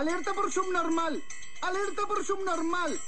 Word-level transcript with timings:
Alerta 0.00 0.32
por 0.32 0.50
subnormal. 0.50 1.22
Alerta 1.60 2.06
por 2.06 2.24
subnormal. 2.24 2.98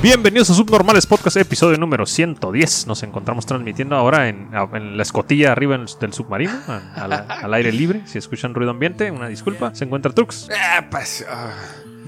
Bienvenidos 0.00 0.48
a 0.50 0.54
Subnormales 0.54 1.06
Podcast, 1.06 1.36
episodio 1.38 1.76
número 1.76 2.06
110. 2.06 2.86
Nos 2.86 3.02
encontramos 3.02 3.46
transmitiendo 3.46 3.96
ahora 3.96 4.28
en, 4.28 4.48
en 4.72 4.96
la 4.96 5.02
escotilla 5.02 5.50
arriba 5.50 5.76
del 5.76 6.12
submarino, 6.12 6.52
a- 6.68 6.82
a 6.94 7.08
la- 7.08 7.16
al 7.16 7.52
aire 7.54 7.72
libre. 7.72 8.02
Si 8.06 8.16
escuchan 8.16 8.54
ruido 8.54 8.70
ambiente, 8.70 9.10
una 9.10 9.26
disculpa. 9.26 9.74
Se 9.74 9.84
encuentra 9.84 10.12
Trux, 10.12 10.48
Ah, 10.56 10.86
pues. 10.88 11.26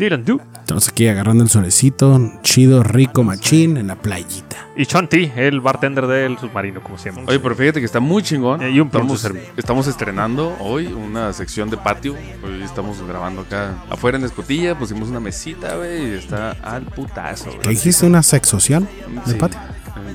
Dylan 0.00 0.24
Du 0.24 0.40
Estamos 0.58 0.88
aquí 0.88 1.06
agarrando 1.08 1.44
el 1.44 1.50
solecito, 1.50 2.32
chido, 2.42 2.82
rico, 2.82 3.22
machín, 3.24 3.76
en 3.76 3.88
la 3.88 3.96
playita. 3.96 4.56
y 4.76 4.86
Chanti, 4.86 5.30
el 5.36 5.60
bartender 5.60 6.06
del 6.06 6.38
submarino, 6.38 6.80
como 6.82 6.96
siempre. 6.96 7.24
Oye, 7.26 7.38
pero 7.40 7.54
fíjate 7.56 7.80
que 7.80 7.86
está 7.86 7.98
muy 8.00 8.22
chingón. 8.22 8.62
Y 8.62 8.78
un 8.80 8.86
estamos, 8.86 9.20
servicio. 9.20 9.50
estamos 9.56 9.86
estrenando 9.88 10.56
hoy 10.60 10.86
una 10.86 11.32
sección 11.32 11.68
de 11.70 11.76
patio. 11.76 12.14
Hoy 12.44 12.62
estamos 12.62 13.02
grabando 13.06 13.42
acá 13.42 13.82
afuera 13.90 14.16
en 14.16 14.22
la 14.22 14.28
escotilla. 14.28 14.78
Pusimos 14.78 15.08
una 15.08 15.20
mesita, 15.20 15.74
güey, 15.76 16.12
y 16.12 16.14
está 16.14 16.52
al 16.62 16.84
putazo, 16.84 17.50
¿Qué 17.50 17.56
güey. 17.56 17.68
dijiste? 17.70 18.06
¿Una 18.06 18.22
sex 18.22 18.48
social 18.48 18.88
de 19.26 19.32
Sí. 19.32 19.38
patio? 19.38 19.58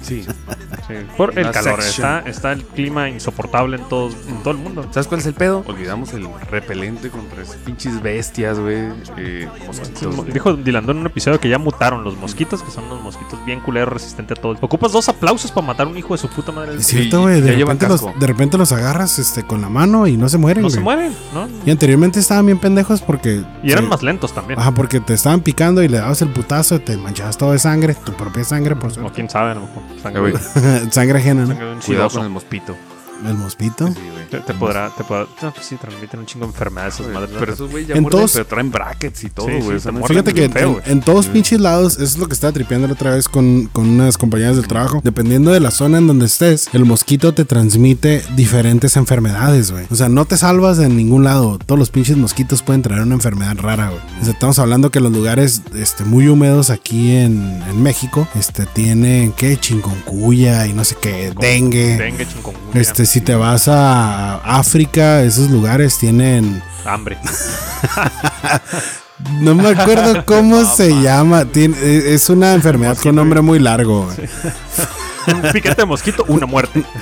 Sí. 0.01 0.23
Sí, 0.87 0.93
por 1.17 1.37
el 1.37 1.49
calor, 1.51 1.79
está, 1.79 2.19
está 2.19 2.51
el 2.51 2.63
clima 2.63 3.09
insoportable 3.09 3.77
en, 3.77 3.83
todos, 3.89 4.15
en 4.27 4.37
todo 4.43 4.51
el 4.51 4.57
mundo. 4.57 4.85
¿Sabes 4.91 5.07
cuál 5.07 5.19
es 5.19 5.25
el 5.25 5.33
pedo? 5.33 5.63
Olvidamos 5.67 6.13
el 6.13 6.27
repelente 6.51 7.09
contra 7.09 7.41
esas 7.41 7.55
pinches 7.57 8.01
bestias, 8.03 8.59
güey. 8.59 8.89
Eh, 9.17 9.47
mosquitos. 9.65 10.25
Dijo 10.33 10.53
Dylan 10.53 10.85
Du 10.85 10.91
en 10.91 10.97
un 10.99 11.05
episodio 11.07 11.39
que 11.39 11.49
ya 11.49 11.57
mutaron 11.57 12.03
los 12.03 12.15
mosquitos, 12.17 12.61
que 12.61 12.69
son 12.71 12.85
unos 12.85 13.01
mosquitos 13.01 13.43
bien 13.45 13.61
culeros, 13.61 13.93
resistentes 13.93 14.37
a 14.37 14.41
todo. 14.41 14.55
Ocupas 14.61 14.91
dos 14.91 15.09
aplausos 15.09 15.51
para 15.51 15.65
matar 15.67 15.87
a 15.87 15.89
un 15.89 15.97
hijo 15.97 16.13
de 16.13 16.19
su 16.19 16.27
puta 16.29 16.51
madre. 16.51 16.75
Es 16.75 16.85
Sí, 16.85 16.97
cierto, 16.97 17.21
güey. 17.23 17.41
De, 17.41 17.55
repente 17.55 17.87
los- 17.87 18.19
de 18.19 18.27
repente 18.27 18.57
los 18.57 18.71
agarras 18.71 19.17
este, 19.17 19.43
con 19.43 19.61
la 19.61 19.69
mano 19.69 20.05
y 20.07 20.17
no 20.17 20.29
se 20.29 20.37
mueren, 20.37 20.63
No 20.63 20.69
se 20.69 20.81
mueren, 20.81 21.13
¿no? 21.33 21.47
Y 21.65 21.71
anteriormente 21.71 22.19
estaban 22.19 22.45
bien 22.45 22.59
pendejos 22.59 23.01
porque... 23.01 23.43
Y 23.63 23.71
eran 23.71 23.87
más 23.89 24.03
lentos 24.03 24.33
también. 24.33 24.59
Ajá, 24.59 24.71
porque 24.71 24.99
te 24.99 25.13
estaban 25.15 25.41
picando 25.41 25.81
y 25.81 25.87
le 25.87 25.97
dabas 25.97 26.21
el 26.21 26.29
putazo, 26.29 26.79
te 26.79 26.95
manchabas 26.97 27.37
todo 27.37 27.53
de 27.53 27.59
sangre, 27.59 27.95
tu 27.95 28.13
propia 28.13 28.43
sangre, 28.43 28.75
por 28.75 28.91
O 28.91 28.93
suerte. 28.93 29.11
quién 29.15 29.29
sabe, 29.29 29.55
mejor. 29.55 29.74
Sangre, 30.01 30.33
sangre 30.91 31.19
ajena, 31.19 31.41
¿no? 31.41 31.47
sangre 31.47 31.65
de 31.65 31.73
un 31.73 31.79
Cuidado 31.79 32.09
con 32.09 32.23
el 32.23 32.29
mosquito. 32.29 32.75
El 33.25 33.33
mosquito. 33.35 33.87
Sí, 33.87 33.93
güey. 33.93 34.25
Te, 34.29 34.39
te 34.39 34.53
podrá, 34.55 34.89
te 34.89 35.03
podrá, 35.03 35.27
no, 35.41 35.53
pues 35.53 35.65
sí, 35.67 35.75
transmiten 35.77 36.19
un 36.19 36.25
chingo 36.25 36.45
de 36.45 36.51
enfermedades 36.51 36.95
esas 36.95 37.07
madres. 37.13 37.29
Pero 37.39 37.53
esos 37.53 37.71
güey 37.71 37.85
ya 37.85 37.95
En 37.95 38.01
muerden, 38.01 38.19
todos- 38.19 38.31
pero 38.33 38.45
traen 38.45 38.71
brackets 38.71 39.23
y 39.23 39.29
todo, 39.29 39.47
Sí, 39.47 39.53
güey. 39.53 39.79
sí, 39.79 39.87
o 39.87 39.91
sea. 39.97 40.07
Fíjate 40.07 40.33
que 40.33 40.49
feo, 40.49 40.81
en, 40.85 40.91
en 40.93 41.01
todos 41.01 41.27
pinches 41.27 41.59
lados, 41.59 41.93
eso 41.93 42.03
es 42.03 42.17
lo 42.17 42.27
que 42.27 42.33
estaba 42.33 42.51
tripeando 42.53 42.87
la 42.87 42.93
otra 42.93 43.11
vez 43.15 43.29
con, 43.29 43.67
con 43.67 43.87
unas 43.89 44.17
compañeras 44.17 44.55
del 44.57 44.67
trabajo. 44.67 45.01
Dependiendo 45.03 45.51
de 45.51 45.59
la 45.59 45.71
zona 45.71 45.97
en 45.99 46.07
donde 46.07 46.25
estés, 46.25 46.69
el 46.73 46.85
mosquito 46.85 47.33
te 47.33 47.45
transmite 47.45 48.23
diferentes 48.35 48.97
enfermedades, 48.97 49.71
güey. 49.71 49.85
O 49.89 49.95
sea, 49.95 50.09
no 50.09 50.25
te 50.25 50.37
salvas 50.37 50.79
en 50.79 50.95
ningún 50.97 51.23
lado. 51.23 51.57
Todos 51.65 51.79
los 51.79 51.89
pinches 51.89 52.17
mosquitos 52.17 52.61
pueden 52.61 52.81
traer 52.81 53.01
una 53.03 53.15
enfermedad 53.15 53.55
rara, 53.57 53.89
güey. 53.89 54.01
O 54.21 54.23
sea, 54.23 54.33
estamos 54.33 54.59
hablando 54.59 54.91
que 54.91 54.99
los 54.99 55.11
lugares 55.11 55.61
este, 55.75 56.03
muy 56.03 56.27
húmedos 56.27 56.69
aquí 56.69 57.15
en, 57.15 57.61
en 57.69 57.81
México 57.81 58.27
este, 58.35 58.65
tienen, 58.65 59.31
¿qué? 59.33 59.57
Chingoncuya 59.57 60.67
y 60.67 60.73
no 60.73 60.83
sé 60.83 60.95
qué, 61.01 61.33
dengue. 61.39 61.97
Dengue, 61.97 62.27
chikungunya, 62.27 62.81
Este, 62.81 63.04
si 63.05 63.21
te 63.21 63.35
vas 63.35 63.67
a 63.67 64.35
África, 64.37 65.21
esos 65.21 65.49
lugares 65.49 65.97
tienen 65.97 66.61
hambre. 66.85 67.17
No 69.39 69.55
me 69.55 69.69
acuerdo 69.69 70.25
cómo 70.25 70.65
se 70.65 70.89
llama. 71.01 71.45
Tiene- 71.45 71.77
eh, 71.81 72.13
es 72.13 72.29
una 72.29 72.53
enfermedad 72.53 72.97
con 72.97 73.15
nombre 73.15 73.41
muy 73.41 73.59
largo. 73.59 74.05
güey. 74.05 74.17
un 75.33 75.41
piquete 75.51 75.75
de 75.81 75.85
mosquito, 75.85 76.25
una 76.27 76.45
muerte. 76.45 76.83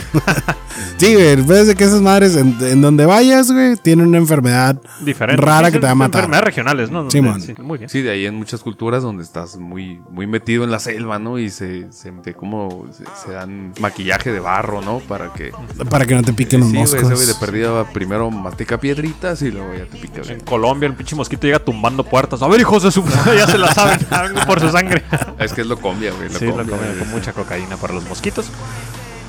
Sí, 0.97 1.13
güey. 1.15 1.35
Ves 1.41 1.67
de 1.67 1.75
que 1.75 1.83
esas 1.83 2.01
madres, 2.01 2.35
en, 2.35 2.55
en 2.61 2.81
donde 2.81 3.05
vayas, 3.05 3.51
güey, 3.51 3.75
tienen 3.75 4.07
una 4.07 4.17
enfermedad 4.17 4.79
Diferente. 5.01 5.41
rara 5.41 5.67
Sí, 5.67 5.73
que 5.73 5.79
te 5.79 5.85
va 5.85 5.91
a 5.91 5.95
matar. 5.95 6.21
Enfermedades 6.21 6.45
regionales, 6.45 6.91
¿no? 6.91 7.09
Simón. 7.11 7.41
sí, 7.41 7.53
muy 7.61 7.77
bien. 7.77 7.89
Sí, 7.89 8.01
de 8.01 8.11
ahí 8.11 8.25
en 8.25 8.35
muchas 8.35 8.61
culturas 8.61 9.03
donde 9.03 9.23
estás 9.23 9.57
muy, 9.57 10.01
muy 10.09 10.27
metido 10.27 10.63
en 10.63 10.71
la 10.71 10.79
selva, 10.79 11.19
¿no? 11.19 11.37
Y 11.39 11.49
se, 11.49 11.91
se 11.91 12.11
ve 12.11 12.33
como 12.33 12.87
se, 12.91 13.03
se 13.25 13.31
dan 13.33 13.73
maquillaje 13.79 14.31
de 14.31 14.39
barro, 14.39 14.81
¿no? 14.81 14.99
Para 14.99 15.33
que. 15.33 15.51
Para 15.89 16.05
que 16.05 16.15
no 16.15 16.23
te 16.23 16.33
piquen 16.33 16.61
los 16.61 16.69
sí, 16.69 16.75
güey, 16.75 16.83
ese 16.85 16.95
moscos. 17.01 17.13
güey 17.15 17.27
de 17.27 17.35
perdida 17.35 17.83
primero 17.91 18.31
mastica 18.31 18.79
piedritas 18.79 19.41
y 19.41 19.51
luego 19.51 19.73
ya 19.75 19.85
te 19.85 19.97
pica. 19.97 20.21
En. 20.31 20.39
Colombia, 20.41 20.87
el 20.87 20.95
pinche 20.95 21.15
mosquito 21.15 21.45
llega 21.47 21.59
tumbando 21.59 22.03
puertas. 22.03 22.41
A 22.41 22.47
ver, 22.47 22.61
hijos 22.61 22.83
de 22.83 22.91
su 22.91 23.03
ya 23.37 23.47
se 23.47 23.57
la 23.57 23.73
saben. 23.73 23.99
Por 24.47 24.59
su 24.59 24.69
sangre. 24.71 25.03
Es 25.39 25.53
que 25.53 25.61
es 25.61 25.67
lo 25.67 25.77
combia, 25.79 26.11
güey. 26.13 26.29
Lo 26.31 26.39
Sí, 26.39 26.45
lo 26.45 26.55
combia, 26.55 26.75
comen 26.77 26.87
güey. 26.93 26.99
con 26.99 27.11
mucha 27.11 27.33
cocaína 27.33 27.77
para 27.77 27.93
los 27.93 28.03
mosquitos. 28.13 28.45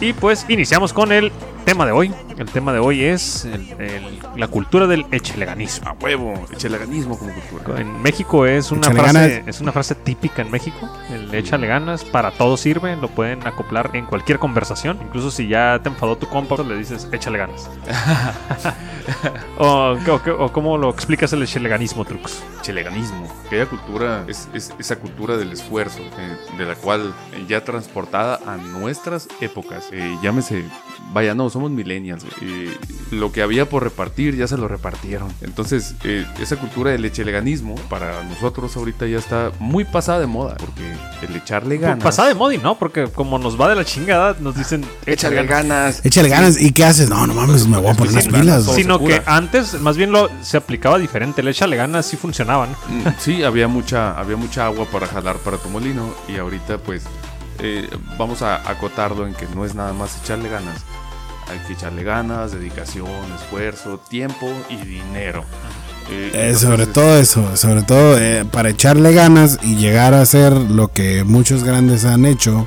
Y 0.01 0.13
pues 0.13 0.45
iniciamos 0.49 0.93
con 0.93 1.11
el 1.11 1.33
tema 1.65 1.87
de 1.87 1.93
hoy. 1.93 2.13
El 2.37 2.47
tema 2.51 2.73
de 2.73 2.79
hoy 2.79 3.05
es 3.05 3.45
el- 3.45 3.71
el- 3.81 4.19
la 4.37 4.49
cultura 4.49 4.87
del 4.87 5.07
echeleganismo. 5.13 5.89
A 5.89 5.93
huevo, 5.93 6.35
echeleganismo 6.53 7.19
como 7.19 7.33
cultura. 7.51 7.81
En 7.81 8.03
México 8.03 8.45
es 8.47 8.71
una, 8.73 8.91
frase, 8.91 9.45
es 9.47 9.61
una 9.61 9.73
frase 9.73 9.95
típica 9.95 10.43
en 10.43 10.51
México. 10.51 10.89
El 11.11 11.33
échale 11.35 11.67
ganas, 11.67 12.05
para 12.05 12.33
todo 12.33 12.57
sirve, 12.57 12.97
lo 12.97 13.09
pueden 13.09 13.47
acoplar 13.47 13.91
en 13.95 14.07
cualquier 14.07 14.39
conversación. 14.39 14.99
Incluso 15.03 15.31
si 15.31 15.49
ya 15.49 15.79
te 15.83 15.89
enfadó 15.89 16.17
tu 16.17 16.27
compa, 16.29 16.57
le 16.63 16.77
dices 16.77 17.09
échale 17.13 17.39
ganas. 17.39 17.69
o, 19.59 19.97
o- 19.97 20.45
o 20.45 20.53
cómo 20.53 20.77
lo 20.79 20.91
explicas 20.91 21.33
el 21.33 21.43
echeleganismo, 21.43 22.05
Trux. 22.05 22.43
Echeleganismo. 22.61 23.33
Aquella 23.47 23.67
cultura 23.67 24.25
es, 24.27 24.49
es 24.55 24.73
esa 24.79 24.97
cultura 24.97 25.37
del 25.37 25.53
esfuerzo, 25.53 26.01
eh, 26.01 26.37
de 26.59 26.65
la 26.65 26.75
cual 26.75 27.15
eh, 27.33 27.45
ya 27.49 27.63
transportada 27.65 28.41
a 28.47 28.57
nuestras 28.57 29.29
épocas. 29.41 29.89
Eh, 29.93 30.17
llámese, 30.23 30.65
vaya, 31.13 31.35
no, 31.35 31.51
somos 31.51 31.71
millennials. 31.71 32.25
güey. 32.25 32.67
Eh, 32.67 32.79
lo 33.11 33.31
que 33.33 33.43
había 33.43 33.69
por 33.69 33.83
repartir 33.85 34.35
ya 34.37 34.47
se 34.49 34.57
lo 34.57 34.67
repartieron. 34.69 35.29
Entonces, 35.43 35.95
eh, 36.05 36.27
esa 36.41 36.57
cultura 36.57 36.91
del 36.91 37.05
echeleganismo 37.05 37.75
para 37.89 38.23
nosotros 38.25 38.77
ahorita 38.77 39.07
ya 39.07 39.19
está 39.19 39.53
muy 39.59 39.85
pasada 39.85 40.21
de 40.21 40.27
moda, 40.27 40.57
porque 40.57 40.95
el 41.27 41.37
echarle 41.37 41.79
ganas. 41.79 42.03
Pasada 42.03 42.29
de 42.29 42.35
modi, 42.35 42.59
¿no? 42.59 42.77
Porque 42.79 43.05
como 43.09 43.39
nos 43.39 43.61
va 43.61 43.69
de 43.69 43.77
la 43.77 43.85
chingada, 43.85 44.37
nos 44.41 44.57
dicen 44.57 44.83
échale 45.07 45.37
Échale 45.37 45.37
ganas. 45.37 45.49
ganas. 45.69 46.01
Échale 46.07 46.29
ganas. 46.29 46.61
¿Y 46.61 46.73
qué 46.73 46.85
haces? 46.85 47.09
No, 47.09 47.27
no 47.27 47.35
mames, 47.35 47.67
me 47.67 47.79
voy 47.79 47.91
a 47.91 47.95
poner 47.95 48.23
sí, 48.23 48.31
las 48.31 48.41
pilas. 48.41 48.65
Sino 48.75 48.99
que 49.05 49.23
antes, 49.27 49.81
más 49.81 49.97
bien 49.97 50.11
lo 50.13 50.29
se 50.43 50.57
aplicaba 50.57 50.99
diferente. 50.99 51.41
El 51.43 51.49
échale 51.49 51.77
ganas 51.77 52.07
sí 52.07 52.17
funcionaba, 52.17 52.67
¿no? 52.67 52.73
Mm, 52.89 53.15
Sí, 53.19 53.43
había 53.45 53.69
mucha, 53.69 54.19
había 54.19 54.37
mucha 54.37 54.67
agua 54.67 54.87
para 54.91 55.07
jalar 55.07 55.37
para 55.39 55.57
tu 55.59 55.69
molino 55.69 56.13
y 56.29 56.37
ahorita 56.37 56.79
pues 56.79 57.05
eh, 57.59 57.89
vamos 58.19 58.43
a 58.43 58.69
acotarlo 58.69 59.27
en 59.27 59.35
que 59.35 59.47
no 59.55 59.65
es 59.65 59.75
nada 59.75 59.93
más 59.93 60.21
echarle 60.23 60.49
ganas. 60.49 60.85
Hay 61.49 61.59
que 61.67 61.75
echarle 61.75 62.03
ganas, 62.05 62.53
dedicación, 62.53 63.09
esfuerzo, 63.35 63.99
tiempo 63.99 64.51
y 64.71 64.77
dinero. 64.77 65.45
Eh, 66.11 66.31
Eh, 66.35 66.55
sobre 66.55 66.87
todo 66.87 67.19
eso, 67.19 67.57
sobre 67.57 67.83
todo 67.83 68.19
para 68.51 68.71
echarle 68.71 69.13
ganas 69.13 69.59
y 69.63 69.77
llegar 69.77 70.15
a 70.15 70.23
hacer 70.23 70.53
lo 70.53 70.89
que 70.89 71.25
muchos 71.25 71.65
grandes 71.65 72.05
han 72.05 72.25
hecho. 72.25 72.67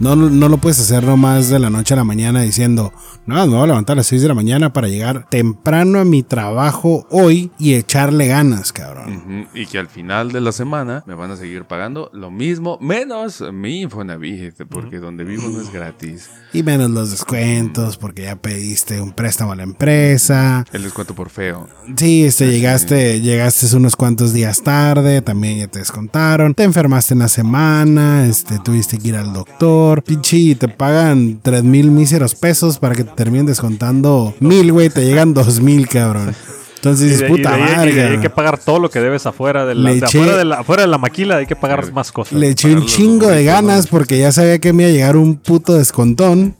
No, 0.00 0.14
no 0.14 0.48
lo 0.48 0.58
puedes 0.58 0.78
hacer 0.78 1.02
nomás 1.02 1.48
de 1.48 1.58
la 1.58 1.70
noche 1.70 1.94
a 1.94 1.96
la 1.96 2.04
mañana 2.04 2.42
diciendo, 2.42 2.92
no, 3.26 3.34
me 3.46 3.54
voy 3.54 3.64
a 3.64 3.66
levantar 3.66 3.94
a 3.94 3.96
las 3.96 4.06
6 4.06 4.22
de 4.22 4.28
la 4.28 4.34
mañana 4.34 4.72
para 4.72 4.88
llegar 4.88 5.28
temprano 5.28 5.98
a 5.98 6.04
mi 6.04 6.22
trabajo 6.22 7.06
hoy 7.10 7.50
y 7.58 7.74
echarle 7.74 8.28
ganas, 8.28 8.72
cabrón. 8.72 9.48
Y 9.54 9.66
que 9.66 9.78
al 9.78 9.88
final 9.88 10.30
de 10.30 10.40
la 10.40 10.52
semana 10.52 11.02
me 11.06 11.14
van 11.14 11.32
a 11.32 11.36
seguir 11.36 11.64
pagando 11.64 12.10
lo 12.12 12.30
mismo, 12.30 12.78
menos 12.80 13.42
mi 13.52 13.82
Infonavit, 13.82 14.54
porque 14.68 14.98
donde 14.98 15.24
vivo 15.24 15.48
no 15.48 15.60
es 15.60 15.72
gratis. 15.72 16.30
Y 16.52 16.62
menos 16.62 16.90
los 16.90 17.10
descuentos 17.10 17.96
porque 17.96 18.22
ya 18.22 18.36
pediste 18.36 19.00
un 19.00 19.12
préstamo 19.12 19.52
a 19.52 19.56
la 19.56 19.64
empresa. 19.64 20.64
El 20.72 20.84
descuento 20.84 21.14
por 21.14 21.28
feo. 21.28 21.68
Sí, 21.96 22.24
este, 22.24 22.50
llegaste, 22.50 23.20
llegaste 23.20 23.76
unos 23.76 23.96
cuantos 23.96 24.32
días 24.32 24.62
tarde, 24.62 25.22
también 25.22 25.58
ya 25.58 25.66
te 25.66 25.80
descontaron. 25.80 26.54
Te 26.54 26.62
enfermaste 26.62 27.14
en 27.14 27.20
la 27.20 27.28
semana, 27.28 28.26
este, 28.26 28.58
tuviste 28.60 28.98
que 28.98 29.08
ir 29.08 29.16
al 29.16 29.32
doctor. 29.32 29.87
Pinche, 30.04 30.54
te 30.54 30.68
pagan 30.68 31.40
tres 31.42 31.62
mil 31.64 31.90
míseros 31.90 32.34
pesos 32.34 32.78
para 32.78 32.94
que 32.94 33.04
te 33.04 33.12
terminen 33.12 33.46
descontando 33.46 34.34
mil, 34.40 34.72
güey, 34.72 34.90
te 34.90 35.04
llegan 35.04 35.34
dos 35.34 35.60
mil, 35.60 35.88
cabrón. 35.88 36.34
Entonces 36.76 37.20
Y 37.20 37.24
puta 37.24 37.54
ahí- 37.54 37.62
y 37.62 37.66
de 37.66 37.76
madre. 37.76 38.02
hay 38.10 38.18
que 38.20 38.30
pagar 38.30 38.56
todo 38.56 38.78
lo 38.78 38.88
que 38.88 39.00
debes 39.00 39.26
afuera 39.26 39.66
de 39.66 39.74
la, 39.74 39.90
Le 39.90 39.94
de 39.96 40.06
eché- 40.06 40.20
afuera, 40.20 40.36
de 40.36 40.44
la, 40.44 40.56
afuera 40.60 40.82
de 40.82 40.88
la 40.88 40.98
maquila. 40.98 41.36
Hay 41.38 41.46
que 41.46 41.56
pagar 41.56 41.92
más 41.92 42.12
cosas. 42.12 42.34
Le 42.38 42.50
eché 42.50 42.72
un 42.72 42.86
chingo 42.86 43.26
de 43.26 43.42
ganas 43.44 43.88
porque 43.88 44.16
ya 44.20 44.30
sabía 44.30 44.60
que 44.60 44.72
me 44.72 44.84
iba 44.84 44.90
a 44.90 44.92
llegar 44.94 45.16
un 45.16 45.34
puto 45.36 45.74
descontón. 45.74 46.54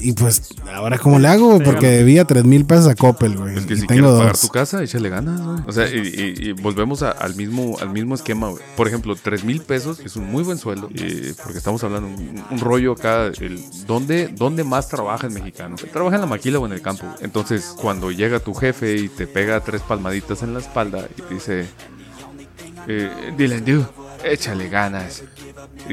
Y 0.00 0.12
pues, 0.12 0.54
ahora 0.74 0.98
cómo 0.98 1.18
le 1.18 1.28
hago? 1.28 1.58
Porque 1.60 1.86
debía 1.88 2.24
tres 2.24 2.44
mil 2.44 2.64
pesos 2.64 2.86
a 2.88 2.94
Coppel, 2.94 3.36
güey. 3.36 3.56
Es 3.58 3.66
que 3.66 3.74
y 3.74 3.76
si 3.78 3.86
tengo 3.86 4.02
quieres 4.02 4.18
pagar 4.18 4.32
dos. 4.32 4.40
tu 4.40 4.48
casa, 4.48 4.82
échale 4.82 5.08
ganas, 5.08 5.40
güey. 5.40 5.58
O 5.66 5.72
sea, 5.72 5.88
y, 5.88 5.98
y- 5.98 6.48
y 6.48 6.52
volvemos 6.52 7.02
a- 7.02 7.10
al, 7.10 7.34
mismo, 7.34 7.76
al 7.80 7.90
mismo 7.90 8.14
esquema, 8.14 8.48
güey. 8.48 8.62
Por 8.76 8.88
ejemplo, 8.88 9.14
3 9.14 9.44
mil 9.44 9.60
pesos 9.60 10.00
es 10.00 10.16
un 10.16 10.30
muy 10.30 10.42
buen 10.42 10.58
sueldo. 10.58 10.88
eh, 10.94 11.34
porque 11.42 11.58
estamos 11.58 11.82
hablando 11.84 12.08
un, 12.08 12.42
un 12.50 12.58
rollo 12.60 12.92
acá. 12.92 13.26
El, 13.26 13.60
¿dónde, 13.86 14.28
¿Dónde 14.28 14.64
más 14.64 14.88
trabaja 14.88 15.26
el 15.26 15.32
mexicano? 15.32 15.76
Trabaja 15.92 16.16
en 16.16 16.20
la 16.22 16.26
maquila 16.26 16.58
o 16.58 16.66
en 16.66 16.72
el 16.72 16.80
campo. 16.82 17.04
Entonces, 17.20 17.74
cuando 17.80 18.10
llega 18.10 18.40
tu 18.40 18.54
jefe 18.54 18.96
y 18.96 19.08
te 19.08 19.26
pega 19.26 19.60
tres 19.60 19.82
palmaditas 19.82 20.42
en 20.42 20.54
la 20.54 20.60
espalda 20.60 21.06
y 21.16 21.22
te 21.22 21.34
dice... 21.34 21.66
Eh, 22.88 23.10
Dylan, 23.36 23.64
dude, 23.64 23.84
échale 24.24 24.68
ganas. 24.68 25.22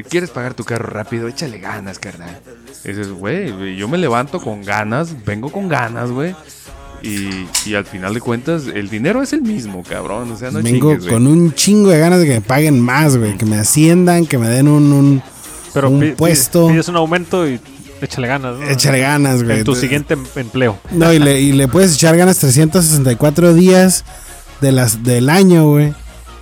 ¿Quieres 0.08 0.30
pagar 0.30 0.54
tu 0.54 0.64
carro 0.64 0.86
rápido? 0.88 1.28
Échale 1.28 1.58
ganas, 1.58 1.98
carnal. 1.98 2.40
Y 2.84 2.88
dices, 2.88 3.08
güey, 3.10 3.76
yo 3.76 3.88
me 3.88 3.98
levanto 3.98 4.40
con 4.40 4.62
ganas, 4.62 5.24
vengo 5.24 5.50
con 5.50 5.68
ganas, 5.68 6.10
güey. 6.10 6.34
Y, 7.02 7.46
y 7.64 7.74
al 7.74 7.84
final 7.84 8.12
de 8.12 8.20
cuentas, 8.20 8.64
el 8.66 8.90
dinero 8.90 9.22
es 9.22 9.32
el 9.32 9.42
mismo, 9.42 9.82
cabrón. 9.84 10.32
O 10.32 10.36
sea, 10.36 10.50
no 10.50 10.60
Vengo 10.62 10.94
chingues, 10.94 11.12
con 11.12 11.26
un 11.26 11.54
chingo 11.54 11.90
de 11.90 11.98
ganas 11.98 12.18
de 12.20 12.26
que 12.26 12.34
me 12.34 12.40
paguen 12.40 12.80
más, 12.80 13.16
güey. 13.16 13.36
Que 13.36 13.46
me 13.46 13.56
asciendan, 13.56 14.26
que 14.26 14.36
me 14.38 14.48
den 14.48 14.66
un, 14.66 14.92
un, 14.92 15.22
Pero 15.72 15.92
puesto. 16.16 16.68
pides 16.68 16.88
un 16.88 16.96
aumento 16.96 17.48
y 17.48 17.60
échale 18.02 18.26
ganas. 18.26 18.58
¿no? 18.58 18.68
Échale 18.68 18.98
ganas, 19.00 19.44
güey. 19.44 19.58
En 19.58 19.64
tu 19.64 19.76
siguiente 19.76 20.14
em- 20.14 20.26
empleo. 20.34 20.78
No, 20.90 21.12
y 21.12 21.20
le, 21.20 21.40
y 21.40 21.52
le 21.52 21.68
puedes 21.68 21.94
echar 21.94 22.16
ganas 22.16 22.38
364 22.38 23.54
días 23.54 24.04
de 24.60 24.72
las, 24.72 25.04
del 25.04 25.30
año, 25.30 25.68
güey. 25.70 25.94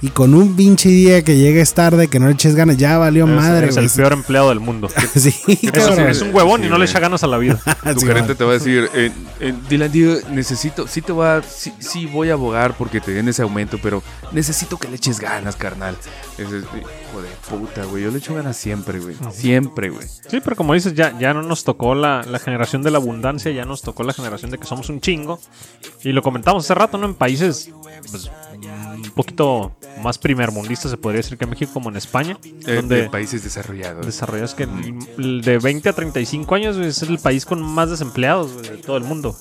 Y 0.03 0.09
con 0.09 0.35
un 0.35 0.55
pinche 0.57 0.91
día 0.91 1.23
que 1.25 1.37
llegues 1.37 1.73
tarde, 1.73 2.09
que 2.09 2.19
no 2.21 2.27
le 2.27 2.33
eches 2.35 2.55
ganas, 2.55 2.77
ya 2.77 2.99
valió 2.99 3.25
Eres- 3.25 3.37
madre, 3.37 3.69
güey. 3.71 3.85
el 3.87 3.91
peor 3.91 4.13
empleado 4.13 4.51
del 4.51 4.61
mundo. 4.61 4.89
Sí, 5.15 5.35
Es, 5.73 5.89
es 5.99 6.21
un 6.23 6.35
huevón 6.35 6.61
Sí, 6.61 6.67
y 6.67 6.71
no 6.71 6.77
le 6.79 6.85
echa 6.85 7.01
ganas 7.01 7.23
a 7.23 7.27
la 7.27 7.39
vida. 7.39 7.59
Tu 7.95 8.01
Sí, 8.01 8.07
gerente 8.07 8.35
te 8.35 8.45
va 8.45 8.51
a 8.51 8.55
decir, 8.55 8.91
eh, 8.95 9.11
eh, 9.41 9.55
Dylan, 9.69 9.91
tío, 9.91 10.15
necesito, 10.31 10.87
sí 10.87 11.01
te 11.01 11.13
voy 11.13 11.27
a, 11.27 11.43
sí, 11.43 11.73
sí 11.79 12.05
voy 12.07 12.29
a 12.31 12.35
abogar 12.35 12.77
porque 12.77 13.01
te 13.01 13.13
den 13.13 13.29
ese 13.29 13.43
aumento, 13.43 13.79
pero 13.83 14.03
necesito 14.33 14.77
que 14.77 14.89
le 14.89 14.97
eches 14.97 15.19
ganas, 15.19 15.57
carnal. 15.57 15.97
Es, 16.37 16.53
es- 16.53 16.65
hijo 16.65 17.23
de 17.23 17.29
puta, 17.49 17.85
güey, 17.85 18.03
yo 18.05 18.11
le 18.11 18.19
echo 18.19 18.35
ganas 18.35 18.57
siempre, 18.57 19.01
güey, 19.01 19.17
siempre, 19.33 19.89
güey. 19.89 20.07
Sí, 20.29 20.41
pero 20.45 20.57
como 20.57 20.75
dices, 20.75 20.93
ya, 20.95 21.19
ya 21.19 21.33
no 21.33 21.43
nos 21.43 21.65
tocó 21.65 21.95
la, 21.95 22.23
la 22.29 22.39
generación 22.39 22.83
de 22.83 22.91
la 22.91 22.99
abundancia, 22.99 23.51
ya 23.53 23.65
nos 23.65 23.81
tocó 23.81 24.03
la 24.03 24.13
generación 24.13 24.51
de 24.51 24.59
que 24.59 24.67
somos 24.67 24.91
un 24.91 25.01
chingo. 25.01 25.41
Y 26.05 26.13
lo 26.13 26.23
comentamos 26.23 26.65
hace 26.65 26.75
rato, 26.75 26.99
¿no? 26.99 27.07
En 27.07 27.15
países 27.15 27.71
pues, 28.11 28.31
un 29.05 29.11
poquito 29.11 29.73
más 30.03 30.19
primermundistas, 30.19 30.91
se 30.91 30.97
podría 30.97 31.19
decir 31.21 31.39
que 31.39 31.45
en 31.45 31.51
México, 31.51 31.73
como 31.73 31.89
en 31.91 31.97
España, 31.97 32.39
Eh, 32.67 32.77
donde 32.77 33.03
de 33.03 33.11
países 33.11 33.43
desarrollados. 33.45 34.05
desarrollados 34.05 34.55
que 34.55 34.65
el 35.19 35.43
de 35.43 35.59
20 35.59 35.89
a 35.89 35.93
35 35.93 36.55
años 36.55 36.77
es 36.77 37.03
el 37.03 37.19
país 37.19 37.45
con 37.47 37.63
más 37.63 37.91
desempleados 37.91 38.63
de 38.63 38.77
todo 38.79 38.97
el 38.97 39.05
mundo. 39.05 39.37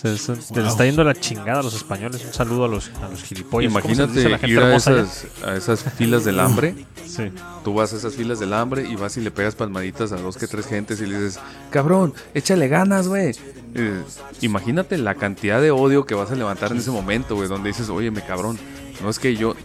Se, 0.00 0.16
se- 0.16 0.40
se 0.40 0.54
les 0.54 0.68
está 0.68 0.84
yendo 0.84 1.02
la 1.02 1.14
chingada 1.14 1.60
a 1.60 1.62
los 1.62 1.74
españoles. 1.74 2.22
Un 2.24 2.32
saludo 2.32 2.64
a 2.66 2.68
los, 2.68 2.90
a 3.02 3.08
los 3.08 3.22
gilipollas. 3.22 3.72
¿Cómo 3.72 3.94
se 3.94 4.02
les 4.02 4.14
dice 4.14 4.28
Imagínate 4.28 4.30
la 4.30 4.38
gente 4.38 4.52
ir 4.54 4.60
a 4.60 4.76
esas, 4.76 5.26
a 5.44 5.56
esas 5.56 5.82
filas 5.94 6.24
del 6.24 6.40
hambre. 6.40 6.74
Sí. 7.08 7.32
Tú 7.64 7.72
vas 7.72 7.94
a 7.94 7.96
esas 7.96 8.14
filas 8.14 8.38
del 8.38 8.52
hambre 8.52 8.86
y 8.86 8.94
vas 8.94 9.16
y 9.16 9.22
le 9.22 9.30
pegas 9.30 9.54
palmaditas 9.54 10.12
a 10.12 10.16
dos 10.16 10.36
que 10.36 10.46
tres 10.46 10.66
gentes 10.66 11.00
y 11.00 11.06
le 11.06 11.14
dices, 11.18 11.40
cabrón, 11.70 12.12
échale 12.34 12.68
ganas, 12.68 13.08
güey. 13.08 13.34
Eh, 13.74 14.02
imagínate 14.42 14.98
la 14.98 15.14
cantidad 15.14 15.58
de 15.62 15.70
odio 15.70 16.04
que 16.04 16.14
vas 16.14 16.30
a 16.30 16.34
levantar 16.34 16.70
en 16.72 16.78
ese 16.78 16.90
momento, 16.90 17.34
güey, 17.34 17.48
donde 17.48 17.70
dices, 17.70 17.88
óyeme, 17.88 18.20
cabrón, 18.20 18.58
no 19.02 19.08
es 19.08 19.18
que 19.18 19.34
yo, 19.36 19.56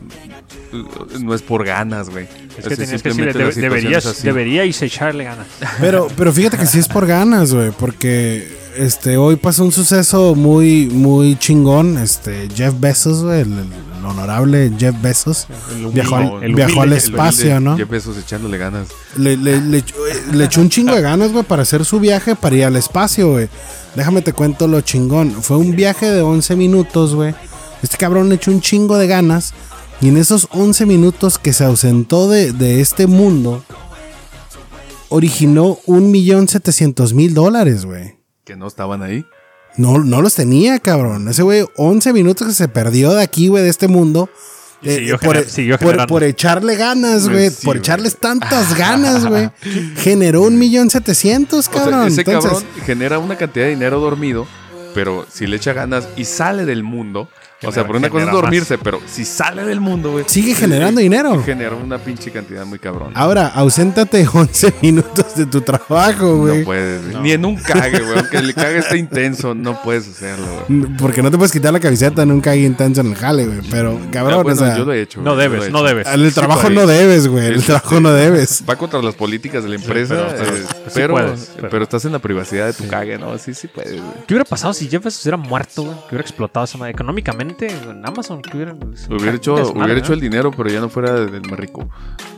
no 1.19 1.33
es 1.35 1.41
por 1.41 1.65
ganas, 1.65 2.09
güey. 2.09 2.27
Es 2.57 2.65
que 2.68 2.77
tenías 2.77 3.01
que 3.03 3.09
decirle, 3.09 3.33
simplemente 3.33 3.39
la 3.39 3.45
"Debe- 3.45 3.53
situación 3.53 3.62
deberías, 3.69 4.06
es 4.06 4.12
así". 4.12 4.24
deberíais 4.25 4.81
echarle 4.81 5.24
ganas. 5.25 5.47
Pero, 5.81 6.07
pero 6.15 6.31
fíjate 6.31 6.57
que 6.57 6.65
sí 6.65 6.80
es 6.80 6.88
por 6.88 7.06
ganas, 7.06 7.53
güey, 7.53 7.71
porque 7.71 8.47
este 8.78 9.18
hoy 9.18 9.36
pasó 9.36 9.64
un 9.64 9.72
suceso 9.72 10.36
muy, 10.36 10.88
muy 10.88 11.38
chingón. 11.38 11.98
Este 11.98 12.48
Jeff 12.56 12.74
Bezos, 12.80 13.24
el, 13.24 13.52
el 13.54 14.06
honorable 14.06 14.72
Jeff 14.78 14.96
Bezos, 15.02 15.48
El 15.75 15.86
humilde- 15.86 15.94
viajó, 15.94 16.16
al- 16.16 16.44
el 16.44 16.56
viajó 16.56 16.72
humilde 16.80 16.81
al 16.81 16.90
que- 16.90 16.94
El 17.08 17.14
espacio, 17.14 17.46
humilde 17.46 17.60
¿no? 17.62 17.78
Jeff 17.78 17.90
Bezos 17.90 18.18
echándole 18.18 18.58
ganas. 18.58 18.88
Le, 19.18 19.38
le- 19.38 19.62
le 19.62 19.78
echó- 19.80 20.08
eh, 20.08 20.22
le 20.34 20.46
echó 20.46 20.62
un 20.62 20.70
chingo 20.70 20.96
de 20.96 21.02
ganas, 21.02 21.31
güey, 21.31 21.44
para 21.44 21.62
hacer 21.64 21.86
su 21.86 22.00
viaje 22.00 22.36
para 22.36 22.56
ir 22.56 22.66
al 22.66 22.75
espacio, 22.75 23.31
güey. 23.31 23.50
Déjame 23.96 24.22
te 24.22 24.34
cuento 24.34 24.68
lo 24.68 24.81
chingón. 24.81 25.31
Fue 25.42 25.58
un 25.58 25.76
viaje 25.76 26.10
de 26.12 26.22
11 26.22 26.56
minutos, 26.56 27.14
güey. 27.16 27.34
Este 27.81 27.98
cabrón 27.98 28.30
le 28.30 28.36
echó 28.36 28.52
un 28.52 28.62
chingo 28.62 28.98
de 28.98 29.08
ganas. 29.08 29.54
Y 30.02 30.10
en 30.10 30.18
esos 30.18 30.48
11 30.52 30.86
minutos 30.86 31.38
que 31.38 31.54
se 31.54 31.64
ausentó 31.64 32.28
de, 32.28 32.52
de 32.52 32.81
este 32.81 33.08
mundo, 33.08 33.64
originó 35.10 35.78
un 35.86 36.12
millón 36.12 36.48
setecientos 36.48 37.14
mil 37.14 37.34
dólares, 37.34 37.86
güey. 37.86 38.16
Que 38.45 38.56
no 38.56 38.68
estaban 38.68 39.01
ahí. 39.04 39.25
No, 39.78 40.00
no 40.00 40.22
los 40.22 40.36
tenía, 40.36 40.80
cabrón. 40.80 41.28
Ese 41.30 41.44
güey, 41.44 41.66
11 41.78 42.13
minutos 42.13 42.48
que 42.48 42.54
se 42.54 42.68
perdió 42.68 43.13
de 43.13 43.24
aquí, 43.24 43.48
güey, 43.48 43.63
de 43.63 43.69
este 43.69 43.88
mundo. 43.88 44.30
Y 44.81 44.90
eh, 44.90 44.95
siguió 44.98 45.18
por, 45.18 45.45
siguió 45.50 45.80
por- 45.80 46.07
por 46.07 46.24
echarle 46.24 46.75
ganas, 46.75 47.24
Pues 47.24 47.30
güey. 47.31 47.50
sí, 47.50 47.66
por 47.66 47.78
echarles 47.78 48.18
tantas 48.18 48.74
ganas, 48.78 49.25
güey. 49.25 49.50
Generó 49.95 50.42
un 50.42 50.60
millón 50.60 50.90
setecientos, 50.90 51.69
O 51.69 51.72
sea, 51.72 51.84
cabrón. 51.84 52.07
ese 52.07 52.22
Entonces, 52.22 52.51
cabrón 52.51 52.68
genera 52.86 53.19
una 53.19 53.38
cantidad 53.38 53.66
de 53.66 53.72
dinero 53.72 54.00
dormido, 54.01 54.45
pero 54.94 55.25
si 55.31 55.48
le 55.48 55.56
echa 55.56 55.72
ganas 55.74 56.07
y 56.18 56.25
sale 56.25 56.66
del 56.66 56.84
mundo, 56.84 57.30
o 57.65 57.71
sea, 57.71 57.86
por 57.86 57.95
una 57.95 58.10
cosa 58.10 58.25
es 58.25 58.31
dormirse, 58.31 58.77
pero 58.77 59.00
si 59.07 59.25
sale 59.25 59.63
del 59.65 59.80
mundo, 59.80 60.12
güey. 60.12 60.25
Sigue 60.27 60.54
generando 60.56 61.00
eh, 61.00 61.04
dinero. 61.04 61.42
Genera 61.44 61.75
una 61.75 61.98
pinche 61.98 62.31
cantidad 62.31 62.65
muy 62.65 62.80
cabrón. 62.80 63.12
ahora, 63.15 63.48
auséntate 63.48 64.27
11 64.33 64.74
minutos 64.81 65.36
de 65.36 65.45
tu 65.45 65.62
trabajo, 65.62 66.38
güey. 66.38 66.60
No 66.60 66.65
puedes, 66.65 67.12
güey. 67.12 67.24
ni 67.24 67.31
en 67.31 67.45
un 67.45 67.56
cague, 67.56 68.00
güey. 68.00 68.18
Aunque 68.19 68.38
el 68.38 68.54
cague 68.54 68.80
está 68.80 68.95
intenso, 68.98 69.54
no 69.56 69.81
puedes 69.81 70.07
hacerlo, 70.07 70.45
güey. 70.68 70.88
Porque 70.98 71.21
no 71.21 71.31
te 71.31 71.38
puedes 71.38 71.51
quitar 71.51 71.74
la 71.74 71.80
camiseta 71.80 72.24
en 72.24 72.31
un 72.31 72.42
cague 72.42 72.62
intenso 72.63 73.01
en 73.01 73.07
el 73.07 73.15
jale, 73.15 73.45
güey. 73.45 73.60
Pero, 73.69 74.00
cabrón, 74.12 74.39
Ah, 74.39 74.44
bueno, 74.44 74.62
o 74.62 74.66
sea, 74.66 74.77
yo 74.77 74.86
lo 74.86 74.94
he 74.94 75.01
hecho. 75.01 75.21
No 75.21 75.36
güey, 75.36 75.45
yo 75.45 75.51
debes, 75.51 75.71
no 75.71 75.83
debes. 75.83 76.07
el 76.07 76.27
Sí 76.30 76.36
trabajo 76.36 76.69
no 76.69 76.88
debes, 76.88 77.27
güey. 77.27 77.45
El 77.48 77.59
Sí, 77.62 77.66
trabajo 77.68 78.00
no 78.00 78.12
debes. 78.12 78.63
Va 78.69 78.75
contra 78.75 79.01
las 79.01 79.16
políticas 79.16 79.63
de 79.63 79.69
la 79.69 79.75
empresa, 79.75 80.16
pero- 80.30 80.44
pero- 80.44 80.57
eh, 80.57 80.63
sí 80.88 80.92
pero, 80.95 81.13
puedes, 81.13 81.51
pero, 81.56 81.69
pero- 81.69 81.83
estás 81.83 82.06
en 82.06 82.12
la 82.13 82.19
privacidad 82.19 82.66
de 82.68 82.74
tu 82.74 82.88
cague, 82.88 83.18
¿no? 83.18 83.38
Sí, 83.38 83.54
sí 83.54 83.68
puedes, 83.68 83.92
güey. 83.94 84.04
¿Qué 84.27 84.33
hubiera 84.33 84.45
pasado 84.45 84.74
si 84.74 84.88
Jeff 84.88 85.04
Bezos 85.04 85.21
hubiera 85.24 85.38
muerto, 85.38 85.83
güey? 85.83 85.95
Que 85.95 86.07
hubiera 86.16 86.21
explotado 86.21 86.63
esa 86.66 86.77
madre. 86.77 86.92
Económicamente, 86.92 87.53
en 87.62 88.06
Amazon, 88.06 88.42
que 88.42 88.56
hubiera. 88.56 88.74
Hubiera 88.74 89.34
hecho, 89.36 89.56
hubiera 89.56 89.98
hecho 89.98 90.14
el 90.14 90.20
dinero, 90.20 90.52
pero 90.52 90.70
ya 90.70 90.80
no 90.80 90.90
fuera 90.90 91.14
del 91.14 91.42
más 91.50 91.60
rico 91.60 91.90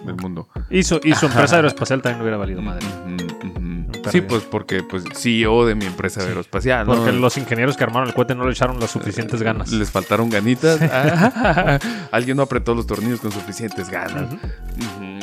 del 0.05 0.15
mundo. 0.15 0.47
Y 0.69 0.83
su, 0.83 0.99
y 1.03 1.13
su 1.15 1.25
empresa 1.27 1.55
aeroespacial 1.57 2.01
también 2.01 2.21
hubiera 2.21 2.37
valido 2.37 2.61
madre. 2.61 2.85
Ujú, 2.85 3.13
ujú. 3.47 3.91
perdido. 3.91 4.11
Sí, 4.11 4.21
pues 4.21 4.43
porque 4.43 4.83
pues 4.83 5.03
CEO 5.13 5.65
de 5.65 5.75
mi 5.75 5.85
empresa 5.85 6.21
aeroespacial, 6.21 6.85
¿no? 6.87 6.95
Porque 6.95 7.11
los 7.11 7.37
ingenieros 7.37 7.75
que 7.77 7.83
armaron 7.83 8.07
el 8.09 8.13
cohete 8.13 8.35
no 8.35 8.45
le 8.45 8.51
echaron 8.51 8.79
las 8.79 8.91
suficientes 8.91 9.41
ganas. 9.41 9.71
Les 9.71 9.89
faltaron 9.89 10.29
ganitas. 10.29 10.79
Ah, 10.91 11.79
Alguien 12.11 12.37
no 12.37 12.43
apretó 12.43 12.75
los 12.75 12.85
tornillos 12.87 13.19
con 13.19 13.31
suficientes 13.31 13.89
ganas. 13.89 14.31
Ujú. 14.33 15.19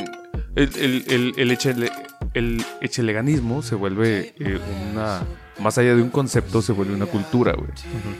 El, 0.55 0.69
el, 0.77 1.03
el, 1.09 1.33
el, 1.37 1.51
echele- 1.57 1.91
el 2.33 2.63
echeleganismo 2.81 3.61
se 3.63 3.75
vuelve 3.75 4.35
eh, 4.39 4.59
una. 4.91 5.21
Más 5.59 5.77
allá 5.77 5.95
de 5.95 6.01
un 6.01 6.09
concepto, 6.09 6.61
se 6.61 6.71
vuelve 6.73 6.95
una 6.95 7.05
cultura, 7.05 7.53
güey. 7.53 7.69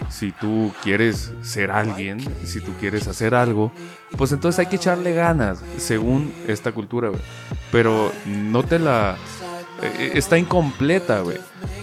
Si 0.10 0.32
tú 0.32 0.72
quieres 0.84 1.32
ser 1.42 1.72
alguien, 1.72 2.20
si 2.46 2.62
tú 2.62 2.72
quieres 2.80 3.08
hacer 3.08 3.34
algo, 3.34 3.72
pues 4.18 4.32
entonces 4.32 4.60
hay 4.60 4.68
que 4.68 4.76
echarle 4.76 5.14
ganas, 5.14 5.60
según 5.78 6.32
esta 6.48 6.72
cultura, 6.72 7.10
güey. 7.10 7.22
Pero 7.72 8.12
no 8.26 8.64
te 8.64 8.78
la. 8.80 9.18
eh, 9.82 10.12
está 10.14 10.38
incompleta, 10.38 11.22
güey. 11.22 11.38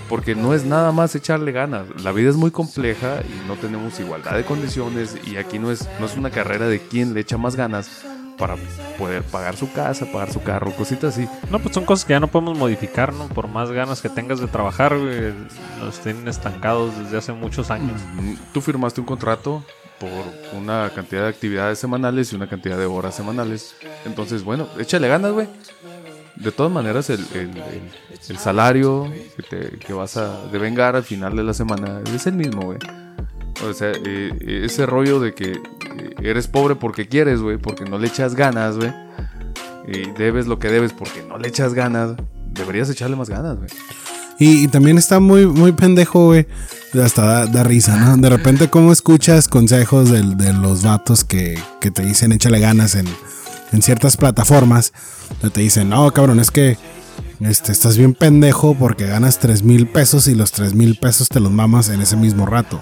Porque 0.08 0.34
no 0.34 0.54
es 0.54 0.64
nada 0.64 0.92
más 0.92 1.14
echarle 1.14 1.52
ganas. 1.52 1.86
La 2.02 2.12
vida 2.12 2.30
es 2.30 2.36
muy 2.36 2.50
compleja 2.50 3.20
y 3.22 3.46
no 3.48 3.54
tenemos 3.54 3.98
igualdad 4.00 4.36
de 4.36 4.44
condiciones. 4.44 5.16
Y 5.24 5.36
aquí 5.36 5.58
no 5.58 5.70
es, 5.70 5.88
no 6.00 6.06
es 6.06 6.16
una 6.16 6.30
carrera 6.30 6.66
de 6.66 6.80
quién 6.80 7.14
le 7.14 7.20
echa 7.20 7.38
más 7.38 7.54
ganas 7.54 8.04
para 8.40 8.56
poder 8.98 9.22
pagar 9.22 9.54
su 9.56 9.70
casa, 9.72 10.06
pagar 10.10 10.32
su 10.32 10.42
carro, 10.42 10.72
cositas 10.72 11.14
así. 11.16 11.28
No, 11.50 11.58
pues 11.60 11.74
son 11.74 11.84
cosas 11.84 12.04
que 12.04 12.14
ya 12.14 12.20
no 12.20 12.26
podemos 12.28 12.58
modificar, 12.58 13.12
¿no? 13.12 13.28
Por 13.28 13.46
más 13.46 13.70
ganas 13.70 14.00
que 14.00 14.08
tengas 14.08 14.40
de 14.40 14.48
trabajar, 14.48 14.98
güey, 14.98 15.32
nos 15.78 16.00
tienen 16.00 16.26
estancados 16.26 16.98
desde 16.98 17.18
hace 17.18 17.32
muchos 17.32 17.70
años. 17.70 18.00
Mm, 18.14 18.34
Tú 18.52 18.60
firmaste 18.60 19.00
un 19.00 19.06
contrato 19.06 19.62
por 20.00 20.58
una 20.58 20.90
cantidad 20.94 21.22
de 21.22 21.28
actividades 21.28 21.78
semanales 21.78 22.32
y 22.32 22.36
una 22.36 22.48
cantidad 22.48 22.78
de 22.78 22.86
horas 22.86 23.14
semanales. 23.14 23.76
Entonces, 24.06 24.42
bueno, 24.42 24.66
échale 24.78 25.06
ganas, 25.08 25.32
güey. 25.32 25.46
De 26.36 26.50
todas 26.52 26.72
maneras, 26.72 27.10
el, 27.10 27.20
el- 27.34 27.50
el- 27.58 27.90
el 28.30 28.38
salario 28.38 29.12
que, 29.36 29.42
te- 29.42 29.78
que 29.78 29.92
vas 29.92 30.16
a 30.16 30.46
devengar 30.50 30.96
al 30.96 31.02
final 31.04 31.36
de 31.36 31.44
la 31.44 31.52
semana 31.52 32.00
es 32.14 32.26
el 32.26 32.32
mismo, 32.34 32.62
güey. 32.62 32.78
O 33.68 33.74
sea, 33.74 33.92
eh, 33.92 34.62
ese 34.64 34.86
rollo 34.86 35.20
de 35.20 35.34
que 35.34 35.60
eres 36.22 36.48
pobre 36.48 36.76
porque 36.76 37.08
quieres, 37.08 37.40
güey, 37.40 37.58
porque 37.58 37.84
no 37.84 37.98
le 37.98 38.08
echas 38.08 38.34
ganas, 38.34 38.76
güey. 38.76 38.92
Y 39.86 40.10
debes 40.12 40.46
lo 40.46 40.58
que 40.58 40.68
debes 40.68 40.92
porque 40.92 41.22
no 41.28 41.38
le 41.38 41.48
echas 41.48 41.74
ganas. 41.74 42.12
Deberías 42.52 42.90
echarle 42.90 43.16
más 43.16 43.28
ganas, 43.28 43.56
güey. 43.56 43.70
Y, 44.38 44.68
también 44.68 44.96
está 44.96 45.20
muy, 45.20 45.46
muy 45.46 45.72
pendejo, 45.72 46.26
güey. 46.26 46.46
Hasta 47.00 47.46
da, 47.46 47.62
risa, 47.62 47.98
¿no? 47.98 48.16
De 48.16 48.30
repente, 48.30 48.70
¿cómo 48.70 48.90
escuchas 48.90 49.48
consejos 49.48 50.10
de, 50.10 50.52
los 50.54 50.82
vatos 50.82 51.24
que, 51.24 51.60
te 51.80 52.02
dicen 52.02 52.32
échale 52.32 52.58
ganas 52.58 52.94
en, 52.94 53.06
ciertas 53.82 54.16
plataformas? 54.16 54.94
Te 55.52 55.60
dicen, 55.60 55.90
no, 55.90 56.10
cabrón, 56.12 56.40
es 56.40 56.50
que 56.50 56.78
este, 57.40 57.70
estás 57.70 57.98
bien 57.98 58.14
pendejo 58.14 58.74
porque 58.74 59.06
ganas 59.06 59.38
3 59.38 59.62
mil 59.62 59.86
pesos 59.86 60.26
y 60.26 60.34
los 60.34 60.52
3 60.52 60.74
mil 60.74 60.96
pesos 60.96 61.28
te 61.28 61.38
los 61.38 61.52
mamas 61.52 61.90
en 61.90 62.00
ese 62.00 62.16
mismo 62.16 62.46
rato. 62.46 62.80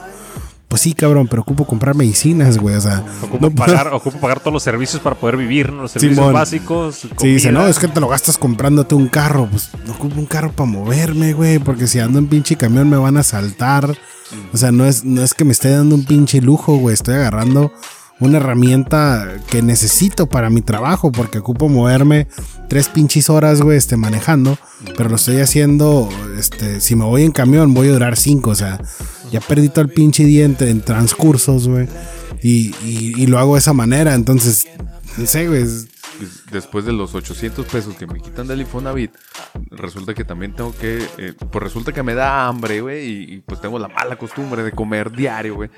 Pues 0.68 0.82
sí, 0.82 0.92
cabrón, 0.92 1.28
pero 1.28 1.40
ocupo 1.42 1.66
comprar 1.66 1.94
medicinas, 1.94 2.58
güey. 2.58 2.74
O 2.76 2.80
sea, 2.80 3.02
Ocupo, 3.22 3.38
no 3.40 3.50
pagar, 3.54 3.88
ocupo 3.88 4.18
pagar 4.20 4.40
todos 4.40 4.52
los 4.52 4.62
servicios 4.62 5.00
para 5.00 5.16
poder 5.16 5.38
vivir, 5.38 5.72
¿no? 5.72 5.82
Los 5.82 5.92
servicios 5.92 6.16
Simón. 6.18 6.34
básicos. 6.34 7.08
Sí, 7.18 7.28
dice, 7.28 7.52
no, 7.52 7.66
es 7.66 7.78
que 7.78 7.88
te 7.88 8.00
lo 8.00 8.08
gastas 8.08 8.36
comprándote 8.36 8.94
un 8.94 9.08
carro. 9.08 9.48
Pues 9.50 9.70
no 9.86 9.94
ocupo 9.94 10.20
un 10.20 10.26
carro 10.26 10.52
para 10.52 10.68
moverme, 10.70 11.32
güey. 11.32 11.58
Porque 11.58 11.86
si 11.86 11.98
ando 12.00 12.18
en 12.18 12.26
pinche 12.26 12.56
camión 12.56 12.88
me 12.90 12.98
van 12.98 13.16
a 13.16 13.22
saltar. 13.22 13.96
O 14.52 14.56
sea, 14.58 14.70
no 14.70 14.84
es, 14.84 15.04
no 15.04 15.22
es 15.22 15.32
que 15.32 15.44
me 15.44 15.52
esté 15.52 15.70
dando 15.70 15.94
un 15.94 16.04
pinche 16.04 16.42
lujo, 16.42 16.76
güey. 16.76 16.92
Estoy 16.92 17.14
agarrando 17.14 17.72
una 18.20 18.38
herramienta 18.38 19.36
que 19.48 19.62
necesito 19.62 20.26
para 20.26 20.50
mi 20.50 20.60
trabajo, 20.60 21.12
porque 21.12 21.38
ocupo 21.38 21.68
moverme 21.68 22.26
tres 22.68 22.88
pinches 22.88 23.30
horas, 23.30 23.62
güey, 23.62 23.78
este, 23.78 23.96
manejando, 23.96 24.58
pero 24.96 25.08
lo 25.08 25.16
estoy 25.16 25.38
haciendo, 25.38 26.08
este, 26.36 26.80
si 26.80 26.96
me 26.96 27.04
voy 27.04 27.22
en 27.22 27.30
camión, 27.32 27.74
voy 27.74 27.88
a 27.88 27.92
durar 27.92 28.16
cinco, 28.16 28.50
o 28.50 28.54
sea, 28.56 28.80
ya 29.30 29.40
perdí 29.40 29.68
todo 29.68 29.82
el 29.82 29.90
pinche 29.90 30.24
diente 30.24 30.70
en 30.70 30.80
transcursos, 30.80 31.68
güey, 31.68 31.88
y, 32.42 32.74
y, 32.84 33.14
y 33.16 33.26
lo 33.26 33.38
hago 33.38 33.54
de 33.54 33.60
esa 33.60 33.72
manera, 33.72 34.14
entonces, 34.14 34.66
no 35.16 35.26
sé, 35.26 35.48
güey, 35.48 35.62
es- 35.62 35.88
Después 36.50 36.84
de 36.84 36.92
los 36.92 37.14
800 37.14 37.64
pesos 37.66 37.94
que 37.94 38.04
me 38.04 38.20
quitan 38.20 38.48
del 38.48 38.60
Infonavit, 38.62 39.12
resulta 39.70 40.14
que 40.14 40.24
también 40.24 40.52
tengo 40.52 40.74
que. 40.76 40.98
eh, 41.16 41.32
pues 41.52 41.62
resulta 41.62 41.92
que 41.92 42.02
me 42.02 42.14
da 42.14 42.48
hambre, 42.48 42.80
güey. 42.80 43.06
Y, 43.08 43.34
y, 43.34 43.38
pues 43.46 43.60
tengo 43.60 43.78
la 43.78 43.86
mala 43.86 44.16
costumbre 44.16 44.64
de 44.64 44.72
comer 44.72 45.12
diario, 45.12 45.54
güey. 45.54 45.70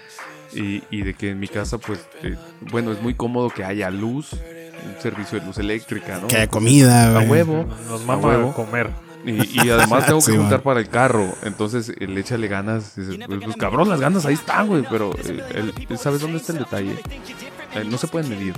Y, 0.54 0.82
y 0.90 1.02
de 1.02 1.12
que 1.12 1.30
en 1.32 1.40
mi 1.40 1.48
casa, 1.48 1.76
pues. 1.76 2.00
eh, 2.22 2.36
bueno, 2.70 2.90
es 2.90 3.02
muy 3.02 3.12
cómodo 3.12 3.50
que 3.50 3.64
haya 3.64 3.90
luz, 3.90 4.32
un 4.32 5.02
servicio 5.02 5.38
de 5.40 5.44
luz 5.46 5.58
eléctrica, 5.58 6.18
¿no? 6.22 6.28
que 6.28 6.36
hhay 6.36 6.48
comida, 6.48 7.08
A 7.10 7.12
güey. 7.26 7.28
huevo. 7.28 7.66
Nos 7.90 8.00
a 8.00 8.06
mama 8.06 8.28
huevo. 8.28 8.54
comer. 8.54 8.88
Y, 9.24 9.66
y 9.66 9.70
además 9.70 10.06
tengo 10.06 10.18
que 10.24 10.26
Sí, 10.26 10.36
juntar 10.36 10.58
man. 10.58 10.62
para 10.62 10.80
el 10.80 10.88
carro. 10.88 11.34
Entonces, 11.42 11.92
él 11.98 12.16
échale 12.16 12.48
ganas. 12.48 12.96
Dices, 12.96 13.18
pues, 13.26 13.40
pues, 13.44 13.56
cabrón, 13.56 13.88
las 13.88 14.00
ganas 14.00 14.24
ahí 14.26 14.34
están, 14.34 14.66
güey. 14.68 14.84
Pero, 14.90 15.12
eh, 15.24 15.72
el- 15.88 15.98
¿sabes 15.98 16.20
dónde 16.20 16.38
está 16.38 16.52
el 16.52 16.58
detalle? 16.60 16.98
Eh, 17.74 17.84
no 17.84 17.98
se 17.98 18.08
pueden 18.08 18.28
medir. 18.28 18.54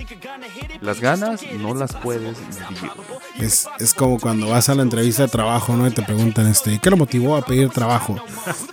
Las 0.80 1.00
ganas 1.00 1.40
no 1.58 1.74
las 1.74 1.92
puedes 1.94 2.22
medir. 2.22 2.90
Es, 3.38 3.68
es 3.78 3.92
como 3.92 4.18
cuando 4.18 4.48
vas 4.48 4.68
a 4.70 4.74
la 4.74 4.82
entrevista 4.82 5.22
de 5.24 5.28
trabajo, 5.28 5.76
¿no? 5.76 5.86
Y 5.86 5.90
te 5.90 6.02
preguntan, 6.02 6.46
este, 6.46 6.78
¿qué 6.78 6.88
lo 6.90 6.96
motivó 6.96 7.36
a 7.36 7.42
pedir 7.44 7.68
trabajo? 7.70 8.16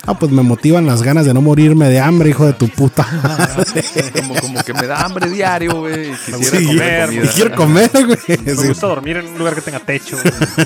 Ah, 0.06 0.18
pues 0.18 0.32
me 0.32 0.42
motivan 0.42 0.86
las 0.86 1.02
ganas 1.02 1.26
de 1.26 1.34
no 1.34 1.42
morirme 1.42 1.88
de 1.88 2.00
hambre, 2.00 2.30
hijo 2.30 2.46
de 2.46 2.54
tu 2.54 2.68
puta. 2.68 3.06
Como, 4.20 4.34
como 4.34 4.62
que 4.64 4.72
me 4.74 4.86
da 4.86 5.02
hambre 5.04 5.28
diario, 5.30 5.80
güey. 5.80 6.10
Quisiera 6.26 6.58
Sí, 6.58 6.66
comer 6.66 7.06
comida. 7.06 7.32
quiero 7.34 7.56
comer, 7.56 7.90
güey. 7.92 8.38
Me 8.44 8.54
Sí, 8.56 8.68
gusta 8.68 8.86
dormir 8.86 9.16
en 9.18 9.26
un 9.26 9.38
lugar 9.38 9.54
que 9.54 9.60
tenga 9.60 9.80
techo. 9.80 10.16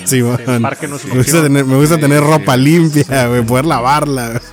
sí. 0.04 0.18
El 0.46 0.60
parque 0.62 0.86
no 0.88 0.96
es 0.96 1.04
me, 1.04 1.14
gusta 1.16 1.42
tener, 1.42 1.64
me 1.64 1.76
gusta 1.76 1.98
tener 1.98 2.20
Sí, 2.22 2.26
ropa 2.30 2.54
sí, 2.54 2.60
limpia, 2.60 3.26
güey, 3.28 3.42
poder 3.44 3.64
lavarla. 3.66 4.40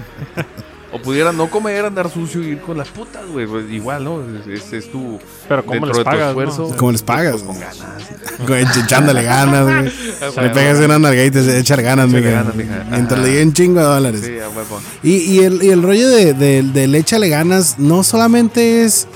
O 0.94 1.02
pudiera 1.02 1.32
no 1.32 1.50
comer, 1.50 1.86
andar 1.86 2.10
sucio 2.10 2.44
y 2.44 2.48
ir 2.48 2.60
con 2.62 2.78
las 2.78 2.90
putas, 2.90 3.26
güey. 3.28 3.48
pues, 3.48 3.70
Igual, 3.72 4.04
¿no? 4.04 4.22
Es, 4.22 4.48
es- 4.66 4.74
es 4.74 4.92
tu. 4.92 5.20
Pero 5.48 5.66
¿cómo 5.66 5.86
les 5.86 6.00
pagas, 6.00 6.30
esfuerzo. 6.30 6.68
no? 6.70 6.76
¿Cómo 6.78 6.92
les 6.92 7.02
pagas? 7.02 7.32
Pues, 7.34 7.44
con 7.44 7.60
ganas. 7.60 8.48
Güey, 8.48 8.66
echándole 8.84 9.24
ganas, 9.24 9.64
güey. 9.64 9.94
Le 10.48 10.50
pegas 10.50 10.80
una 10.80 11.00
nalgadita 11.00 11.40
y 11.42 11.46
te 11.46 11.60
echar 11.60 11.82
ganas, 11.82 12.10
mija. 12.10 12.30
ganas, 12.32 12.56
mija. 12.56 12.86
Mientras 12.90 13.20
Ajá. 13.20 13.22
le 13.28 13.32
lleguen 13.34 13.54
chingo 13.54 13.80
de 13.80 13.86
dólares. 13.86 14.22
Sí, 14.26 14.38
a 14.40 14.50
huevo. 14.50 14.82
Y, 15.02 15.16
y 15.16 15.40
el, 15.40 15.64
y 15.64 15.70
el 15.70 15.82
rollo 15.82 16.10
de, 16.10 16.34
de, 16.34 16.62
del 16.64 16.94
échale 16.96 17.30
ganas 17.30 17.80
no 17.80 18.04
solamente 18.04 18.84
es, 18.84 19.08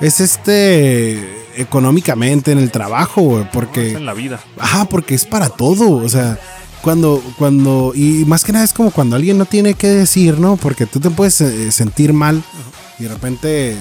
es 0.00 0.20
este 0.20 1.40
económicamente 1.56 2.50
en 2.50 2.58
el 2.58 2.70
trabajo, 2.70 3.20
güey, 3.22 3.42
Es 3.44 3.48
porque, 3.52 3.92
en 3.92 4.06
la 4.06 4.14
vida. 4.14 4.40
ajá, 4.58 4.86
porque 4.86 5.14
es 5.14 5.24
para 5.24 5.48
todo, 5.50 5.90
o 5.98 6.08
sea, 6.08 6.38
cuando, 6.82 7.22
cuando, 7.38 7.92
y 7.94 8.24
más 8.26 8.44
que 8.44 8.52
nada 8.52 8.64
es 8.64 8.72
como 8.72 8.90
cuando 8.90 9.16
alguien 9.16 9.38
no 9.38 9.46
tiene 9.46 9.74
que 9.74 9.88
decir, 9.88 10.38
¿no? 10.38 10.56
Porque 10.56 10.84
tú 10.84 11.00
te 11.00 11.10
puedes 11.10 11.40
eh, 11.40 11.70
sentir 11.72 12.12
mal 12.12 12.42
y 12.98 13.04
de 13.04 13.08
repente, 13.08 13.76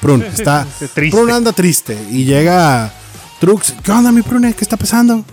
Prun, 0.00 0.22
está, 0.36 0.66
triste. 0.94 1.10
Prun 1.10 1.30
anda 1.30 1.52
triste 1.52 1.98
y 2.10 2.24
llega 2.24 2.92
Trux, 3.40 3.74
¿qué 3.82 3.90
onda 3.90 4.12
mi 4.12 4.22
Prune? 4.22 4.54
¿Qué 4.54 4.64
está 4.64 4.76
pasando? 4.76 5.24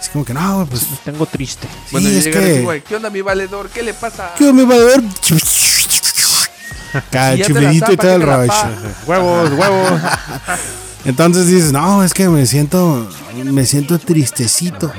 Es 0.00 0.10
como 0.10 0.24
que 0.24 0.34
no, 0.34 0.66
pues, 0.68 0.82
Tengo 1.04 1.24
triste. 1.26 1.66
sí, 1.66 1.92
Bueno, 1.92 2.08
es 2.08 2.24
que... 2.24 2.82
¿qué 2.86 2.96
onda, 2.96 3.10
mi 3.10 3.22
valedor? 3.22 3.70
¿Qué 3.70 3.82
le 3.82 3.94
pasa? 3.94 4.34
¿Qué 4.36 4.52
me 4.52 4.64
va 4.64 4.74
a 4.74 4.78
ver? 4.78 5.02
Cada 7.10 7.32
Si 7.32 7.38
ya 7.38 7.46
te 7.46 7.52
la 7.52 7.60
chupidito 7.60 7.92
y 7.92 7.96
todo 7.96 8.14
el 8.14 8.22
rollo. 8.22 8.52
Huevos, 9.06 9.50
huevos. 9.52 10.00
Entonces 11.04 11.46
dices, 11.46 11.72
no, 11.72 12.02
es 12.02 12.12
que 12.12 12.28
me 12.28 12.44
siento, 12.46 13.08
me 13.44 13.64
siento 13.64 13.98
tristecito. 13.98 14.92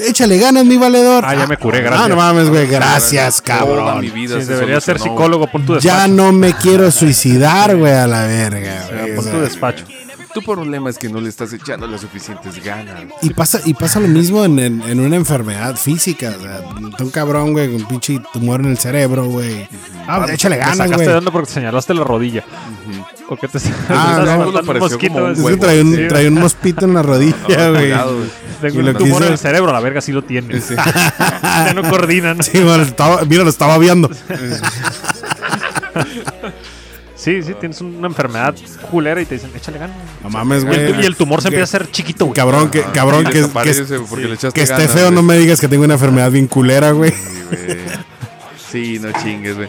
Échale 0.00 0.38
ganas, 0.38 0.64
mi 0.64 0.76
valedor. 0.76 1.24
Ah, 1.26 1.34
ya 1.34 1.46
me 1.46 1.56
curé, 1.56 1.78
Ah, 1.78 1.82
gracias. 1.82 2.08
no 2.08 2.16
mames, 2.16 2.48
güey, 2.48 2.66
gracias, 2.66 3.42
Toda 3.42 3.58
cabrón. 3.58 4.00
mi 4.00 4.10
vida 4.10 4.38
Sí, 4.40 4.46
se 4.46 4.54
debería 4.54 4.80
ser 4.80 4.98
psicólogo. 4.98 5.46
Pon 5.46 5.64
tu 5.66 5.74
despacho. 5.74 5.94
Ya 5.96 6.08
no 6.08 6.32
me 6.32 6.52
quiero 6.54 6.90
suicidar, 6.90 7.76
güey, 7.76 7.92
a 7.92 8.06
la 8.06 8.26
verga. 8.26 8.86
güey, 8.92 9.16
Pon 9.16 9.24
tu 9.30 9.40
despacho. 9.40 9.84
Tu 10.34 10.42
problema 10.42 10.90
es 10.90 10.98
que 10.98 11.08
no 11.08 11.18
le 11.18 11.30
estás 11.30 11.50
echando 11.54 11.86
las 11.86 12.02
suficientes 12.02 12.62
ganas. 12.62 12.94
Y 13.22 13.30
pasa, 13.30 13.58
y 13.64 13.72
pasa 13.72 14.00
lo 14.00 14.08
mismo 14.08 14.44
en, 14.44 14.58
en- 14.58 14.82
en 14.82 15.00
una 15.00 15.16
enfermedad 15.16 15.76
física. 15.76 16.34
O 16.38 16.42
sea, 16.42 16.60
un 17.00 17.10
cabrón, 17.10 17.52
güey, 17.54 17.68
con 17.72 17.76
un 17.80 17.88
pinche 17.88 18.20
tumor 18.34 18.60
en 18.60 18.66
el 18.66 18.76
cerebro, 18.76 19.24
güey. 19.24 19.66
Ah, 20.06 20.18
pues 20.18 20.32
échale 20.32 20.56
Te 20.56 20.60
ganas, 20.60 20.76
sacaste 20.76 20.96
güey. 20.96 21.08
de 21.08 21.14
onda 21.14 21.30
porque 21.30 21.46
te 21.46 21.54
señalaste 21.54 21.94
la 21.94 22.04
rodilla. 22.04 22.44
¿O 23.30 23.36
qué 23.38 23.48
te 23.48 23.58
Ah, 23.88 24.16
no, 24.18 24.24
matando 24.26 24.44
lo 24.52 24.60
un 24.60 24.66
pareció 24.66 24.88
mosquito? 24.90 25.12
como 25.14 25.24
un 25.24 25.30
Es 25.32 25.38
que 25.38 25.42
huevo. 25.44 25.58
trae 25.58 25.80
un, 25.80 25.96
Sí. 25.96 26.02
trae 26.08 26.28
un 26.28 26.34
mosquito 26.34 26.84
en 26.84 26.94
la 26.94 27.02
rodilla, 27.02 27.36
güey. 27.70 27.92
Tengo 28.60 28.80
un 28.80 28.92
tumor 28.94 29.18
quiso- 29.18 29.24
en 29.26 29.32
el 29.32 29.38
cerebro, 29.38 29.72
la 29.72 29.80
verga 29.80 30.00
sí 30.00 30.12
lo 30.12 30.22
tiene. 30.22 30.60
ya 31.42 31.72
no 31.74 31.88
coordinan. 31.88 32.42
Sí, 32.42 32.60
bueno, 32.60 32.82
estaba, 32.82 33.22
mira, 33.24 33.44
lo 33.44 33.50
estaba 33.50 33.78
viendo. 33.78 34.10
Sí, 37.14 37.42
sí, 37.42 37.54
tienes 37.58 37.80
una 37.80 38.06
enfermedad 38.06 38.54
culera 38.90 39.20
y 39.20 39.26
te 39.26 39.34
dicen, 39.34 39.50
échale 39.56 39.78
ganas. 39.78 39.96
No 40.22 40.30
mames, 40.30 40.64
güey. 40.64 41.02
y 41.02 41.06
el 41.06 41.16
tumor 41.16 41.42
se 41.42 41.48
empieza 41.48 41.62
a 41.62 41.80
hacer 41.80 41.90
chiquito, 41.90 42.26
güey. 42.26 42.36
Cabrón, 42.36 42.70
que, 42.70 42.82
cabrón, 42.82 43.24
que, 43.24 43.32
que, 43.32 43.38
desaparece 43.38 43.98
porque 44.08 44.26
le 44.26 44.34
echaste 44.34 44.60
que 44.60 44.62
esté 44.62 44.86
feo, 44.86 45.10
no 45.10 45.22
me 45.22 45.36
digas 45.36 45.60
que 45.60 45.66
tengo 45.66 45.84
una 45.84 45.94
enfermedad 45.94 46.30
bien 46.30 46.46
culera, 46.46 46.92
güey. 46.92 47.10
Sí, 47.10 47.42
güey. 47.50 47.78
Sí, 48.70 48.98
no 49.00 49.10
chingues, 49.22 49.56
güey. 49.56 49.68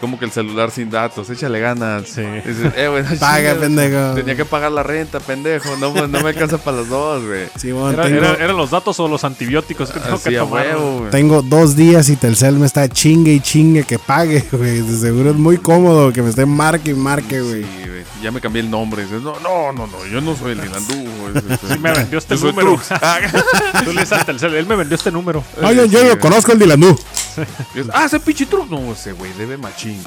Como 0.00 0.18
que 0.18 0.24
el 0.26 0.30
celular 0.30 0.70
sin 0.70 0.90
datos, 0.90 1.28
échale 1.30 1.58
ganas. 1.60 2.08
Sí. 2.08 2.20
Dices, 2.22 2.72
eh, 2.76 2.88
güey, 2.88 3.02
no 3.02 3.08
Paga, 3.20 3.54
pendejo. 3.54 4.14
Tenía 4.14 4.36
que 4.36 4.44
pagar 4.44 4.70
la 4.72 4.82
renta, 4.82 5.20
pendejo. 5.20 5.76
No, 5.78 5.92
me- 5.92 6.06
no 6.06 6.20
me 6.22 6.28
alcanza 6.28 6.58
para 6.58 6.78
los 6.78 6.88
dos, 6.88 7.24
güey. 7.24 7.46
Simón, 7.58 7.94
Era- 7.94 8.04
tengo, 8.04 8.18
era- 8.18 8.34
¿Eran 8.34 8.56
los 8.56 8.70
datos 8.70 8.98
o 9.00 9.08
los 9.08 9.24
antibióticos 9.24 9.90
que 9.90 10.00
tengo 10.00 10.16
Así 10.16 10.30
que 10.30 10.36
tomar? 10.36 10.66
huevo, 10.66 10.98
güey. 10.98 11.10
tengo 11.10 11.42
dos 11.42 11.76
días 11.76 12.08
y 12.10 12.16
Telcel 12.16 12.56
me 12.58 12.66
está 12.66 12.88
chingue 12.88 13.32
y 13.32 13.40
chingue 13.40 13.84
que 13.84 13.98
pague, 13.98 14.44
güey. 14.52 14.82
De 14.82 14.98
seguro 14.98 15.30
es 15.30 15.36
muy 15.36 15.56
cómodo 15.58 16.12
que 16.12 16.22
me 16.22 16.30
esté 16.30 16.44
marque 16.46 16.90
y 16.90 16.94
marque, 16.94 17.40
güey. 17.40 17.62
Sí, 17.62 17.68
güey. 17.88 17.96
Ya 18.22 18.30
me 18.30 18.40
cambié 18.40 18.62
el 18.62 18.70
nombre. 18.70 19.02
Dices, 19.04 19.22
no, 19.22 19.38
no, 19.40 19.72
no, 19.72 19.86
no, 19.86 20.06
yo 20.06 20.20
no 20.20 20.34
soy 20.36 20.52
el 20.52 20.60
Dinandú. 20.60 20.94
güey. 20.94 21.32
Sí, 21.68 21.78
me 21.78 21.92
vendió 21.92 22.18
este 22.18 22.34
Yo 22.34 22.40
soy 22.40 22.50
número. 22.50 22.78
Ah, 22.90 23.18
Tú 23.84 23.92
le 23.92 24.00
dices 24.02 24.24
Telcel, 24.24 24.54
él 24.54 24.66
me 24.66 24.76
vendió 24.76 24.94
este 24.94 25.10
número. 25.10 25.42
Oye, 25.62 25.88
yo 25.88 25.98
Sí, 26.00 26.04
lo 26.04 26.10
güey. 26.12 26.18
conozco 26.18 26.52
el 26.52 26.58
Dilandú. 26.58 26.96
y 27.74 27.80
ah, 27.92 28.06
ese 28.06 28.20
pinche 28.20 28.46
Trux. 28.46 28.70
No, 28.70 28.92
ese 28.92 29.12
güey 29.12 29.32
debe 29.34 29.56
machín. 29.56 30.02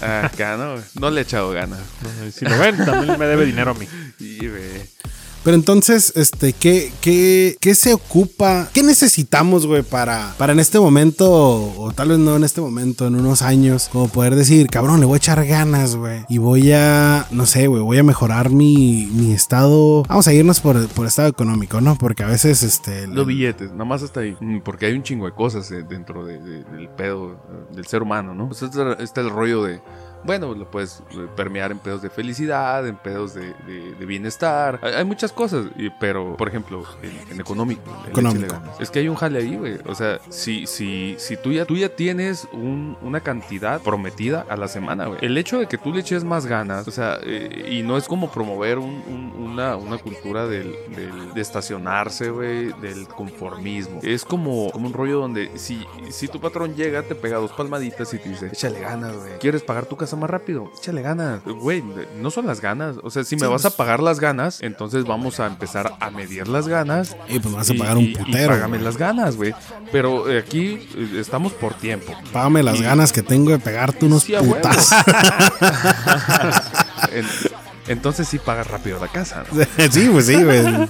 Acá, 0.00 0.56
no, 0.56 0.76
no 1.00 1.10
le 1.10 1.20
he 1.20 1.24
echado 1.24 1.50
ganas. 1.50 1.80
Y 2.26 2.30
Si 2.30 2.44
lo 2.44 2.56
ven, 2.58 2.76
también 2.84 3.18
me 3.18 3.26
debe 3.26 3.44
dinero 3.44 3.72
a 3.72 3.74
mí. 3.74 3.86
Sí, 4.18 4.38
güey. 4.38 4.88
Pero 5.44 5.54
entonces, 5.56 6.12
este, 6.16 6.52
¿qué, 6.52 6.92
qué, 7.00 7.56
qué 7.60 7.74
se 7.74 7.94
ocupa? 7.94 8.68
¿Qué 8.72 8.82
necesitamos, 8.82 9.66
güey, 9.66 9.82
para, 9.82 10.34
para 10.36 10.52
en 10.52 10.60
este 10.60 10.78
momento, 10.78 11.28
o 11.30 11.92
tal 11.94 12.08
vez 12.10 12.18
no 12.18 12.36
en 12.36 12.44
este 12.44 12.60
momento, 12.60 13.06
en 13.06 13.14
unos 13.14 13.42
años, 13.42 13.88
como 13.90 14.08
poder 14.08 14.34
decir, 14.34 14.66
cabrón, 14.68 15.00
le 15.00 15.06
voy 15.06 15.14
a 15.14 15.18
echar 15.18 15.44
ganas, 15.46 15.96
güey. 15.96 16.24
Y 16.28 16.38
voy 16.38 16.72
a, 16.72 17.26
no 17.30 17.46
sé, 17.46 17.66
güey, 17.66 17.82
voy 17.82 17.98
a 17.98 18.02
mejorar 18.02 18.50
mi, 18.50 19.08
mi 19.12 19.32
estado. 19.32 20.02
Vamos 20.04 20.26
a 20.28 20.32
irnos 20.32 20.60
por, 20.60 20.86
por 20.88 21.06
estado 21.06 21.28
económico, 21.28 21.80
¿no? 21.80 21.96
Porque 21.96 22.22
a 22.24 22.26
veces, 22.26 22.62
este. 22.62 23.06
Los 23.06 23.26
billetes, 23.26 23.70
nada 23.72 23.84
más 23.84 24.02
hasta 24.02 24.20
ahí. 24.20 24.36
Porque 24.64 24.86
hay 24.86 24.92
un 24.94 25.02
chingo 25.02 25.26
de 25.26 25.32
cosas 25.32 25.70
eh, 25.70 25.84
dentro 25.88 26.24
de- 26.24 26.38
de- 26.38 26.64
del 26.64 26.88
pedo 26.96 27.32
eh, 27.32 27.74
del 27.74 27.86
ser 27.86 28.02
humano, 28.02 28.34
¿no? 28.34 28.48
Pues 28.48 28.62
está, 28.62 28.92
está 28.94 29.20
el 29.20 29.30
rollo 29.30 29.62
de. 29.62 29.80
Bueno, 30.24 30.54
lo 30.54 30.70
puedes 30.70 31.02
eh, 31.12 31.26
permear 31.36 31.70
en 31.70 31.78
pedos 31.78 32.02
de 32.02 32.10
felicidad, 32.10 32.86
en 32.86 32.96
pedos 32.96 33.34
de, 33.34 33.54
de- 33.66 33.94
de 33.98 34.06
bienestar. 34.06 34.78
Hay, 34.82 34.94
hay 34.94 35.04
muchas 35.04 35.32
cosas, 35.32 35.66
pero, 36.00 36.36
por 36.36 36.48
ejemplo, 36.48 36.84
en, 37.02 37.32
en 37.32 37.40
económico. 37.40 37.82
Es 38.80 38.90
que 38.90 38.98
hay 38.98 39.08
un 39.08 39.14
jale 39.16 39.38
ahí, 39.38 39.56
güey. 39.56 39.78
O 39.86 39.94
sea, 39.94 40.18
si, 40.28 40.66
si, 40.66 41.14
si 41.18 41.36
tú, 41.36 41.52
ya, 41.52 41.64
tú 41.64 41.76
ya 41.76 41.88
tienes 41.88 42.48
un- 42.52 42.96
una 43.02 43.20
cantidad 43.20 43.80
prometida 43.80 44.44
a 44.48 44.56
la 44.56 44.68
semana, 44.68 45.06
güey. 45.06 45.18
El 45.22 45.38
hecho 45.38 45.58
de 45.60 45.66
que 45.66 45.78
tú 45.78 45.92
le 45.92 46.00
eches 46.00 46.24
más 46.24 46.46
ganas, 46.46 46.86
o 46.88 46.90
sea, 46.90 47.18
eh, 47.22 47.68
y 47.70 47.82
no 47.82 47.96
es 47.96 48.06
como 48.08 48.30
promover 48.30 48.78
un- 48.78 49.02
un- 49.06 49.32
una, 49.52 49.76
una 49.76 49.98
cultura 49.98 50.46
del, 50.46 50.74
del- 50.94 51.32
de 51.34 51.40
estacionarse, 51.40 52.30
güey, 52.30 52.72
del 52.80 53.06
conformismo. 53.08 54.00
Es 54.02 54.24
como, 54.24 54.70
como 54.72 54.86
un 54.88 54.92
rollo 54.92 55.20
donde 55.20 55.56
si, 55.58 55.86
si 56.10 56.28
tu 56.28 56.40
patrón 56.40 56.74
llega, 56.74 57.02
te 57.02 57.14
pega 57.14 57.38
dos 57.38 57.52
palmaditas 57.52 58.12
y 58.14 58.18
te 58.18 58.28
dice, 58.30 58.46
échale 58.46 58.80
ganas, 58.80 59.16
güey. 59.16 59.38
¿Quieres 59.38 59.62
pagar 59.62 59.86
tu 59.86 59.96
casa 59.96 60.07
más 60.16 60.30
rápido? 60.30 60.70
Échale 60.78 61.02
ganas. 61.02 61.42
Güey, 61.44 61.82
no 62.20 62.30
son 62.30 62.46
las 62.46 62.60
ganas. 62.60 62.96
O 63.02 63.10
sea, 63.10 63.24
si 63.24 63.36
me 63.36 63.40
Sí, 63.40 63.46
vas 63.46 63.62
pues. 63.62 63.74
a 63.74 63.76
pagar 63.76 64.00
las 64.02 64.20
ganas, 64.20 64.60
entonces 64.62 65.04
vamos 65.04 65.40
a 65.40 65.46
empezar 65.46 65.92
a 66.00 66.10
medir 66.10 66.48
las 66.48 66.66
ganas 66.68 67.16
Y 67.28 67.38
pues 67.38 67.50
me 67.52 67.56
vas 67.58 67.70
a 67.70 67.74
y- 67.74 67.78
pagar 67.78 67.96
un 67.96 68.04
y- 68.04 68.08
y 68.12 68.14
putero. 68.16 68.48
págame 68.54 68.78
las 68.78 68.96
ganas, 68.96 69.36
güey. 69.36 69.54
Pero 69.92 70.28
eh, 70.30 70.38
aquí 70.38 70.88
eh, 70.96 71.16
estamos 71.20 71.52
por 71.52 71.74
tiempo. 71.74 72.12
Págame 72.32 72.62
las 72.62 72.78
y- 72.80 72.82
ganas 72.82 73.12
que 73.12 73.22
tengo 73.22 73.50
de 73.50 73.58
pegarte 73.58 74.06
unos 74.06 74.22
Sí, 74.22 74.34
putas. 74.38 74.90
En- 77.12 77.26
entonces 77.88 78.28
sí 78.28 78.38
pagas 78.38 78.66
rápido 78.66 78.98
la 79.00 79.08
casa. 79.08 79.44
¿no? 79.50 79.62
sí, 79.90 80.08
pues 80.12 80.26
sí, 80.26 80.42
güey. 80.42 80.62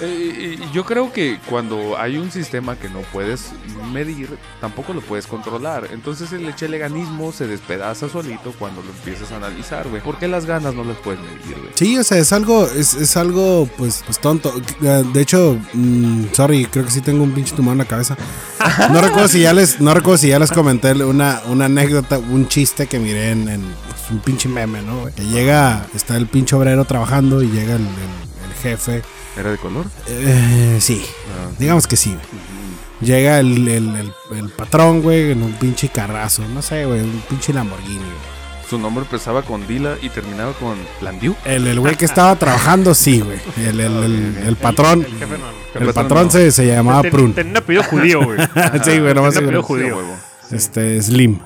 Eh, 0.00 0.58
yo 0.74 0.84
creo 0.84 1.10
que 1.12 1.38
cuando 1.48 1.96
hay 1.98 2.18
un 2.18 2.30
sistema 2.30 2.76
que 2.76 2.88
no 2.90 3.00
puedes 3.12 3.50
medir, 3.92 4.28
tampoco 4.60 4.92
lo 4.92 5.00
puedes 5.00 5.26
controlar. 5.26 5.88
Entonces 5.92 6.32
el 6.32 6.46
echeleganismo 6.48 7.32
se 7.32 7.46
despedaza 7.46 8.08
solito 8.08 8.52
cuando 8.58 8.82
lo 8.82 8.90
empiezas 8.90 9.32
a 9.32 9.36
analizar, 9.36 9.88
güey. 9.88 10.02
¿Por 10.02 10.18
qué 10.18 10.28
las 10.28 10.44
ganas 10.44 10.74
no 10.74 10.84
las 10.84 10.98
puedes 10.98 11.20
medir, 11.20 11.56
güey? 11.58 11.70
Sí, 11.74 11.96
o 11.98 12.04
sea, 12.04 12.18
es 12.18 12.32
algo, 12.32 12.66
es, 12.66 12.94
es 12.94 13.16
algo, 13.16 13.68
pues, 13.78 14.02
pues 14.04 14.18
tonto. 14.20 14.52
Eh, 14.82 15.04
De 15.14 15.20
hecho, 15.22 15.58
mm, 15.72 16.26
sorry, 16.32 16.66
creo 16.66 16.84
que 16.84 16.90
sí 16.90 17.00
tengo 17.00 17.22
un 17.24 17.32
pinche 17.32 17.54
tumor 17.54 17.72
en 17.72 17.78
la 17.78 17.84
cabeza. 17.86 18.16
No 18.90 19.00
recuerdo 19.00 19.28
si 19.28 19.40
ya 19.40 19.54
les, 19.54 19.80
no 19.80 19.94
recuerdo 19.94 20.18
si 20.18 20.28
ya 20.28 20.38
les 20.38 20.50
comenté 20.52 20.92
una, 20.92 21.40
una 21.46 21.66
anécdota, 21.66 22.18
un 22.18 22.48
chiste 22.48 22.86
que 22.86 22.98
miré 22.98 23.30
en, 23.30 23.44
pues, 23.44 24.10
un 24.10 24.18
pinche 24.18 24.48
meme, 24.48 24.82
¿no? 24.82 25.06
Que 25.14 25.24
llega, 25.24 25.86
está 25.94 26.16
el 26.16 26.26
pinche 26.26 26.54
obrero 26.54 26.84
trabajando 26.84 27.42
y 27.42 27.48
llega 27.48 27.76
el 27.76 27.86
jefe. 28.62 29.02
¿Era 29.36 29.50
de 29.50 29.58
color? 29.58 29.86
Eh, 30.06 30.78
sí, 30.80 31.04
digamos 31.58 31.86
que 31.86 31.96
sí. 31.96 32.10
güey. 32.10 32.46
Llega 33.00 33.38
el, 33.40 33.68
el, 33.68 33.94
el- 33.96 34.12
el 34.38 34.48
patrón, 34.50 35.02
güey, 35.02 35.32
en 35.32 35.42
un 35.42 35.52
pinche 35.52 35.88
carrazo, 35.90 36.42
no 36.54 36.62
sé, 36.62 36.86
güey, 36.86 37.00
un 37.00 37.22
pinche 37.28 37.52
Lamborghini, 37.52 37.98
güey. 37.98 38.36
Su 38.70 38.78
nombre 38.78 39.04
empezaba 39.04 39.42
con 39.42 39.64
Dila 39.68 39.96
y 40.02 40.08
terminaba 40.08 40.52
con 40.54 40.76
Landiu. 41.00 41.36
El, 41.44 41.66
el 41.68 41.78
güey 41.78 41.94
que 41.96 42.04
estaba 42.04 42.34
trabajando, 42.36 42.94
sí, 42.94 43.20
güey. 43.20 43.38
El, 43.58 43.78
el, 43.80 43.92
el, 44.02 44.36
el 44.44 44.56
patrón. 44.56 45.04
El 45.04 45.18
jefe 45.18 45.38
no. 45.38 45.44
El 45.74 45.82
El 45.82 45.86
patrón 45.94 46.08
patrón 46.08 46.24
no. 46.24 46.30
se, 46.32 46.50
se 46.50 46.66
llamaba 46.66 47.02
Ten- 47.02 47.10
Prun. 47.12 47.32
Tenía 47.34 47.50
un 47.52 47.56
apellido 47.58 47.82
judío, 47.84 48.24
güey. 48.24 48.38
Sí, 48.84 48.98
güey, 48.98 49.14
nomás 49.14 49.34
Tenía 49.34 49.48
apellido 49.50 49.62
judío. 49.62 49.98
Este, 50.50 51.00
Slim. 51.00 51.38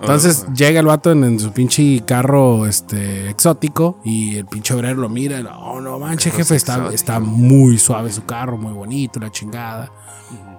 Entonces 0.00 0.46
llega 0.54 0.80
el 0.80 0.86
vato 0.86 1.10
en, 1.12 1.24
en 1.24 1.40
su 1.40 1.52
pinche 1.52 2.02
carro 2.06 2.66
este, 2.66 3.28
exótico 3.30 3.98
y 4.04 4.36
el 4.36 4.46
pinche 4.46 4.74
obrero 4.74 5.00
lo 5.00 5.08
mira. 5.08 5.40
y, 5.40 5.42
No, 5.42 5.80
no 5.80 5.98
manches, 5.98 6.34
jefe, 6.34 6.56
está, 6.56 6.92
está 6.92 7.20
muy 7.20 7.78
suave 7.78 8.12
su 8.12 8.24
carro, 8.24 8.56
muy 8.56 8.72
bonito, 8.72 9.20
la 9.20 9.30
chingada. 9.30 9.90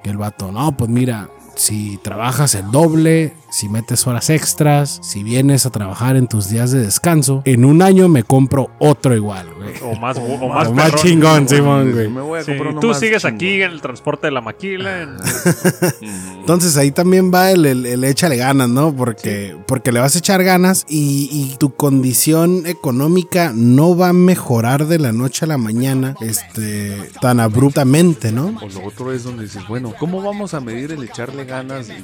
Y 0.04 0.10
el 0.10 0.18
vato, 0.18 0.52
no, 0.52 0.76
pues 0.76 0.90
mira, 0.90 1.30
si 1.62 1.98
trabajas 2.02 2.56
el 2.56 2.72
doble, 2.72 3.34
si 3.52 3.70
metes 3.70 4.08
horas 4.08 4.32
extras, 4.32 5.00
si 5.04 5.22
vienes 5.24 5.68
a 5.68 5.70
trabajar 5.70 6.16
en 6.16 6.28
tus 6.28 6.50
días 6.50 6.72
de 6.72 6.80
descanso, 6.82 7.44
en 7.46 7.66
un 7.66 7.84
año 7.84 8.08
me 8.08 8.24
compro 8.24 8.72
otro 8.80 9.16
igual, 9.16 9.48
güey. 9.54 9.74
O 9.84 9.96
más, 10.00 10.18
o 10.18 10.22
O 10.24 10.50
más, 10.50 10.72
más 10.74 10.90
perrón. 10.92 11.02
chingón, 11.06 11.48
Simón, 11.48 11.92
güey. 11.92 12.08
Me 12.10 12.22
voy 12.22 12.40
a 12.40 12.44
Sí, 12.44 12.52
comprar 12.54 12.72
uno 12.72 12.80
tú 12.80 12.88
más 12.88 13.00
sigues 13.00 13.22
chingón. 13.22 13.36
aquí 13.36 13.62
en 13.62 13.72
el 13.72 13.82
transporte 13.82 14.26
de 14.28 14.32
la 14.32 14.42
maquila. 14.42 15.02
en- 15.04 15.18
Entonces 16.40 16.76
ahí 16.78 16.92
también 16.92 17.32
va 17.32 17.52
el, 17.52 17.66
el, 17.68 17.86
el 17.86 18.04
échale 18.06 18.38
ganas, 18.38 18.68
¿no? 18.70 18.96
Porque, 18.96 19.56
porque 19.68 19.92
le 19.92 20.00
vas 20.00 20.16
a 20.16 20.20
echar 20.20 20.44
ganas 20.44 20.86
y, 20.90 21.30
y 21.32 21.56
tu 21.58 21.76
condición 21.76 22.64
económica 22.66 23.52
no 23.56 23.96
va 23.96 24.10
a 24.10 24.14
mejorar 24.14 24.88
de 24.88 24.98
la 24.98 25.12
noche 25.12 25.46
a 25.46 25.48
la 25.48 25.58
mañana 25.60 26.16
este, 26.22 26.98
tan 27.22 27.40
abruptamente, 27.40 28.32
¿no? 28.32 28.56
O 28.62 28.68
lo 28.68 28.86
otro 28.88 29.12
es 29.14 29.24
donde 29.24 29.44
dices, 29.44 29.62
bueno, 29.68 29.94
¿cómo 30.00 30.24
vamos 30.24 30.56
a 30.56 30.60
medir 30.60 30.92
el 30.94 31.04
echarle 31.04 31.46
ganas 31.46 31.51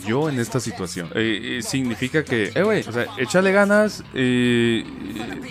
yo 0.06 0.30
en 0.30 0.40
esta 0.40 0.60
situación? 0.60 1.10
Eh, 1.16 1.58
eh, 1.60 1.62
significa 1.64 2.24
que, 2.24 2.52
eh, 2.54 2.64
güey, 2.64 2.84
o 2.88 2.92
sea, 2.92 3.06
échale 3.18 3.52
ganas 3.52 4.04
eh, 4.14 4.84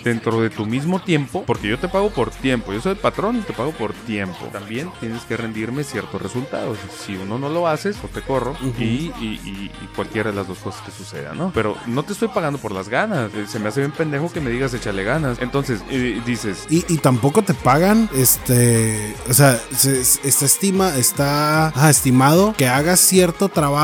dentro 0.03 0.41
de 0.41 0.49
tu 0.49 0.65
mismo 0.65 0.99
tiempo, 0.99 1.43
porque 1.45 1.67
yo 1.67 1.77
te 1.79 1.87
pago 1.87 2.09
por 2.09 2.29
tiempo, 2.31 2.71
yo 2.73 2.81
soy 2.81 2.93
el 2.93 2.97
patrón 2.97 3.37
y 3.37 3.41
te 3.41 3.53
pago 3.53 3.71
por 3.71 3.93
tiempo. 3.93 4.37
También 4.51 4.89
tienes 4.99 5.23
que 5.23 5.37
rendirme 5.37 5.83
ciertos 5.83 6.21
resultados. 6.21 6.77
Si 7.05 7.15
uno 7.15 7.37
no 7.39 7.49
lo 7.49 7.67
haces, 7.67 7.97
pues 7.99 8.13
te 8.13 8.21
corro 8.21 8.55
y, 8.79 8.83
y- 8.83 9.13
y- 9.21 9.71
y 9.83 9.87
cualquiera 9.95 10.29
de 10.31 10.35
las 10.35 10.47
dos 10.47 10.57
cosas 10.59 10.81
que 10.81 10.91
suceda, 10.91 11.33
¿no? 11.33 11.51
Pero 11.53 11.75
no 11.87 12.03
te 12.03 12.13
estoy 12.13 12.27
pagando 12.29 12.59
por 12.59 12.71
las 12.71 12.89
ganas. 12.89 13.31
Se 13.47 13.59
me 13.59 13.69
hace 13.69 13.81
bien 13.81 13.91
pendejo 13.91 14.31
que 14.31 14.39
me 14.41 14.49
digas 14.51 14.73
échale 14.73 15.03
ganas. 15.03 15.37
Entonces, 15.41 15.81
dices, 16.25 16.65
Y, 16.69 16.85
y 16.91 16.97
tampoco 16.97 17.41
te 17.43 17.53
pagan, 17.53 18.09
este, 18.15 19.15
o 19.29 19.33
sea, 19.33 19.59
se, 19.75 20.03
se- 20.03 20.27
está 20.27 20.45
estima, 20.45 20.95
está 20.97 21.71
ah, 21.75 21.89
estimado 21.89 22.53
que 22.57 22.67
hagas 22.67 22.99
cierto 22.99 23.49
trabajo 23.49 23.76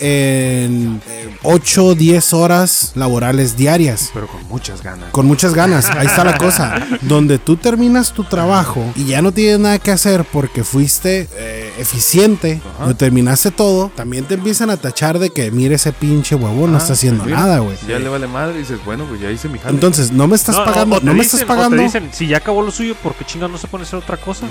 en 0.00 1.00
8 1.42 1.84
o 1.84 1.94
10 1.94 2.32
horas 2.32 2.92
laborales 2.94 3.56
diarias. 3.56 4.10
pero 4.14 4.26
con 4.26 4.42
muchas 4.48 4.82
ganas. 4.82 5.10
Con 5.10 5.26
muchas 5.26 5.54
ganas, 5.54 5.90
ahí 5.90 6.06
está 6.06 6.24
la 6.24 6.38
cosa. 6.38 6.74
Donde 7.02 7.38
tú 7.38 7.56
terminas 7.56 8.12
tu 8.12 8.24
trabajo 8.24 8.84
y 8.96 9.04
ya 9.04 9.22
no 9.22 9.32
tienes 9.32 9.58
nada 9.60 9.78
que 9.78 9.90
hacer 9.90 10.24
porque 10.24 10.64
fuiste 10.64 11.28
eh, 11.36 11.63
eficiente, 11.78 12.60
Ajá. 12.76 12.86
lo 12.86 12.96
terminaste 12.96 13.50
todo, 13.50 13.90
también 13.94 14.24
te 14.24 14.34
empiezan 14.34 14.70
a 14.70 14.76
tachar 14.76 15.18
de 15.18 15.30
que 15.30 15.50
mire 15.50 15.74
ese 15.76 15.92
pinche 15.92 16.34
huevón, 16.34 16.72
no 16.72 16.78
está 16.78 16.92
haciendo 16.94 17.24
mira, 17.24 17.38
nada, 17.38 17.58
güey. 17.60 17.76
Ya 17.88 17.98
le 17.98 18.08
vale 18.08 18.26
madre 18.26 18.56
y 18.56 18.58
dices, 18.58 18.78
bueno, 18.84 19.04
pues 19.08 19.20
ya 19.20 19.30
hice 19.30 19.48
mi 19.48 19.58
jale. 19.58 19.74
Entonces, 19.74 20.10
no 20.12 20.26
me 20.26 20.36
estás 20.36 20.56
No, 20.56 20.64
pagando, 20.64 21.00
no 21.00 21.12
me 21.14 21.20
dicen- 21.22 21.40
estás 21.40 21.42
o 21.42 21.46
pagando. 21.46 21.76
te 21.76 21.82
dicen, 21.82 22.10
si 22.12 22.26
ya 22.26 22.38
acabó 22.38 22.62
lo 22.62 22.70
suyo, 22.70 22.94
¿por 23.02 23.14
qué 23.14 23.24
chinga 23.24 23.48
no 23.48 23.58
se 23.58 23.66
pone 23.68 23.84
a 23.84 23.86
hacer 23.86 23.98
otra 23.98 24.16
cosa? 24.16 24.46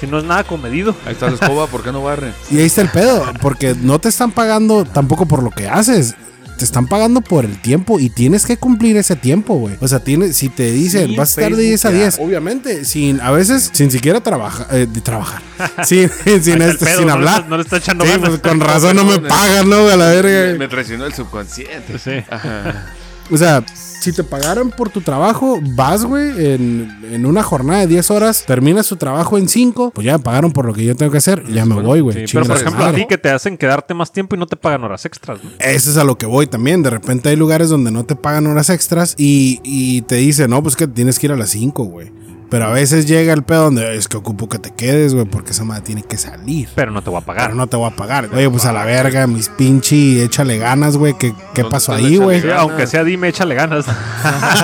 Si 0.00 0.06
no 0.06 0.18
es 0.18 0.24
nada 0.24 0.44
comedido. 0.44 0.94
Ahí 1.06 1.12
está 1.12 1.28
la 1.28 1.34
escoba, 1.34 1.66
¿por 1.66 1.82
qué 1.82 1.90
no 1.92 2.02
barre? 2.02 2.32
Y 2.50 2.58
ahí 2.58 2.66
está 2.66 2.82
el 2.82 2.90
pedo, 2.90 3.24
porque 3.42 3.74
no 3.74 3.98
te 3.98 4.08
están 4.08 4.30
pagando 4.32 4.84
tampoco 4.84 5.26
por 5.26 5.42
lo 5.42 5.50
que 5.50 5.68
haces. 5.68 6.14
Te 6.58 6.64
están 6.64 6.86
pagando 6.88 7.20
por 7.20 7.44
el 7.44 7.60
tiempo 7.60 8.00
y 8.00 8.10
tienes 8.10 8.44
que 8.44 8.56
cumplir 8.56 8.96
ese 8.96 9.14
tiempo, 9.16 9.54
güey. 9.54 9.76
O 9.80 9.86
sea, 9.88 10.00
tienes, 10.00 10.36
si 10.36 10.48
te 10.48 10.70
dicen, 10.72 11.14
vas 11.16 11.38
a 11.38 11.40
estar 11.42 11.56
de 11.56 11.62
10 11.62 11.84
a 11.84 11.88
Facebookear. 11.90 12.12
10, 12.14 12.26
obviamente, 12.28 12.84
sin, 12.84 13.20
a 13.20 13.30
veces, 13.30 13.70
sin 13.72 13.90
siquiera 13.90 14.20
trabajar, 14.20 14.66
eh, 14.72 14.86
de 14.90 15.00
trabajar, 15.00 15.40
sin, 15.86 16.10
sin, 16.42 16.60
este, 16.60 16.84
pedo, 16.84 16.98
sin 16.98 17.10
hablar. 17.10 17.36
está- 17.38 17.48
no 17.48 17.56
le 17.56 17.62
está 17.62 17.76
echando 17.76 18.04
Sí, 18.04 18.10
ganas. 18.10 18.28
pues 18.30 18.40
con 18.40 18.60
razón 18.60 18.96
no 18.96 19.04
me 19.04 19.18
pagan, 19.28 19.70
¿no? 19.70 19.88
A 19.88 19.96
la 19.96 20.08
Me, 20.08 20.20
verga. 20.22 20.58
me 20.58 20.68
traicionó 20.68 21.06
el 21.06 21.14
subconsciente. 21.14 21.98
Sí. 21.98 22.24
Ajá. 22.28 22.86
O 23.30 23.36
sea, 23.36 23.64
si 24.00 24.12
te 24.12 24.24
pagaran 24.24 24.70
por 24.70 24.90
tu 24.90 25.00
trabajo, 25.00 25.60
vas, 25.74 26.04
güey, 26.04 26.28
en, 26.54 26.98
en 27.10 27.26
una 27.26 27.42
jornada 27.42 27.80
de 27.80 27.86
10 27.88 28.10
horas, 28.10 28.44
terminas 28.46 28.86
tu 28.88 28.96
trabajo 28.96 29.38
en 29.38 29.48
5, 29.48 29.92
pues 29.94 30.04
ya 30.04 30.18
me 30.18 30.24
pagaron 30.24 30.52
por 30.52 30.66
lo 30.66 30.74
que 30.74 30.84
yo 30.84 30.94
tengo 30.96 31.10
que 31.12 31.18
hacer, 31.18 31.44
ya 31.48 31.64
me 31.64 31.74
Bueno, 31.74 31.88
voy, 31.88 32.00
güey. 32.00 32.26
Sí, 32.26 32.32
pero 32.34 32.46
por 32.46 32.56
ejemplo, 32.56 32.84
a 32.84 32.92
ti 32.92 33.06
que 33.08 33.18
te 33.18 33.30
hacen 33.30 33.56
quedarte 33.56 33.94
más 33.94 34.12
tiempo 34.12 34.36
y 34.36 34.38
no 34.38 34.46
te 34.46 34.56
pagan 34.56 34.84
horas 34.84 35.04
extras. 35.04 35.42
¿no? 35.42 35.50
Eso 35.58 35.90
es 35.90 35.96
a 35.96 36.04
lo 36.04 36.16
que 36.18 36.26
voy 36.26 36.46
también. 36.46 36.82
De 36.82 36.90
repente 36.90 37.28
hay 37.28 37.36
lugares 37.36 37.68
donde 37.68 37.90
no 37.90 38.04
te 38.04 38.16
pagan 38.16 38.46
horas 38.46 38.70
extras 38.70 39.14
y, 39.18 39.60
y 39.64 40.02
te 40.02 40.16
dicen, 40.16 40.50
no, 40.50 40.62
pues 40.62 40.76
que 40.76 40.86
tienes 40.86 41.18
que 41.18 41.26
ir 41.26 41.32
a 41.32 41.36
las 41.36 41.50
5, 41.50 41.84
güey. 41.84 42.12
Pero 42.50 42.64
a 42.66 42.70
veces 42.70 43.06
llega 43.06 43.32
el 43.34 43.42
pedo 43.42 43.64
donde 43.64 43.96
es 43.96 44.08
que 44.08 44.16
ocupo 44.16 44.48
que 44.48 44.58
te 44.58 44.70
quedes, 44.70 45.14
güey, 45.14 45.26
porque 45.26 45.50
esa 45.50 45.64
madre 45.64 45.82
tiene 45.82 46.02
que 46.02 46.16
salir. 46.16 46.68
Pero 46.74 46.90
no 46.90 47.02
te 47.02 47.10
voy 47.10 47.18
a 47.20 47.24
pagar. 47.24 47.46
Pero 47.46 47.56
no 47.56 47.66
te 47.66 47.76
voy 47.76 47.90
a 47.90 47.94
pagar. 47.94 48.28
Oye, 48.32 48.48
pues 48.48 48.64
a 48.64 48.72
la 48.72 48.84
verga, 48.84 49.26
mis 49.26 49.48
pinche, 49.50 50.22
échale 50.24 50.58
ganas, 50.58 50.96
güey. 50.96 51.14
¿Qué, 51.18 51.32
qué 51.54 51.62
¿Dónde 51.62 51.70
pasó 51.74 51.92
ahí, 51.92 52.16
güey? 52.16 52.42
Aunque 52.50 52.86
sea 52.86 53.04
dime, 53.04 53.28
échale 53.28 53.54
ganas. 53.54 53.86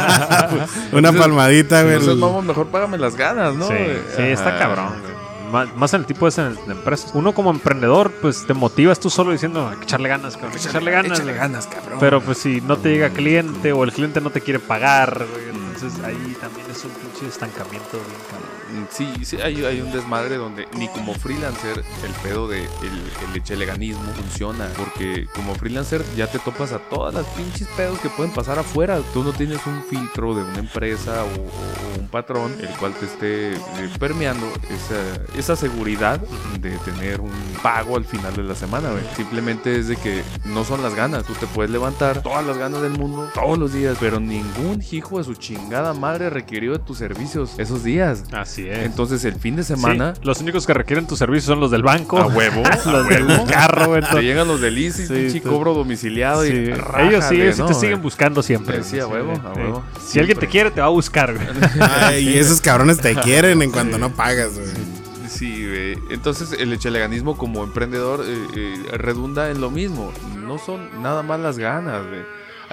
Una 0.92 1.12
palmadita, 1.12 1.82
güey. 1.82 1.96
Entonces, 1.96 2.20
vamos, 2.20 2.44
mejor 2.44 2.68
págame 2.68 2.98
las 2.98 3.16
ganas, 3.16 3.54
¿no? 3.54 3.68
Sí, 3.68 3.74
sí, 4.16 4.22
está 4.22 4.58
cabrón. 4.58 4.88
güey. 5.02 5.13
Má- 5.54 5.72
Más 5.76 5.94
en 5.94 6.00
el 6.00 6.06
tipo 6.06 6.28
de, 6.28 6.42
de 6.42 6.72
empresas. 6.72 7.12
Uno 7.14 7.32
como 7.32 7.50
emprendedor, 7.50 8.10
pues 8.20 8.44
te 8.46 8.54
motivas 8.54 8.98
tú 8.98 9.08
solo 9.10 9.30
diciendo, 9.32 9.68
hay 9.68 9.76
que 9.76 9.84
echarle 9.84 10.08
ganas, 10.08 10.34
cabrón, 10.36 10.52
hay 10.56 10.60
que 10.62 10.68
echarle 10.68 10.90
ganas. 10.90 11.12
Échale 11.12 11.32
güey". 11.32 11.38
ganas, 11.38 11.66
cabrón. 11.66 11.98
Pero 12.00 12.20
pues 12.20 12.38
si 12.38 12.60
no 12.60 12.76
te 12.76 12.90
llega 12.90 13.10
cliente 13.10 13.72
o 13.72 13.84
el 13.84 13.92
cliente 13.92 14.20
no 14.20 14.30
te 14.30 14.40
quiere 14.40 14.58
pagar, 14.58 15.24
güey, 15.32 15.48
entonces 15.50 16.02
ahí 16.04 16.36
también 16.40 16.66
es 16.70 16.84
un 16.84 16.90
pinche 16.90 17.26
estancamiento 17.28 17.92
bien 17.98 18.20
cabrón. 18.30 18.48
Mm, 18.72 18.84
Sí, 18.90 19.24
sí, 19.24 19.36
hay, 19.40 19.64
hay 19.64 19.80
un 19.80 19.92
desmadre 19.92 20.36
donde 20.36 20.68
ni 20.78 20.88
como 20.88 21.14
freelancer 21.14 21.82
el 22.04 22.12
pedo 22.22 22.48
de 22.48 22.64
el, 22.64 23.28
el 23.28 23.36
echeleganismo 23.36 24.04
funciona. 24.14 24.68
Porque 24.76 25.26
como 25.34 25.54
freelancer 25.54 26.04
ya 26.16 26.26
te 26.26 26.38
topas 26.38 26.72
a 26.72 26.78
todas 26.78 27.14
las 27.14 27.26
pinches 27.26 27.68
pedos 27.76 27.98
que 27.98 28.08
pueden 28.10 28.32
pasar 28.32 28.58
afuera. 28.58 29.00
Tú 29.12 29.24
no 29.24 29.32
tienes 29.32 29.66
un 29.66 29.82
filtro 29.84 30.34
de 30.34 30.42
una 30.42 30.58
empresa 30.58 31.24
o, 31.24 32.00
un 32.00 32.08
patrón 32.08 32.54
el 32.60 32.68
cual 32.76 32.92
te 32.94 33.06
esté 33.06 33.54
eh, 33.54 33.90
permeando 33.98 34.46
esa, 34.70 35.38
esa 35.38 35.56
seguridad 35.56 36.20
de 36.60 36.70
tener 36.78 37.20
un 37.20 37.32
pago 37.62 37.96
al 37.96 38.04
final 38.04 38.34
de 38.34 38.42
la 38.42 38.54
semana. 38.54 38.90
Simplemente 39.16 39.78
es 39.78 39.88
de 39.88 39.96
que 39.96 40.22
no 40.44 40.64
son 40.64 40.82
las 40.82 40.94
ganas. 40.94 41.24
Tú 41.24 41.34
te 41.34 41.46
puedes 41.46 41.70
levantar 41.70 42.22
todas 42.22 42.44
las 42.44 42.58
ganas 42.58 42.82
del 42.82 42.92
mundo 42.92 43.30
todos 43.34 43.58
los 43.58 43.72
días, 43.72 43.96
pero 44.00 44.20
ningún 44.20 44.82
hijo 44.90 45.18
de 45.18 45.24
su 45.24 45.34
chingada 45.34 45.94
madre 45.94 46.30
requirió 46.30 46.72
de 46.72 46.78
tus 46.78 46.98
servicios 46.98 47.58
esos 47.58 47.84
días. 47.84 48.24
Así 48.32 48.53
es. 48.62 48.78
Entonces 48.86 49.24
el 49.24 49.34
fin 49.34 49.56
de 49.56 49.64
semana 49.64 50.14
Sí, 50.14 50.20
los 50.24 50.40
únicos 50.40 50.66
que 50.66 50.74
requieren 50.74 51.06
tu 51.06 51.16
servicio 51.16 51.48
son 51.52 51.60
los 51.60 51.70
del 51.70 51.82
banco. 51.82 52.18
a 52.18 52.26
huevo, 52.26 52.62
a 52.84 52.90
los 52.90 53.08
del 53.08 53.24
huevo. 53.26 53.46
carro. 53.46 53.94
Te 54.00 54.22
llegan 54.22 54.48
los 54.48 54.60
del 54.60 54.78
Easy, 54.78 55.06
Sí, 55.06 55.12
pinche 55.14 55.40
tú- 55.40 55.50
cobro 55.50 55.74
domiciliado 55.74 56.42
Sí, 56.44 56.48
y 56.52 56.52
Ellos 56.70 57.24
sí, 57.28 57.40
ellos 57.40 57.56
sí 57.56 57.62
¿no? 57.62 57.66
te 57.68 57.74
siguen 57.74 58.02
buscando 58.02 58.42
siempre. 58.42 58.82
Sí, 58.84 58.98
a 59.00 59.06
huevo, 59.06 59.32
a 59.32 59.54
Sí. 59.54 59.60
huevo. 59.60 59.84
Si 60.06 60.18
alguien 60.18 60.38
te 60.38 60.46
quiere, 60.48 60.70
te 60.70 60.80
va 60.80 60.86
a 60.86 60.90
buscar, 60.90 61.34
güey. 61.34 61.46
Ay, 61.80 62.28
y 62.28 62.38
esos 62.38 62.60
cabrones 62.60 62.98
te 62.98 63.14
quieren 63.16 63.60
en 63.62 63.70
cuanto 63.70 63.98
no 63.98 64.10
pagas, 64.10 64.54
güey. 64.54 64.94
Sí, 65.28 65.66
güey. 65.66 65.98
Entonces 66.10 66.52
el 66.58 66.72
echeleganismo 66.72 67.36
como 67.36 67.64
emprendedor 67.64 68.24
eh, 68.24 68.46
eh, 68.56 68.96
redunda 68.96 69.50
en 69.50 69.60
lo 69.60 69.70
mismo. 69.70 70.12
No 70.46 70.58
son 70.58 71.02
nada 71.02 71.22
más 71.22 71.40
las 71.40 71.58
ganas, 71.58 72.06
güey. 72.06 72.20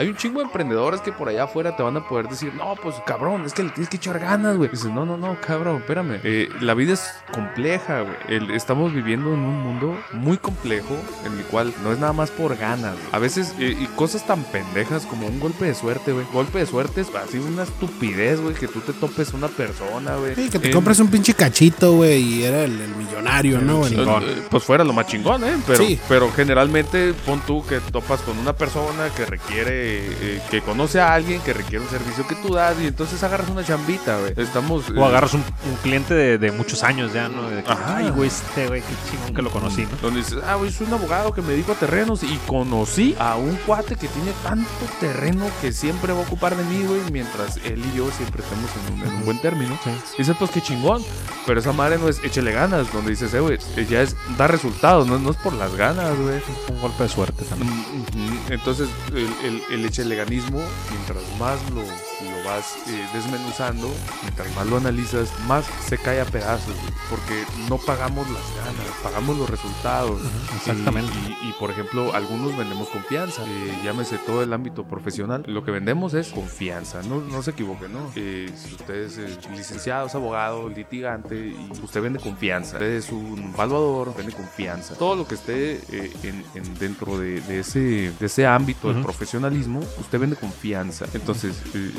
Hay 0.02 0.08
un 0.10 0.16
chingo 0.18 0.40
de 0.40 0.46
emprendedores 0.46 1.02
que 1.02 1.12
por 1.12 1.30
allá 1.30 1.44
afuera 1.44 1.76
te 1.76 1.84
van 1.84 1.96
a 1.98 2.08
poder 2.08 2.28
decir, 2.28 2.54
no, 2.56 2.76
pues 2.82 2.96
cabrón, 3.06 3.46
es 3.46 3.54
que 3.54 3.64
le 3.64 3.70
tienes 3.70 3.90
que 3.90 3.98
echar 3.98 4.20
ganas, 4.20 4.58
güey. 4.58 4.70
Dices, 4.70 4.92
no, 4.92 5.06
no, 5.06 5.18
no, 5.18 5.38
cabrón, 5.46 5.78
espérame. 5.78 6.20
Eh, 6.24 6.50
la 6.62 6.74
vida 6.74 6.94
es 6.94 7.10
compleja, 7.34 8.02
güey. 8.02 8.56
Estamos 8.56 8.94
viviendo 8.94 9.34
en 9.34 9.40
un 9.40 9.62
mundo 9.62 9.98
muy 10.14 10.38
complejo 10.38 10.96
en 11.26 11.38
el 11.38 11.44
cual 11.46 11.74
no 11.84 11.92
es 11.92 12.00
nada 12.00 12.14
más 12.14 12.32
por 12.32 12.56
ganas. 12.58 12.96
A 13.12 13.20
veces, 13.20 13.54
eh, 13.60 13.76
y 13.80 13.86
cosas 13.96 14.26
tan 14.26 14.44
pendejas 14.46 15.06
como 15.06 15.28
un 15.28 15.40
golpe 15.40 15.66
de 15.66 15.76
suerte, 15.76 16.12
güey. 16.12 16.26
Golpe 16.34 16.60
de 16.60 16.66
suerte 16.66 17.02
es 17.02 17.14
así 17.16 17.38
una 17.38 17.64
estupidez, 17.64 18.40
güey, 18.42 18.56
que 18.56 18.68
tú 18.68 18.80
te 18.82 18.94
topes 18.94 19.34
una 19.34 19.48
persona, 19.48 20.16
güey. 20.16 20.36
Sí, 20.36 20.50
que 20.50 20.60
te 20.60 20.68
En- 20.68 20.74
compres 20.74 21.00
un 21.00 21.08
pinche 21.10 21.34
cachito, 21.34 21.94
güey, 21.94 22.22
y 22.22 22.44
era 22.44 22.64
el, 22.64 22.80
el 22.80 22.96
millonario, 22.96 23.60
¿no? 23.60 23.88
chingón. 23.88 24.24
Eh, 24.24 24.44
Pues 24.50 24.64
fuera 24.64 24.84
lo 24.84 24.94
más 24.94 25.08
chingón, 25.08 25.44
¿eh? 25.44 25.56
Pero, 25.68 25.84
Sí. 25.84 26.00
pero 26.08 26.32
generalmente 26.32 27.14
pon 27.26 27.40
tú 27.46 27.66
que 27.66 27.80
topas 27.80 28.22
con 28.22 28.38
una 28.38 28.54
persona 28.54 29.10
que 29.16 29.26
requiere, 29.26 29.91
eh, 29.94 30.42
que 30.50 30.62
conoce 30.62 31.00
a 31.00 31.14
alguien 31.14 31.42
que 31.42 31.54
requiere 31.54 31.84
un 31.84 31.90
servicio 31.90 32.28
que 32.28 32.36
tú 32.36 32.54
das 32.54 32.76
y 32.82 32.88
entonces 32.88 33.22
agarras 33.24 33.50
una 33.50 33.64
chambita, 33.64 34.18
güey. 34.20 34.34
Estamos... 34.38 34.90
O 34.90 34.94
eh, 34.94 35.06
agarras 35.06 35.34
un, 35.34 35.42
un 35.42 35.76
cliente 35.84 36.14
de, 36.14 36.38
de 36.38 36.52
muchos 36.52 36.84
años 36.84 37.14
ya, 37.14 37.30
¿no? 37.30 37.50
De 37.50 37.64
que, 37.64 37.72
Ajá. 37.72 37.98
Ay, 37.98 38.10
güey, 38.10 38.28
este 38.28 38.68
güey, 38.68 38.82
qué 38.82 38.94
chingón 39.10 39.34
que 39.34 39.42
lo 39.42 39.50
conocí, 39.50 39.84
¿no? 39.84 39.98
Donde 40.02 40.20
dices, 40.20 40.40
ah, 40.46 40.56
güey, 40.56 40.72
soy 40.72 40.88
un 40.88 40.94
abogado 40.94 41.34
que 41.34 41.42
me 41.42 41.50
dedico 41.50 41.74
a 41.74 41.76
terrenos 41.76 42.24
y 42.24 42.38
conocí 42.48 43.16
a 43.20 43.36
un 43.36 43.56
cuate 43.58 43.96
que 43.96 44.08
tiene 44.08 44.32
tanto 44.44 44.70
terreno 45.00 45.48
que 45.62 45.72
siempre 45.72 46.14
va 46.14 46.20
a 46.20 46.24
ocupar 46.24 46.56
de 46.56 46.64
mí, 46.64 46.84
güey, 46.86 47.02
mientras 47.12 47.58
él 47.58 47.84
y 47.94 47.98
yo 47.98 48.10
siempre 48.12 48.44
estamos 48.44 48.70
en 48.76 48.94
un, 48.94 49.08
en 49.08 49.14
un 49.16 49.26
buen 49.26 49.40
término. 49.40 49.78
Y 50.16 50.20
dices, 50.20 50.36
pues 50.38 50.52
qué 50.52 50.62
chingón. 50.62 51.04
Pero 51.46 51.60
esa 51.60 51.74
madre 51.74 51.98
no 51.98 52.08
es 52.08 52.24
échele 52.24 52.52
ganas, 52.52 52.92
donde 52.94 53.12
dices, 53.12 53.34
eh, 53.34 53.40
güey, 53.40 53.58
eh, 53.76 53.88
ya 53.90 54.02
es 54.02 54.16
da 54.38 54.48
resultados, 54.48 55.08
no, 55.08 55.18
no 55.20 55.32
es 55.32 55.38
por 55.38 55.54
las 55.54 55.76
ganas, 55.76 56.18
güey. 56.18 56.42
Un 56.70 56.80
golpe 56.82 57.04
de 57.04 57.10
suerte 57.10 57.44
también. 57.46 57.72
Mm. 57.72 58.52
Entonces, 58.52 58.90
el, 59.10 59.28
el, 59.44 59.64
el 59.72 59.86
echeleganismo, 59.86 60.62
mientras 60.92 61.24
más 61.40 61.58
lo 61.72 62.41
vas 62.46 62.76
eh, 62.88 63.08
desmenuzando, 63.14 63.90
mientras 64.24 64.54
más 64.56 64.68
lo 64.68 64.78
analizas, 64.78 65.30
más 65.48 65.66
se 65.88 65.98
cae 65.98 66.22
a 66.22 66.26
pedazos, 66.26 66.74
güey, 66.76 66.94
porque 67.10 67.44
no 67.70 67.78
pagamos 67.78 68.28
las 68.30 68.44
ganas, 68.56 68.86
pagamos 69.04 69.38
los 69.38 69.50
resultados. 69.50 70.22
exactamente. 70.56 71.12
Y, 71.44 71.50
y, 71.50 71.54
por 71.60 71.72
ejemplo, 71.72 72.14
algunos 72.14 72.56
vendemos 72.58 72.88
confianza, 72.90 73.44
eh, 73.48 73.80
llámese 73.84 74.18
todo 74.20 74.44
el 74.44 74.54
ámbito 74.54 74.84
profesional. 74.86 75.44
Lo 75.48 75.64
que 75.64 75.72
vendemos 75.72 76.14
es 76.14 76.30
confianza, 76.30 77.02
no, 77.04 77.22
no 77.22 77.42
se 77.44 77.52
equivoquen, 77.52 77.94
¿no? 77.94 78.12
Eh, 78.16 78.52
si 78.56 78.76
usted 78.76 78.94
es 78.96 79.18
eh, 79.18 79.38
licenciado, 79.56 80.08
es 80.08 80.16
abogado, 80.16 80.70
litigante, 80.70 81.36
y 81.48 81.70
usted 81.84 82.02
vende 82.02 82.20
confianza. 82.20 82.74
Usted 82.74 82.92
es 82.92 83.12
un 83.12 83.52
evaluador, 83.54 84.16
vende 84.16 84.32
confianza. 84.34 84.96
Todo 84.96 85.16
lo 85.16 85.28
que 85.28 85.36
esté 85.36 85.80
en, 86.24 86.44
en- 86.56 86.74
dentro 86.80 87.18
de, 87.18 87.42
de 87.42 87.60
ese, 87.60 88.12
de 88.20 88.26
ese 88.26 88.46
ámbito 88.48 88.92
del 88.94 89.02
profesionalismo, 89.04 89.82
usted 90.00 90.20
vende 90.20 90.36
confianza. 90.36 91.06
Entonces, 91.14 91.56
eh, 91.74 91.92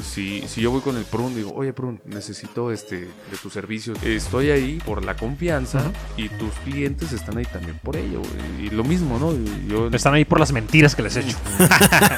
si, 0.43 0.49
si 0.55 0.61
yo 0.61 0.71
voy 0.71 0.81
con 0.81 0.97
el 0.97 1.05
Prun, 1.05 1.35
digo, 1.35 1.53
oye 1.55 1.73
Prun, 1.73 2.01
necesito 2.05 2.71
este 2.73 2.97
de 3.01 3.37
tus 3.43 3.53
servicios. 3.53 3.99
Estoy 4.03 4.51
ahí 4.51 4.81
por 4.85 5.05
la 5.05 5.17
confianza 5.17 5.83
y 6.17 6.29
tus 6.29 6.53
clientes 6.65 7.13
están 7.13 7.39
ahí 7.39 7.45
también 7.47 7.79
por 7.83 7.97
ello. 7.97 8.21
Y 8.61 8.71
lo 8.71 8.85
mismo, 8.85 9.19
¿no? 9.19 9.33
Yo, 9.69 9.89
Están 9.95 10.15
ahí 10.15 10.25
por 10.25 10.39
las 10.41 10.53
mentiras 10.53 10.95
que 10.95 11.03
les 11.03 11.17
he 11.17 11.21
hecho. 11.21 11.37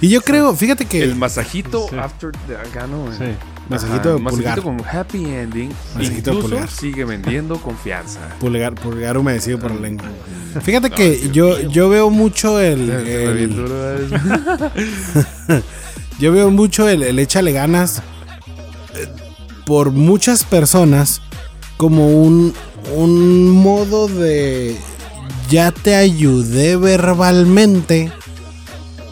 Y 0.00 0.10
yo 0.10 0.20
creo, 0.20 0.54
fíjate 0.54 0.84
que. 0.84 1.02
el 1.02 1.16
masajito 1.16 1.88
Sí. 1.90 1.96
after 1.98 2.30
the 2.46 2.56
acá, 2.56 2.86
¿no? 2.86 3.06
güey? 3.06 3.18
Sí. 3.18 3.24
Masajito 3.68 4.10
Ajá, 4.14 4.18
pulgar. 4.30 4.32
masajito 4.32 4.62
con 4.62 4.80
happy 4.86 5.24
ending. 5.24 5.70
Masajito 5.96 6.30
Incluso 6.34 6.48
pulgar. 6.50 6.70
sigue 6.70 7.04
vendiendo 7.04 7.60
confianza. 7.60 8.20
Pulgar, 8.40 8.76
pulgar 8.76 9.18
humedecido 9.18 9.58
por 9.58 9.72
la 9.72 9.80
lengua. 9.80 10.06
Fíjate 10.62 10.90
que 10.90 11.28
yo, 11.32 11.58
yo 11.62 11.88
veo 11.88 12.10
mucho 12.10 12.60
el, 12.60 12.88
el- 12.90 14.08
¿eh? 15.48 15.62
Yo 16.18 16.32
veo 16.32 16.50
mucho 16.50 16.88
el, 16.88 17.02
el 17.02 17.18
échale 17.18 17.52
ganas 17.52 18.02
eh, 18.94 19.06
por 19.66 19.90
muchas 19.90 20.44
personas 20.44 21.20
como 21.76 22.08
un, 22.22 22.54
un 22.94 23.50
modo 23.50 24.08
de 24.08 24.76
ya 25.48 25.72
te 25.72 25.94
ayudé 25.94 26.76
verbalmente 26.76 28.12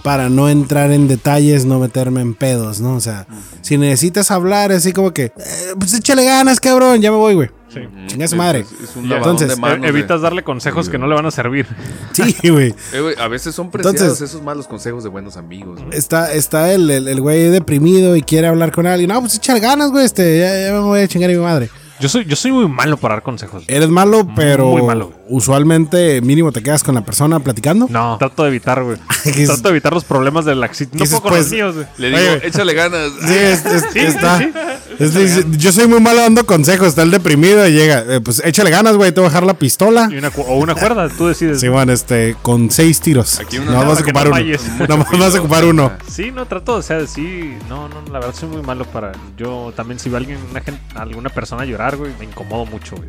para 0.03 0.29
no 0.29 0.49
entrar 0.49 0.93
en 0.93 1.09
detalles, 1.09 1.65
no 1.65 1.81
meterme 1.81 2.21
en 2.21 2.35
pedos, 2.35 2.81
¿no? 2.81 2.95
O 2.95 3.01
sea, 3.01 3.27
si 3.61 3.77
necesitas 3.77 4.31
hablar 4.31 4.71
así 4.71 4.93
como 4.93 5.13
que, 5.13 5.25
eh, 5.25 5.33
pues 5.79 5.95
échale 5.95 6.25
ganas, 6.25 6.61
cabrón, 6.61 7.01
ya 7.01 7.11
me 7.11 7.17
voy, 7.17 7.35
güey. 7.35 7.51
Sí. 7.69 7.81
Chinga 8.07 8.29
su 8.29 8.37
madre. 8.37 8.61
Es, 8.61 8.91
es 8.91 8.97
un 8.97 9.11
Entonces, 9.13 9.49
de 9.49 9.57
manos. 9.57 9.85
E- 9.85 9.89
evitas 9.89 10.21
de- 10.21 10.23
darle 10.25 10.43
consejos 10.45 10.89
que 10.89 10.99
no 10.99 11.07
le 11.07 11.15
van 11.15 11.27
a 11.27 11.31
servir. 11.31 11.67
Sí, 12.13 12.49
güey. 12.49 12.75
Eh, 12.93 13.15
a 13.19 13.29
veces 13.29 13.55
son 13.55 13.71
preciados 13.71 14.01
Entonces- 14.01 14.31
esos 14.31 14.43
malos 14.43 14.67
consejos 14.69 15.03
de 15.03 15.11
buenos 15.11 15.37
amigos. 15.37 15.83
güey. 15.83 15.99
Está, 15.99 16.33
está 16.33 16.73
el, 16.73 16.89
el, 16.91 17.09
el 17.09 17.21
güey 17.21 17.49
deprimido 17.51 18.17
y 18.17 18.23
quiere 18.23 18.47
hablar 18.47 18.73
con 18.73 18.87
alguien. 18.87 19.11
No, 19.11 19.21
pues 19.21 19.37
échale 19.37 19.61
ganas, 19.61 19.91
güey. 19.91 20.05
Este, 20.05 20.39
ya, 20.39 20.67
ya 20.69 20.73
me 20.75 20.81
voy 20.81 21.01
a 21.01 21.09
chingar 21.09 21.29
a 21.29 21.33
mi 21.33 21.39
madre. 21.41 21.69
Yo 22.01 22.09
soy, 22.09 22.25
yo 22.27 22.37
soy 22.37 22.53
muy 22.53 22.69
malo 22.69 22.97
para 22.97 23.15
dar 23.15 23.23
consejos. 23.23 23.65
Eres 23.69 23.89
malo, 23.89 24.29
pero 24.37 24.69
Muy 24.71 24.83
malo. 24.83 25.13
usualmente 25.29 26.21
mínimo 26.21 26.53
te 26.53 26.63
quedas 26.63 26.83
con 26.83 26.95
la 26.95 27.01
persona 27.05 27.41
platicando. 27.41 27.87
No, 27.89 28.17
trato 28.19 28.43
de 28.43 28.49
evitar, 28.51 28.83
güey. 28.83 28.99
¿Qué 29.25 29.43
es- 29.43 29.47
trato 29.49 29.63
de 29.65 29.71
evitar 29.71 29.93
los 29.95 30.05
problemas 30.05 30.45
del 30.45 30.63
accidente. 30.63 30.99
No 30.99 31.05
¿Qué 31.05 31.09
dices, 31.09 31.21
puedo 31.21 31.31
con 31.31 31.39
los 31.39 31.47
pues? 31.49 31.53
míos, 31.53 31.75
güey. 31.75 31.87
Le 31.97 32.09
digo, 32.09 32.33
Oye, 32.37 32.47
échale 32.49 32.75
ganas. 32.75 33.11
Sí, 33.27 33.35
es- 33.35 33.65
es- 33.67 33.85
Sí, 33.93 33.99
está. 34.01 34.39
sí, 34.39 34.51
es- 34.99 35.51
yo 35.59 35.73
soy 35.73 35.87
muy 35.87 36.01
malo 36.01 36.21
dando 36.21 36.45
consejos. 36.45 36.89
Está 36.89 37.03
el 37.03 37.11
deprimido 37.11 37.67
y 37.67 37.73
llega. 37.73 38.05
eh, 38.09 38.21
pues 38.21 38.43
échale 38.45 38.71
ganas, 38.71 38.97
güey. 38.97 39.13
Te 39.13 39.21
voy 39.21 39.27
a 39.27 39.31
dejar 39.31 39.45
la 39.47 39.55
pistola. 39.55 40.09
Y 40.11 40.17
una 40.17 40.31
cu- 40.31 40.43
o 40.47 40.57
una 40.59 40.75
cuerda, 40.75 41.09
tú 41.09 41.29
decides. 41.29 41.61
Sí, 41.61 41.69
bueno, 41.69 41.93
este, 41.93 42.37
con 42.43 42.71
seis 42.71 43.01
tiros. 43.01 43.41
Aquí 43.41 43.59
una- 43.59 43.73
no 43.73 43.87
vas 43.87 43.99
a 43.99 44.03
ocupar 44.03 44.25
no 44.29 44.33
uno. 44.35 44.37
falles. 44.37 44.63
No 44.89 45.19
vas 45.19 45.35
a 45.35 45.39
ocupar 45.39 45.65
uno. 45.65 45.93
Sí, 46.11 46.31
no, 46.31 46.47
trato, 46.47 46.75
o 46.75 46.83
sea, 46.83 47.07
sí, 47.07 47.55
no, 47.69 47.89
no, 47.89 48.03
la 48.13 48.19
verdad 48.19 48.35
soy 48.35 48.49
muy 48.49 48.63
malo 48.63 48.85
para. 48.85 49.13
Yo 49.37 49.73
también, 49.75 49.99
si 49.99 50.09
veo 50.09 50.17
a 50.17 50.21
alguien, 50.21 50.39
una 50.51 50.61
gente, 50.61 50.81
alguna 50.95 51.29
persona 51.31 51.65
llorar, 51.65 51.86
güey, 51.95 52.11
me 52.19 52.25
incomodo 52.25 52.67
mucho, 52.67 52.97
güey. 52.97 53.09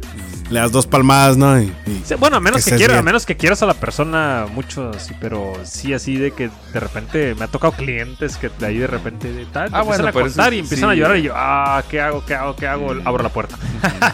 Le 0.52 0.60
das 0.60 0.72
dos 0.72 0.86
palmadas, 0.86 1.36
¿no? 1.36 1.60
Y- 1.60 1.66
y- 1.88 2.04
Sí, 2.06 2.14
bueno, 2.20 2.38
a 2.38 2.40
menos 2.40 2.64
Que 2.64 2.76
quieras, 2.76 2.98
a 2.98 3.02
menos 3.02 3.26
que 3.26 3.36
quieras 3.36 3.64
a 3.64 3.66
la 3.66 3.74
persona 3.74 4.46
mucho, 4.54 4.92
sí, 5.00 5.14
pero 5.20 5.54
sí 5.64 5.94
así 5.94 6.16
de 6.18 6.32
que 6.32 6.50
de 6.74 6.80
repente 6.80 7.34
me 7.36 7.46
ha 7.46 7.48
tocado 7.48 7.74
clientes 7.74 8.38
que 8.38 8.50
de 8.60 8.66
ahí 8.66 8.78
de 8.78 8.88
repente 8.88 9.32
de 9.34 9.46
tal, 9.46 9.64
Ah, 9.74 9.80
empiezan 9.80 9.86
bueno, 9.88 10.08
a 10.08 10.12
pero 10.12 10.26
contar 10.26 10.48
eso 10.54 10.56
y 10.56 10.60
empiezan 10.60 10.90
sí. 10.90 10.94
a 10.94 10.96
llorar 10.96 11.18
y 11.18 11.22
yo, 11.24 11.34
ah, 11.36 11.84
¿qué 11.90 12.00
hago? 12.00 12.24
¿Qué 12.26 12.36
hago? 12.36 12.56
¿Qué 12.56 12.68
hago? 12.68 12.92
Abro 13.04 13.24
la 13.24 13.30
puerta. 13.30 13.58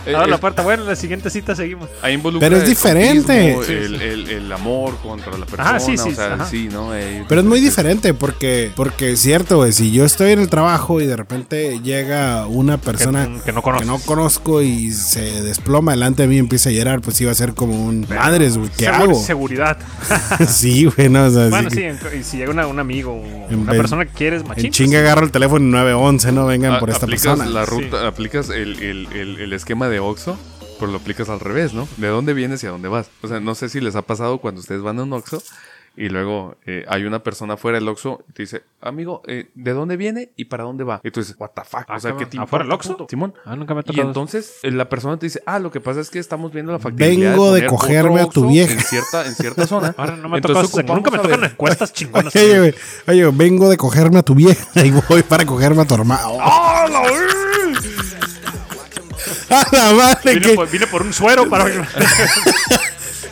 Eh, 0.06 0.16
Abro 0.16 0.28
la 0.28 0.38
puerta. 0.40 0.62
Bueno, 0.64 0.84
en 0.84 0.90
la 0.90 0.96
siguiente 0.96 1.30
cita 1.30 1.56
seguimos. 1.56 1.90
Ahí 2.02 2.14
involucra 2.14 2.46
Pero 2.48 2.58
es 2.58 2.64
el 2.64 2.70
diferente. 2.70 3.54
El, 3.54 3.66
sí. 3.66 3.74
el- 3.74 4.30
el 4.30 4.52
amor 4.52 4.98
contra 5.04 5.32
la 5.38 5.46
persona. 5.46 5.64
Ajá, 5.70 5.80
sí, 5.80 5.98
sí, 5.98 6.10
o 6.10 6.16
sea, 6.16 6.34
ajá. 6.34 6.46
sí, 6.46 6.70
¿no? 6.72 6.96
Eh, 6.96 7.26
Pero 7.28 7.42
es 7.42 7.48
muy 7.48 7.60
diferente 7.60 8.14
porque, 8.14 8.72
porque 8.76 9.12
es 9.14 9.20
cierto, 9.20 9.58
güey, 9.58 9.72
si 9.74 9.92
yo 9.92 10.06
estoy 10.06 10.32
en 10.32 10.40
el 10.40 10.50
trabajo 10.50 11.00
y 11.02 11.06
de 11.06 11.16
repente 11.16 11.80
llega 11.82 12.48
una 12.48 12.78
persona 12.78 13.30
que 13.46 13.52
no 13.52 13.62
conoces. 13.62 13.86
que 13.88 13.92
no 13.94 14.00
conozco 14.00 14.53
y 14.62 14.92
se 14.92 15.42
desploma 15.42 15.92
delante 15.94 16.22
de 16.24 16.28
mí 16.28 16.36
y 16.36 16.40
empieza 16.40 16.70
a 16.70 16.72
llorar, 16.72 17.02
pues 17.02 17.16
va 17.26 17.32
a 17.32 17.36
ser 17.36 17.54
como 17.54 17.86
un 17.86 18.06
madres, 18.10 18.58
güey, 18.58 18.70
¿qué 18.78 18.86
Seguri- 18.88 18.94
hago? 19.04 19.14
Seguridad. 19.24 19.78
sí, 20.48 20.86
güey, 20.86 21.10
no, 21.10 21.26
o 21.26 21.30
sea, 21.32 21.48
bueno, 21.50 21.70
sí 21.70 21.78
que 21.78 21.90
en- 21.90 22.24
si 22.24 22.38
llega 22.38 22.52
una- 22.52 22.68
un 22.68 22.80
amigo, 22.80 23.22
En 23.50 23.60
una 23.60 23.72
vez- 23.72 23.82
persona 23.82 24.06
que 24.06 24.12
quieres, 24.14 24.46
machín. 24.46 24.66
en 24.68 24.72
chinga 24.72 24.92
pues, 25.00 25.02
agarro 25.06 25.26
el 25.26 25.32
teléfono 25.32 25.66
911, 25.66 26.32
no 26.32 26.46
vengan 26.46 26.74
a- 26.74 26.80
por 26.80 26.90
esta 26.90 27.06
aplicas 27.06 27.38
persona. 27.38 27.50
la 27.50 27.66
Sí. 27.66 27.72
ruta, 27.72 28.08
aplicas 28.08 28.50
el, 28.50 28.80
el- 28.82 29.08
el- 29.14 29.40
el 29.40 29.54
esquema 29.54 29.90
de 29.90 30.00
Oxxo, 30.00 30.38
pero 30.80 30.92
lo 30.92 30.98
aplicas 30.98 31.30
al 31.30 31.40
revés, 31.40 31.74
¿no? 31.74 31.88
¿De 31.98 32.08
dónde 32.08 32.34
vienes 32.34 32.64
y 32.64 32.68
a 32.68 32.72
dónde 32.72 32.90
vas? 32.90 33.08
O 33.22 33.28
sea, 33.28 33.40
no 33.40 33.56
sé 33.56 33.70
si 33.70 33.80
les 33.82 33.96
ha 33.96 34.02
pasado 34.02 34.40
cuando 34.40 34.60
ustedes 34.62 34.82
van 34.82 35.00
a 35.00 35.04
un 35.04 35.14
Oxxo 35.14 35.42
y 35.96 36.10
luego 36.10 36.56
eh, 36.66 36.86
hay 36.88 37.04
una 37.04 37.22
persona 37.22 37.56
fuera 37.56 37.78
del 37.78 37.88
Oxxo 37.88 38.24
y 38.28 38.34
te 38.34 38.44
dice, 38.44 38.64
amigo, 38.82 39.22
eh, 39.28 39.52
¿de 39.54 39.74
dónde 39.74 39.96
viene 39.96 40.32
y 40.36 40.46
para 40.46 40.64
dónde 40.64 40.84
va? 40.84 41.00
Y 41.04 41.12
tú 41.12 41.20
dices, 41.20 41.36
what 41.38 41.52
the 41.56 41.62
fuck? 41.64 41.84
Ah, 41.88 41.98
o 41.98 42.00
sea, 42.00 42.12
cabrón, 42.12 42.18
¿qué 42.18 42.26
te 42.26 42.42
¿afuera 42.42 42.64
del 42.66 42.72
importa, 42.74 42.90
Oxxo? 42.94 43.08
Simón. 43.10 43.34
Ah, 43.46 43.56
nunca 43.56 43.76
me 43.76 43.82
ha 43.82 43.84
Y 43.94 44.00
entonces 44.00 44.56
eh, 44.64 44.72
la 44.72 44.90
persona 44.90 45.18
te 45.20 45.28
dice, 45.28 45.44
ah, 45.46 45.60
lo 45.60 45.70
que 45.72 45.80
pasa 45.82 46.00
es 46.00 46.10
que 46.10 46.18
estamos 46.18 46.52
viendo 46.52 46.72
la 46.72 46.80
factibilidad 46.80 47.32
Vengo 47.32 47.54
de 47.54 47.62
poner 47.62 47.70
cogerme 47.70 48.22
a 48.22 48.26
tu 48.26 48.42
Oxxo 48.42 48.48
vieja. 48.48 48.74
En 48.74 48.80
cierta, 48.82 49.26
en 49.28 49.36
cierta 49.36 49.68
zona. 49.68 49.94
Ahora 49.98 50.16
no 50.16 50.30
me 50.30 50.38
Entonces 50.38 50.86
nunca 50.86 51.12
me 51.12 51.20
tocan 51.20 51.42
ver- 51.42 51.52
encuestas 51.52 51.94
chingonas. 51.94 52.36
Oye, 52.36 52.58
güey, 52.60 52.74
oye, 53.08 53.32
vengo 53.32 53.70
de 53.70 53.78
cogerme 53.78 54.18
a 54.20 54.24
tu 54.24 54.34
vieja 54.34 54.66
y 54.84 54.92
voy 54.92 55.22
para 55.22 55.46
cogerme 55.46 55.84
a 55.84 55.86
tu 55.86 55.94
hermano. 55.94 56.38
¡Ah, 56.42 56.88
la! 56.90 57.02
¡A 59.50 59.68
la 59.72 59.94
madre! 59.94 60.34
Vine 60.34 60.46
que- 60.48 60.56
por, 60.56 60.70
vine 60.72 60.88
por 60.88 61.02
un 61.04 61.14
suero 61.14 61.48
para. 61.48 61.66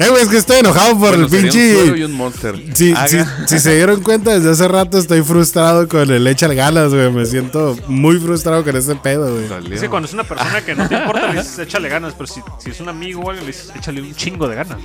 Eh, 0.02 0.10
güey, 0.10 0.24
es 0.24 0.30
que 0.30 0.38
estoy 0.38 0.58
enojado 0.60 0.92
por 0.98 1.10
Bueno, 1.18 1.26
el 1.26 1.30
sería 1.30 1.52
un 1.52 1.58
y 1.58 1.90
pinche. 1.90 2.06
un 2.06 2.12
monster. 2.14 2.56
Sí, 2.74 2.94
sí, 3.08 3.18
si 3.48 3.60
se 3.60 3.76
dieron 3.76 4.02
cuenta, 4.02 4.32
desde 4.32 4.50
hace 4.52 4.68
rato 4.68 4.98
estoy 4.98 5.22
frustrado 5.24 5.88
con 5.88 6.10
el 6.10 6.26
échale 6.28 6.56
ganas, 6.56 6.94
güey. 6.94 7.12
Me 7.12 7.26
siento 7.26 7.78
muy 7.88 8.18
frustrado 8.20 8.64
con 8.64 8.76
ese 8.76 8.96
pedo, 8.96 9.32
güey. 9.34 9.48
Salió. 9.48 9.80
Que 9.80 9.90
cuando 9.90 10.08
es 10.08 10.14
una 10.14 10.24
persona 10.24 10.62
que 10.62 10.76
no 10.76 10.88
te 10.88 10.96
importa, 10.96 11.28
le 11.32 11.40
dices 11.40 11.60
échale 11.60 11.90
ganas, 11.90 12.14
pero 12.14 12.28
si, 12.28 12.42
si 12.60 12.70
es 12.72 12.80
un 12.80 12.90
amigo 12.90 13.22
o 13.22 13.30
algo, 13.30 13.42
le 13.42 13.48
dices 13.48 13.72
échale 13.76 14.02
un 14.02 14.16
chingo 14.16 14.48
de 14.48 14.56
ganas. 14.56 14.78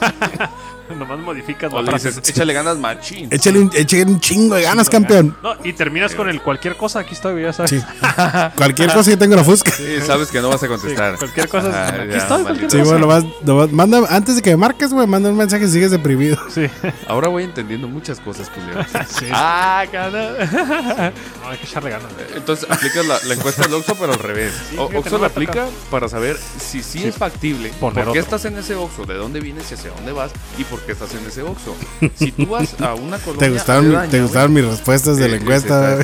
Nomás 0.98 1.18
modificas 1.20 1.72
O 1.72 1.76
la 1.76 1.82
le 1.82 1.90
frase. 1.90 2.08
dices, 2.08 2.28
échale 2.28 2.52
ganas 2.52 2.76
machín. 2.78 3.28
Échale 3.30 3.58
un, 3.60 3.70
échale 3.74 4.04
un 4.04 4.20
chingo 4.20 4.54
de 4.56 4.62
ganas, 4.62 4.88
campeón. 4.90 5.36
No, 5.42 5.54
y 5.64 5.72
terminas 5.72 6.14
con 6.14 6.28
el 6.28 6.40
cualquier 6.42 6.76
cosa. 6.76 7.00
Aquí 7.00 7.14
estoy, 7.14 7.42
ya 7.42 7.52
sabes. 7.52 7.70
Sí. 7.70 7.80
Cualquier 8.56 8.92
cosa 8.92 9.10
que 9.10 9.16
tengo 9.16 9.34
en 9.34 9.38
la 9.38 9.44
fusca. 9.44 9.70
Sí, 9.72 10.00
sabes 10.04 10.28
que 10.28 10.40
no 10.40 10.48
vas 10.48 10.62
a 10.62 10.68
contestar. 10.68 11.16
cualquier 11.16 11.48
cosa 11.48 11.88
aquí 11.88 12.08
ya, 12.10 12.16
estoy, 12.18 12.42
cualquier 12.42 12.70
Sí, 12.70 12.78
cosa. 12.78 12.90
bueno, 12.90 13.06
nomás, 13.06 13.24
nomás 13.44 13.72
manda, 13.72 14.02
antes 14.14 14.36
de 14.36 14.42
que 14.42 14.50
me 14.50 14.56
marques, 14.56 14.92
güey, 14.92 15.06
manda 15.06 15.30
un 15.30 15.36
mensaje 15.36 15.66
si 15.66 15.72
sigues 15.74 15.90
deprimido. 15.90 16.36
Sí. 16.50 16.66
Ahora 17.08 17.28
voy 17.28 17.44
entendiendo 17.44 17.88
muchas 17.88 18.20
cosas, 18.20 18.50
culero. 18.50 18.84
Sí. 19.08 19.26
ah, 19.32 19.84
cara. 19.90 21.12
No, 21.42 21.48
hay 21.48 21.58
que 21.58 21.66
echarle 21.66 21.90
ganas. 21.90 22.12
güey. 22.14 22.26
Entonces 22.36 22.66
aplicas 22.70 23.06
la, 23.06 23.18
la 23.26 23.34
encuesta 23.34 23.62
del 23.62 23.74
Oxxo, 23.74 23.94
pero 23.98 24.12
al 24.12 24.18
revés. 24.18 24.52
Sí, 24.70 24.76
O- 24.78 24.84
Oxxo 24.98 25.18
la 25.18 25.26
aplica 25.28 25.66
para 25.90 26.08
saber 26.08 26.36
si 26.58 26.82
sí, 26.82 27.04
es 27.04 27.16
factible, 27.16 27.70
Poner 27.80 28.04
por 28.04 28.12
qué 28.14 28.18
estás 28.20 28.44
en 28.44 28.56
ese 28.58 28.74
Oxxo, 28.74 29.04
de 29.06 29.14
dónde 29.14 29.40
vienes 29.40 29.70
y 29.70 29.74
hacia 29.74 29.90
dónde 29.90 30.12
vas 30.12 30.30
y 30.58 30.64
por 30.64 30.79
qué 30.86 30.92
estás 30.92 31.12
en 31.14 31.26
ese 31.26 31.42
Oxxo. 31.42 31.76
Si 32.14 32.32
tú 32.32 32.46
vas 32.46 32.74
a 32.80 32.94
una 32.94 33.18
colonia 33.18 33.46
¿Te 33.46 33.50
gustaron, 33.52 34.10
te 34.10 34.20
gustaron 34.22 34.52
mis 34.52 34.64
respuestas 34.64 35.16
de 35.16 35.28
la 35.28 35.36
eh, 35.36 35.38
encuesta? 35.38 35.98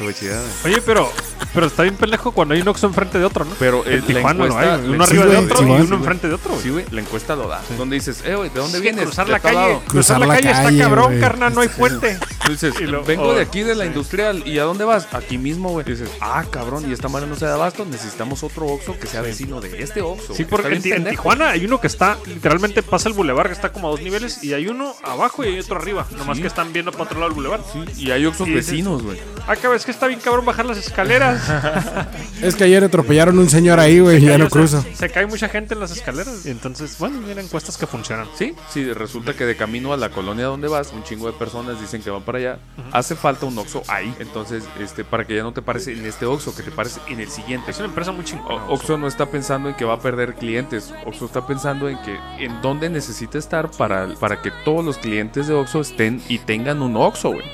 Oye, 0.65 0.81
pero, 0.85 1.11
pero 1.55 1.67
está 1.67 1.83
bien 1.83 1.97
pendejo 1.97 2.33
cuando 2.33 2.55
hay 2.55 2.61
un 2.61 2.69
Oxxo 2.69 2.87
enfrente 2.87 3.19
de 3.19 3.25
otro, 3.25 3.45
¿no? 3.45 3.53
Pero 3.59 3.85
en 3.87 4.03
Tijuana 4.03 4.35
no 4.39 4.47
encuesta- 4.47 4.75
hay. 4.75 4.89
Uno 4.89 5.05
arriba 5.05 5.25
sí, 5.25 5.31
de 5.31 5.37
otro 5.37 5.57
sí, 5.59 5.65
y 5.65 5.67
uno 5.71 5.87
sí, 5.87 5.95
enfrente 5.95 6.29
de 6.29 6.35
otro. 6.35 6.61
Sí, 6.63 6.71
güey, 6.71 6.85
la 6.91 7.01
encuesta 7.01 7.37
lo 7.37 7.49
da. 7.49 7.61
Donde 7.77 7.95
dices, 7.97 8.23
eh, 8.25 8.35
güey, 8.35 8.51
¿de 8.51 8.61
dónde 8.61 8.81
vienes? 8.81 9.05
cruzar 9.05 9.29
la 9.29 9.41
calle, 9.41 9.79
cruzar 9.89 10.21
la 10.21 10.29
calle 10.29 10.51
está 10.51 10.63
calle, 10.65 10.79
cabrón, 10.79 11.07
güey. 11.07 11.21
carnal, 11.21 11.55
no 11.55 11.61
hay 11.61 11.69
puente. 11.69 12.19
Tú 12.45 12.53
dices, 12.53 12.75
Y 12.81 12.85
lo- 12.85 13.05
vengo 13.05 13.29
oh, 13.29 13.35
de 13.35 13.43
aquí 13.43 13.63
de 13.63 13.75
la 13.75 13.87
industrial. 13.87 14.47
¿Y 14.47 14.59
a 14.59 14.65
dónde 14.65 14.85
vas? 14.85 15.09
Aquí 15.13 15.39
mismo, 15.39 15.71
güey. 15.71 15.85
Dices, 15.85 16.09
ah, 16.21 16.45
cabrón, 16.51 16.89
y 16.89 16.93
esta 16.93 17.09
madre 17.09 17.27
no 17.27 17.37
se 17.37 17.45
da 17.47 17.55
abasto. 17.55 17.85
Necesitamos 17.85 18.43
otro 18.43 18.67
Oxxo 18.67 18.99
que 18.99 19.07
sea 19.07 19.23
vecino 19.23 19.61
de 19.61 19.83
este 19.83 20.03
Oxxo. 20.03 20.35
Sí, 20.35 20.45
porque 20.45 20.75
en. 20.75 21.05
Tijuana 21.07 21.51
hay 21.51 21.65
uno 21.65 21.81
que 21.81 21.87
está, 21.87 22.19
literalmente 22.27 22.83
pasa 22.83 23.09
el 23.09 23.15
bulevar 23.15 23.47
que 23.47 23.53
está 23.53 23.73
como 23.73 23.89
a 23.89 23.91
dos 23.91 24.01
niveles 24.01 24.43
y 24.43 24.55
hay 24.55 24.66
uno 24.69 24.95
abajo 25.05 25.45
y 25.45 25.49
hay 25.49 25.59
otro 25.61 25.77
arriba. 25.77 26.07
Nomás 26.17 26.39
que 26.39 26.47
están 26.47 26.73
viendo 26.73 26.93
para 26.93 27.05
otro 27.05 27.19
lado 27.19 27.29
del 27.31 27.35
bulevar. 27.37 27.61
Sí, 27.73 27.85
y 28.05 28.11
hay 28.11 28.25
dices- 28.25 28.55
vecinos, 28.55 29.03
güey. 29.03 29.19
Ah, 29.49 29.55
cabrón, 29.55 29.77
es 29.77 29.85
que 29.85 29.91
está 29.93 30.07
bien 30.07 30.21
cabrón 30.21 30.45
bajar 30.45 30.67
las 30.67 30.79
escaleras. 30.79 31.43
Es 32.43 32.55
que 32.55 32.65
ayer 32.65 32.85
atropellaron 32.85 33.39
un 33.39 33.49
señor 33.49 33.81
ahí, 33.81 33.99
güey, 34.01 34.19
y 34.23 34.27
ya 34.27 34.37
no 34.39 34.49
cruzo. 34.51 34.85
Se 34.95 35.09
cae 35.09 35.27
mucha 35.27 35.49
gente 35.49 35.73
en 35.75 35.81
las 35.81 35.91
escaleras. 35.91 36.45
Y 36.45 36.51
entonces, 36.51 36.97
bueno, 36.99 37.19
mira 37.27 37.41
encuestas 37.41 37.77
que 37.79 37.87
funcionan. 37.87 38.27
Sí, 38.37 38.55
sí, 38.71 38.93
resulta 38.93 39.33
que 39.35 39.45
de 39.47 39.57
camino 39.57 39.93
a 39.93 39.97
la 39.97 40.11
colonia 40.11 40.45
donde 40.47 40.69
vas, 40.69 40.93
un 40.93 41.03
chingo 41.03 41.27
de 41.27 41.33
personas 41.39 41.81
dicen 41.81 42.03
que 42.03 42.11
van 42.11 42.23
para 42.23 42.39
allá. 42.39 42.59
Hace 42.93 43.15
falta 43.17 43.47
un 43.47 43.57
Oxxo 43.59 43.83
ahí. 43.89 44.15
Entonces, 44.19 44.65
este, 44.81 45.03
para 45.05 45.25
que 45.27 45.35
ya 45.37 45.43
no 45.43 45.53
te 45.53 45.63
pares 45.63 45.87
en 45.89 46.05
este 46.05 46.27
Oxxo, 46.27 46.55
que 46.55 46.63
te 46.63 46.71
pares 46.71 47.01
en 47.09 47.21
el 47.21 47.31
siguiente. 47.31 47.71
Es 47.71 47.79
una 47.79 47.87
empresa 47.89 48.13
muy 48.13 48.25
chingona. 48.25 48.65
O- 48.67 48.75
Oxxo 48.75 48.99
no 48.99 49.07
está 49.07 49.27
pensando 49.27 49.69
en 49.71 49.75
que 49.75 49.85
va 49.87 49.95
a 49.95 50.01
perder 50.01 50.35
clientes. 50.35 50.93
Oxxo 51.07 51.25
está 51.27 51.47
pensando 51.47 51.89
en 51.89 51.99
que 52.03 52.19
en 52.39 52.61
dónde 52.61 52.91
necesita 52.91 53.39
estar 53.39 53.71
para, 53.71 54.09
para 54.21 54.43
que 54.43 54.53
todos 54.65 54.85
los 54.85 54.99
clientes 54.99 55.47
de 55.47 55.55
Oxxo 55.55 55.81
estén 55.81 56.21
y 56.29 56.39
tengan 56.39 56.83
un 56.83 56.97
Oxxo, 56.97 57.31
güey. 57.31 57.45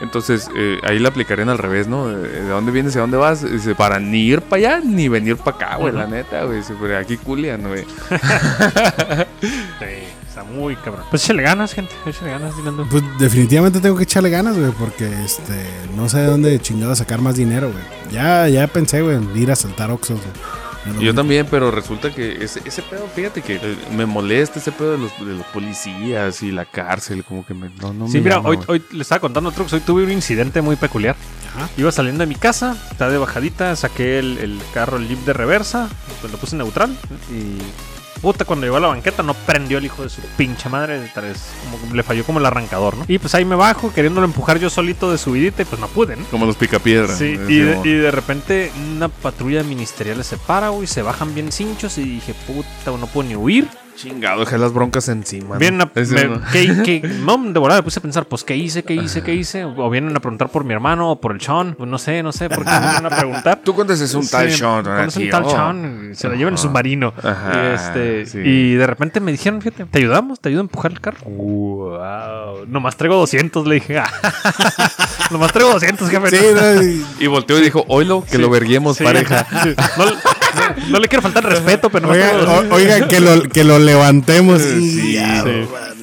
Entonces, 0.00 0.48
eh, 0.56 0.78
ahí 0.82 0.98
le 0.98 1.08
aplicarían 1.08 1.48
al 1.48 1.58
revés, 1.58 1.88
¿no? 1.88 2.08
De, 2.08 2.28
de 2.28 2.48
dónde 2.48 2.70
vienes 2.72 2.94
y 2.94 2.98
a 2.98 3.02
dónde 3.02 3.16
vas. 3.16 3.42
Dice, 3.50 3.74
para 3.74 3.98
ni 3.98 4.20
ir 4.22 4.40
para 4.42 4.76
allá 4.76 4.80
ni 4.84 5.08
venir 5.08 5.36
para 5.36 5.56
acá, 5.56 5.76
güey, 5.76 5.92
la 5.92 6.06
neta, 6.06 6.44
güey. 6.44 6.58
Dice, 6.58 6.74
"Pero 6.80 6.98
aquí 6.98 7.16
culian, 7.16 7.62
güey. 7.66 7.84
Sí, 9.40 9.86
está 10.28 10.44
muy 10.44 10.76
cabrón. 10.76 11.04
Pues 11.10 11.24
échale 11.24 11.42
ganas, 11.42 11.72
gente. 11.72 11.92
Échale 12.06 12.30
ganas, 12.32 12.56
Dinando. 12.56 12.86
Pues 12.90 13.02
definitivamente 13.18 13.80
tengo 13.80 13.96
que 13.96 14.04
echarle 14.04 14.30
ganas, 14.30 14.58
güey, 14.58 14.70
porque 14.72 15.06
este 15.24 15.64
no 15.96 16.08
sé 16.08 16.18
de 16.18 16.26
dónde 16.26 16.60
chingado 16.60 16.94
sacar 16.94 17.20
más 17.20 17.36
dinero, 17.36 17.70
güey. 17.72 17.82
Ya, 18.12 18.48
ya 18.48 18.66
pensé, 18.66 19.00
güey, 19.02 19.16
en 19.16 19.36
ir 19.36 19.50
a 19.50 19.56
saltar 19.56 19.90
Oxxos, 19.90 20.18
güey. 20.20 20.30
No- 20.86 21.00
Yo 21.00 21.14
también, 21.14 21.46
pero 21.50 21.70
resulta 21.70 22.10
que 22.14 22.42
ese, 22.42 22.62
ese 22.64 22.80
pedo, 22.82 23.06
fíjate 23.14 23.42
que 23.42 23.56
eh, 23.56 23.76
me 23.92 24.06
molesta 24.06 24.58
ese 24.58 24.72
pedo 24.72 24.92
de 24.92 24.98
los, 24.98 25.18
de 25.18 25.34
los 25.34 25.46
policías 25.48 26.42
y 26.42 26.50
la 26.52 26.64
cárcel, 26.64 27.22
como 27.22 27.44
que 27.44 27.52
me, 27.52 27.68
no, 27.80 27.92
no 27.92 28.06
Sí, 28.08 28.14
me 28.18 28.24
mira, 28.24 28.36
llama, 28.36 28.48
hoy, 28.48 28.58
hoy 28.66 28.82
le 28.92 29.02
estaba 29.02 29.20
contando 29.20 29.50
trucos. 29.52 29.72
Hoy 29.74 29.80
tuve 29.80 30.04
un 30.04 30.12
incidente 30.12 30.62
muy 30.62 30.76
peculiar. 30.76 31.16
Ajá. 31.54 31.68
Iba 31.76 31.92
saliendo 31.92 32.22
de 32.22 32.26
mi 32.28 32.34
casa, 32.36 32.76
estaba 32.90 33.10
de 33.10 33.18
bajadita, 33.18 33.76
saqué 33.76 34.18
el, 34.18 34.38
el 34.38 34.60
carro, 34.72 34.96
el 34.96 35.06
Jeep 35.08 35.18
de 35.24 35.32
reversa, 35.34 35.88
pues 36.20 36.32
lo 36.32 36.38
puse 36.38 36.54
en 36.54 36.58
neutral 36.58 36.96
y. 37.30 37.58
Puta, 38.20 38.44
cuando 38.44 38.66
llegó 38.66 38.76
a 38.76 38.80
la 38.80 38.88
banqueta 38.88 39.22
no 39.22 39.34
prendió 39.34 39.78
el 39.78 39.86
hijo 39.86 40.02
de 40.02 40.10
su 40.10 40.20
pinche 40.36 40.68
madre. 40.68 41.10
tal 41.14 41.24
vez 41.24 41.42
como 41.70 41.94
le 41.94 42.02
falló 42.02 42.24
como 42.24 42.38
el 42.38 42.46
arrancador, 42.46 42.96
¿no? 42.96 43.04
Y 43.08 43.18
pues 43.18 43.34
ahí 43.34 43.44
me 43.44 43.56
bajo, 43.56 43.92
queriéndolo 43.92 44.26
empujar 44.26 44.58
yo 44.58 44.68
solito 44.68 45.10
de 45.10 45.18
subidita 45.18 45.62
y 45.62 45.64
pues 45.64 45.80
no 45.80 45.88
pude, 45.88 46.16
¿no? 46.16 46.24
Como 46.26 46.46
los 46.46 46.56
picapiedras. 46.56 47.18
Sí, 47.18 47.38
eh, 47.38 47.46
y 47.48 47.58
de, 47.58 47.72
Simón. 47.72 47.88
y 47.88 47.92
de 47.92 48.10
repente 48.10 48.72
una 48.94 49.08
patrulla 49.08 49.62
ministerial 49.62 50.22
se 50.24 50.36
para, 50.36 50.68
güey, 50.68 50.86
se 50.86 51.02
bajan 51.02 51.34
bien 51.34 51.50
cinchos 51.52 51.98
y 51.98 52.04
dije, 52.04 52.34
puta, 52.46 52.96
no 52.98 53.06
puedo 53.06 53.28
ni 53.28 53.36
huir. 53.36 53.68
Chingado, 54.00 54.40
dejé 54.40 54.56
las 54.56 54.72
broncas 54.72 55.08
encima. 55.08 55.54
¿no? 55.54 55.58
Vienen 55.58 55.82
a, 55.82 55.90
me- 55.94 56.24
no. 56.24 56.40
¿qué- 56.52 56.82
qué? 56.84 57.02
no, 57.20 57.36
de 57.52 57.58
volada 57.58 57.80
me 57.80 57.84
puse 57.84 57.98
a 57.98 58.02
pensar, 58.02 58.24
pues, 58.26 58.44
¿qué 58.44 58.56
hice? 58.56 58.82
¿Qué 58.82 58.94
hice? 58.94 59.22
¿Qué 59.22 59.34
hice? 59.34 59.64
O 59.64 59.90
vienen 59.90 60.16
a 60.16 60.20
preguntar 60.20 60.48
por 60.48 60.64
mi 60.64 60.72
hermano 60.72 61.10
o 61.10 61.20
por 61.20 61.32
el 61.32 61.40
Sean. 61.40 61.74
Pues 61.76 61.88
no 61.88 61.98
sé, 61.98 62.22
no 62.22 62.32
sé, 62.32 62.48
por 62.48 62.64
qué 62.64 62.70
me 62.70 62.80
vienen 62.80 63.06
a 63.06 63.10
preguntar. 63.10 63.60
Tú 63.64 63.74
conoces 63.74 64.14
un 64.14 64.26
tal 64.26 64.50
Sí, 64.50 64.56
Sean, 64.58 64.82
¿verdad, 64.82 64.98
conoces 65.00 65.22
un 65.24 65.30
tal 65.30 65.50
Sean, 65.50 66.10
se 66.14 66.28
lo 66.28 66.34
llevan 66.34 66.54
en 66.54 66.58
submarino. 66.58 67.12
Ajá, 67.22 67.52
y, 67.52 67.74
este, 67.74 68.26
sí. 68.26 68.38
y 68.38 68.74
de 68.74 68.86
repente 68.86 69.20
me 69.20 69.32
dijeron, 69.32 69.60
fíjate, 69.60 69.84
¿te 69.84 69.98
ayudamos? 69.98 70.40
¿Te 70.40 70.48
ayudo 70.48 70.60
a 70.60 70.64
empujar 70.64 70.92
el 70.92 71.00
carro? 71.00 71.20
Wow. 71.26 72.66
Nomás 72.66 72.96
traigo 72.96 73.16
200, 73.16 73.66
le 73.66 73.74
dije. 73.76 74.00
Nomás 75.30 75.52
traigo 75.52 75.72
200, 75.72 76.08
jefe. 76.08 76.30
Sí, 76.30 76.46
no, 76.54 76.82
y- 76.82 77.24
Y 77.24 77.26
volteó 77.26 77.58
y 77.58 77.62
dijo, 77.62 77.84
oilo, 77.88 78.24
que 78.28 78.38
lo 78.38 78.48
verguemos, 78.50 78.96
Sí, 78.96 79.04
pareja. 79.04 79.46
sí. 79.62 79.74
No, 79.98 80.04
no- 80.54 80.88
no 80.90 80.98
le 81.00 81.08
quiero 81.08 81.22
faltar 81.22 81.44
respeto, 81.44 81.90
pero 81.90 82.06
nomás 82.06 82.16
Oiga, 82.18 82.30
traigo 82.30 82.46
200. 82.52 82.72
o- 82.72 82.74
oiga, 82.76 83.08
que 83.08 83.20
lo, 83.20 83.42
que 83.42 83.64
lo 83.64 83.78
levantemos. 83.78 84.60
Sí, 84.62 85.12
ya, 85.14 85.42
Sí. 85.44 85.50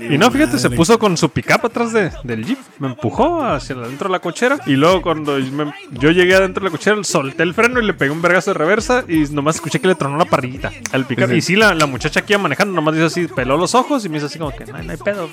Y 0.10 0.18
no, 0.18 0.30
fíjate, 0.32 0.58
se 0.60 0.70
puso 0.70 0.98
con 1.00 1.18
su 1.18 1.30
pickup 1.30 1.66
atrás 1.66 1.94
de, 1.94 2.12
del 2.24 2.46
jeep. 2.46 2.58
Me 2.80 2.88
empujó 2.88 3.44
hacia 3.44 3.76
adentro 3.76 4.08
de 4.08 4.12
la 4.14 4.20
cochera. 4.20 4.60
Y 4.66 4.72
luego, 4.76 5.02
cuando 5.02 5.38
me- 5.38 5.74
yo 5.92 6.12
llegué 6.12 6.36
adentro 6.36 6.64
de 6.64 6.70
la 6.70 6.72
cochera, 6.78 7.04
solté 7.04 7.44
el 7.44 7.54
freno 7.54 7.80
y 7.82 7.86
le 7.86 7.94
pegué 7.94 8.12
un 8.12 8.22
vergazo 8.22 8.52
de 8.52 8.56
reversa. 8.56 9.04
Y 9.08 9.20
nomás 9.32 9.56
escuché 9.56 9.80
que 9.80 9.88
le 9.88 9.96
tronó 9.96 10.18
la 10.18 10.26
parrillita 10.26 10.72
al 10.92 11.06
pickup. 11.06 11.32
Y 11.34 11.42
sí, 11.42 11.56
la, 11.56 11.74
la 11.74 11.86
muchacha 11.86 12.20
aquí 12.22 12.34
iba 12.34 12.42
manejando, 12.42 12.74
nomás 12.74 12.94
dice 12.96 13.06
así, 13.06 13.28
peló 13.28 13.58
los 13.58 13.76
ojos 13.76 14.04
y 14.06 14.10
me 14.10 14.18
hizo 14.18 14.28
así 14.28 14.38
como 14.40 14.52
que 14.52 14.66
no, 14.66 14.78
hay- 14.78 14.86
no 14.86 14.92
hay 14.92 14.98
pedo. 14.98 15.30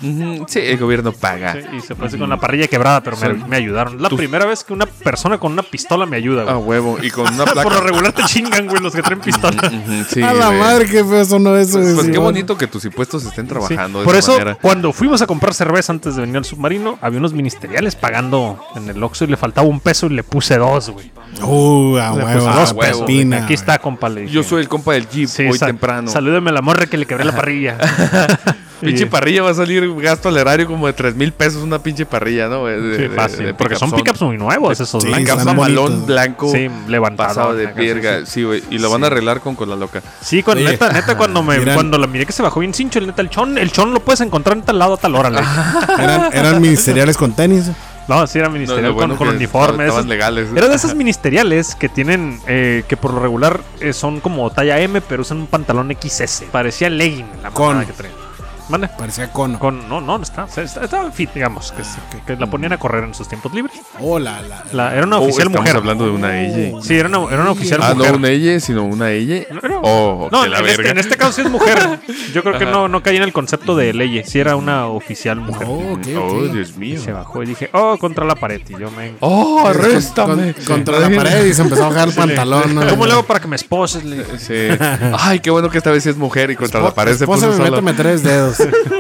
Sí, 0.47 0.59
el 0.61 0.79
gobierno 0.79 1.13
paga. 1.13 1.53
Sí, 1.55 1.61
y 1.77 1.81
se 1.81 1.95
fue 1.95 2.07
así 2.09 2.19
con 2.19 2.29
la 2.31 2.39
parrilla 2.39 2.67
quebrada, 2.69 3.03
pero 3.03 3.17
me, 3.17 3.35
me 3.47 3.57
ayudaron. 3.57 4.01
La 4.03 4.09
primera 4.09 4.47
vez 4.47 4.65
que 4.65 4.73
una 4.73 4.87
persona 4.87 5.39
con 5.39 5.53
una 5.53 5.63
pistola 5.63 6.07
me 6.07 6.17
ayuda, 6.17 6.43
A 6.43 6.55
güey. 6.55 6.81
huevo. 6.81 6.99
Y 7.03 7.11
con 7.11 7.27
una 7.33 7.45
Por 7.45 7.57
lo 7.57 7.63
placa. 7.63 7.81
regular 7.81 8.13
te 8.13 8.23
chingan, 8.25 8.67
güey, 8.67 8.83
los 8.83 8.95
que 8.95 9.03
traen 9.03 9.21
pistola. 9.21 9.71
Sí, 10.09 10.23
a 10.23 10.33
la 10.33 10.49
güey. 10.49 10.59
madre, 10.61 10.85
qué 10.87 11.05
feo 11.05 11.25
sonó 11.25 11.57
eso. 11.57 11.73
Pues, 11.75 11.85
güey, 11.85 11.95
pues 11.95 12.07
sí, 12.07 12.13
qué 12.13 12.19
bonito 12.19 12.57
que 12.57 12.67
tus 12.67 12.85
impuestos 12.85 13.25
estén 13.25 13.45
Sí. 13.47 13.51
trabajando 13.51 13.99
de 14.01 14.05
Por 14.05 14.15
esa 14.17 14.33
eso, 14.33 14.39
manera. 14.39 14.59
Cuando 14.65 14.95
fuimos 14.95 15.21
a 15.21 15.27
comprar 15.27 15.53
cerveza 15.53 15.93
antes 15.93 16.15
de 16.17 16.23
venir 16.23 16.39
al 16.39 16.45
submarino, 16.47 16.99
había 17.03 17.19
unos 17.19 17.35
ministeriales 17.35 17.95
pagando 17.97 18.59
en 18.75 18.89
el 18.89 19.03
Oxxo 19.03 19.25
y 19.25 19.27
le 19.29 19.37
faltaba 19.37 19.69
un 19.69 19.79
peso 19.79 20.07
y 20.07 20.11
le 20.11 20.23
puse 20.23 20.57
dos, 20.57 20.89
güey. 20.89 21.13
Uh, 21.43 21.97
a 21.99 22.11
Le 22.17 22.25
huevo, 22.25 22.39
puse 22.39 22.49
a 22.49 22.55
dos 22.61 22.73
huevo, 22.73 23.01
pepina, 23.01 23.45
Aquí 23.45 23.53
está, 23.53 23.79
compa. 23.79 24.09
le 24.09 24.23
dije. 24.23 24.33
Yo 24.33 24.43
soy 24.43 24.63
el 24.63 24.69
compa 24.69 24.93
del 24.95 25.07
Jeep 25.07 25.29
Sí, 25.29 25.43
hoy 25.47 25.59
sa- 25.59 25.67
temprano. 25.67 26.09
Salúdeme 26.11 26.49
a 26.49 26.55
la 26.55 26.63
morra 26.63 26.87
que 26.87 26.97
le 26.97 27.05
quebré 27.07 27.25
la 27.27 27.33
parrilla. 27.37 27.77
Pinche 28.81 29.07
parrilla 29.07 29.43
va 29.43 29.51
a 29.51 29.55
salir 29.55 29.95
gasto 30.01 30.29
al 30.29 30.37
erario 30.37 30.67
como 30.67 30.87
de 30.87 30.93
3 30.93 31.15
mil 31.15 31.33
pesos 31.33 31.63
una 31.63 31.79
pinche 31.79 32.05
parrilla, 32.07 32.49
¿no? 32.49 32.67
De- 32.67 33.09
Sí, 33.09 33.15
fácil, 33.15 33.47
de 33.47 33.55
porque 33.55 33.77
son 33.77 33.91
pickup 33.91 34.05
pickups 34.05 34.23
muy 34.23 34.37
nuevos 34.37 34.79
esos 34.81 35.03
Sí, 35.03 35.09
blancos. 35.09 35.45
bonitos. 35.55 36.07
blanco. 36.07 36.51
Sí, 36.53 36.69
levantado. 36.89 37.29
Pasado 37.29 37.55
de 37.55 37.69
pierga, 37.69 38.27
sí. 38.27 38.43
güey. 38.43 38.63
Y 38.71 38.79
lo 38.79 38.91
van 38.91 39.05
a 39.05 39.07
arreglar 39.07 39.41
con 39.41 39.55
cola 39.55 39.77
loca. 39.77 40.03
Sí, 40.21 40.43
con 40.43 40.59
Oye, 40.59 40.67
neta, 40.67 40.93
neta, 40.93 41.17
cuando 41.17 41.43
me 41.43 41.59
miran- 41.59 41.75
cuando 41.75 41.99
la 41.99 42.07
miré 42.07 42.27
que 42.27 42.33
se 42.33 42.43
bajó 42.43 42.61
bien 42.61 42.75
cincho, 42.75 42.99
el 42.99 43.07
neta, 43.07 43.23
el 43.23 43.31
chon, 43.31 43.57
el 43.59 43.71
chon 43.73 43.93
lo 43.95 44.01
puedes 44.01 44.21
encontrar 44.21 44.57
en 44.57 44.63
tal 44.65 44.79
lado 44.79 44.95
a 44.95 44.97
tal 44.97 45.15
hora. 45.15 45.31
Eran, 45.99 46.33
eran 46.33 46.61
ministeriales 46.61 47.17
con 47.17 47.33
tenis. 47.35 47.71
No, 48.07 48.27
sí, 48.27 48.39
era 48.39 48.49
No, 48.49 48.55
ministerial 48.55 48.93
bueno 48.93 49.17
con, 49.17 49.27
con 49.29 49.31
que 49.31 49.37
uniforme. 49.45 49.85
Estaban 49.87 50.09
legales. 50.09 50.49
Era 50.55 50.69
de 50.69 50.75
esas 50.77 50.95
ministeriales 50.97 51.75
que 51.75 51.89
tienen, 51.89 52.39
eh, 52.47 52.85
que 52.87 52.99
por 52.99 53.15
lo 53.15 53.21
regular 53.21 53.61
eh, 53.81 53.95
son 53.95 54.21
como 54.21 54.51
talla 54.51 54.79
M, 54.81 55.01
pero 55.01 55.23
usan 55.23 55.39
un 55.39 55.47
pantalón 55.47 55.91
XS. 55.99 56.45
Parecía 56.53 56.91
legging 56.91 57.25
la 57.43 57.51
Con. 57.51 57.85
que 57.87 57.93
traía. 57.95 58.13
Mande. 58.69 58.89
Parecía 58.89 59.31
cono. 59.31 59.59
Con, 59.59 59.89
no, 59.89 60.01
no, 60.01 60.17
no 60.17 60.23
está, 60.23 60.45
está, 60.45 60.63
estaba 60.63 61.11
fit, 61.11 61.31
digamos, 61.35 61.71
que, 61.73 61.85
se- 61.85 61.99
que- 62.11 62.21
que 62.23 62.37
la 62.37 62.47
ponían 62.47 62.73
a 62.73 62.79
correr 62.79 63.05
en 63.05 63.13
sus 63.15 63.29
tiempos 63.29 63.53
libres. 63.53 63.79
Oh, 64.01 64.19
la, 64.19 64.41
la- 64.43 64.65
La- 64.73 64.95
era 64.95 65.07
una 65.07 65.19
Oh, 65.19 65.25
oficial 65.25 65.49
estamos 65.49 65.61
mujer. 65.61 65.77
hablando 65.77 66.05
de 66.07 66.11
una 66.13 66.41
ella. 66.41 66.81
Sí, 66.83 66.95
era 66.97 67.09
una, 67.09 67.31
era 67.33 67.43
una 67.43 67.51
oficial 67.51 67.81
Ah, 67.83 67.95
mujer. 67.95 68.13
no 68.13 68.19
una 68.19 68.29
ella, 68.31 68.59
sino 68.61 68.85
una 68.85 69.11
ella. 69.11 69.45
No. 69.51 69.61
Oh, 69.87 70.29
No, 70.33 70.43
que 70.45 70.49
la 70.49 70.59
en 70.61 70.67
este, 70.67 70.89
en 70.91 70.99
este 70.99 71.17
caso 71.17 71.33
sí 71.33 71.41
es 71.43 71.51
mujer. 71.51 71.99
Yo 72.33 72.43
creo 72.43 72.59
que 72.59 72.65
no, 72.67 72.89
no 72.89 73.03
caí 73.03 73.17
en 73.17 73.23
el 73.23 73.33
concepto 73.33 73.77
de 73.77 73.93
ley. 73.93 74.23
Sí 74.25 74.39
era 74.41 74.57
una 74.57 74.87
oficial 74.87 75.41
mujer. 75.41 75.67
Oh, 75.69 75.95
Oh. 76.17 76.43
Dios 76.47 76.73
Y 76.77 76.79
mío. 76.79 77.01
se 77.01 77.13
bajó 77.13 77.43
y 77.43 77.47
dije, 77.47 77.69
oh, 77.73 77.97
contra 77.99 78.25
la 78.25 78.35
pared. 78.35 78.61
Y 78.69 78.73
yo 78.79 78.91
me... 78.91 79.15
Oh, 79.21 79.67
arréstame. 79.67 80.55
con- 80.55 80.65
contra 80.65 80.99
la 81.01 81.11
pared 81.15 81.45
y 81.47 81.55
se 81.55 81.63
empezó 81.63 81.85
a 81.85 81.89
bajar 81.89 82.09
el 82.09 82.15
pantalón. 82.15 82.75
¿no? 82.75 82.87
¿Cómo 82.89 83.07
le 83.07 83.13
hago 83.13 83.25
para 83.25 83.41
que 83.41 83.49
me 83.49 83.57
esposes? 83.57 84.05
Le. 84.05 84.25
Sí. 84.39 84.55
Ay, 85.19 85.41
qué 85.41 85.51
bueno 85.51 85.69
que 85.71 85.79
esta 85.79 85.91
vez 85.91 86.03
sí 86.03 86.09
es 86.11 86.17
mujer 86.17 86.51
y 86.51 86.57
contra 86.57 86.81
la 86.81 86.95
pared 86.95 87.17
se 87.17 87.27
puso 87.27 87.47
Espósame, 87.51 87.57
solo. 87.71 87.83
méteme 87.83 87.93
tres 87.95 88.23
dedos. 88.23 88.57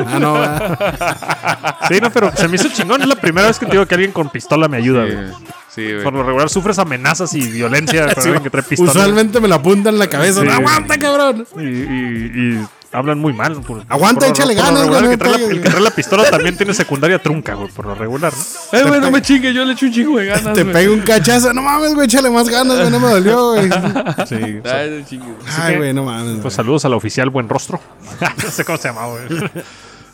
Ah, 0.06 0.18
no, 0.20 0.34
¿verdad? 0.34 1.76
Sí, 1.88 1.98
no, 2.00 2.10
pero 2.10 2.30
se 2.36 2.48
me 2.48 2.56
hizo 2.56 2.68
chingón. 2.68 3.00
Es 3.02 3.08
la 3.08 3.16
primera 3.16 3.46
vez 3.46 3.58
que 3.58 3.66
te 3.66 3.72
digo 3.72 3.86
que 3.86 3.94
alguien 3.94 4.12
con 4.12 4.28
pistola 4.28 4.68
me 4.68 4.76
ayuda, 4.78 5.04
güey. 5.04 5.16
Sí, 5.74 5.82
güey. 5.92 6.04
Por 6.04 6.12
lo 6.12 6.22
regular 6.22 6.48
sufres 6.48 6.78
amenazas 6.78 7.34
y 7.34 7.40
violencia 7.40 8.04
alguien 8.16 8.42
que 8.42 8.50
trae 8.50 8.62
pistola. 8.62 8.90
Usualmente 8.92 9.40
me 9.40 9.48
la 9.48 9.56
apunta 9.56 9.88
en 9.90 9.98
la 9.98 10.06
cabeza. 10.08 10.40
Sí. 10.40 10.46
¡No 10.46 10.52
aguanta, 10.52 10.98
cabrón! 10.98 11.46
Y, 11.56 11.62
y- 11.62 12.30
y 12.60 12.66
hablan 12.92 13.18
muy 13.18 13.32
mal. 13.32 13.60
por- 13.62 13.82
Aguanta, 13.88 14.20
por 14.20 14.28
échale 14.28 14.54
por 14.54 14.62
ganas, 14.64 14.80
regular, 14.82 15.02
güey, 15.02 15.12
El 15.14 15.18
que, 15.18 15.24
trae 15.24 15.32
no 15.32 15.38
la, 15.38 15.46
te- 15.48 15.52
el 15.56 15.62
que 15.62 15.68
trae 15.70 15.80
la 15.82 15.90
pistola 15.90 16.30
también 16.30 16.56
tiene 16.56 16.74
secundaria 16.74 17.18
trunca, 17.18 17.54
güey, 17.54 17.68
por 17.72 17.86
lo 17.86 17.94
regular. 17.96 18.32
¿no? 18.32 18.78
Eh, 18.78 18.82
güey, 18.84 19.00
no 19.00 19.10
me 19.10 19.20
chingue, 19.20 19.52
yo 19.52 19.64
le 19.64 19.72
echo 19.72 19.86
un 19.86 19.92
chingo 19.92 20.16
de 20.18 20.26
ganas. 20.26 20.52
Te 20.54 20.62
güey. 20.62 20.72
pega 20.72 20.92
un 20.92 21.00
cachazo. 21.00 21.52
No 21.52 21.62
mames, 21.62 21.92
güey, 21.94 22.06
échale 22.06 22.30
más 22.30 22.48
ganas, 22.48 22.78
güey. 22.78 22.90
No 22.92 23.00
me 23.00 23.08
dolió, 23.08 23.50
güey. 23.54 23.68
Sí. 24.28 24.36
Ay, 24.64 24.90
no 25.00 25.06
chingue. 25.08 25.26
Ay, 25.58 25.76
güey, 25.76 25.92
no 25.92 26.04
mames. 26.04 26.34
Pues 26.34 26.42
güey. 26.42 26.50
saludos 26.54 26.84
al 26.84 26.94
oficial 26.94 27.30
Buen 27.30 27.48
Rostro. 27.48 27.80
no 28.44 28.50
sé 28.50 28.64
cómo 28.64 28.78
se 28.78 28.88
llama, 28.88 29.06
güey. 29.08 29.24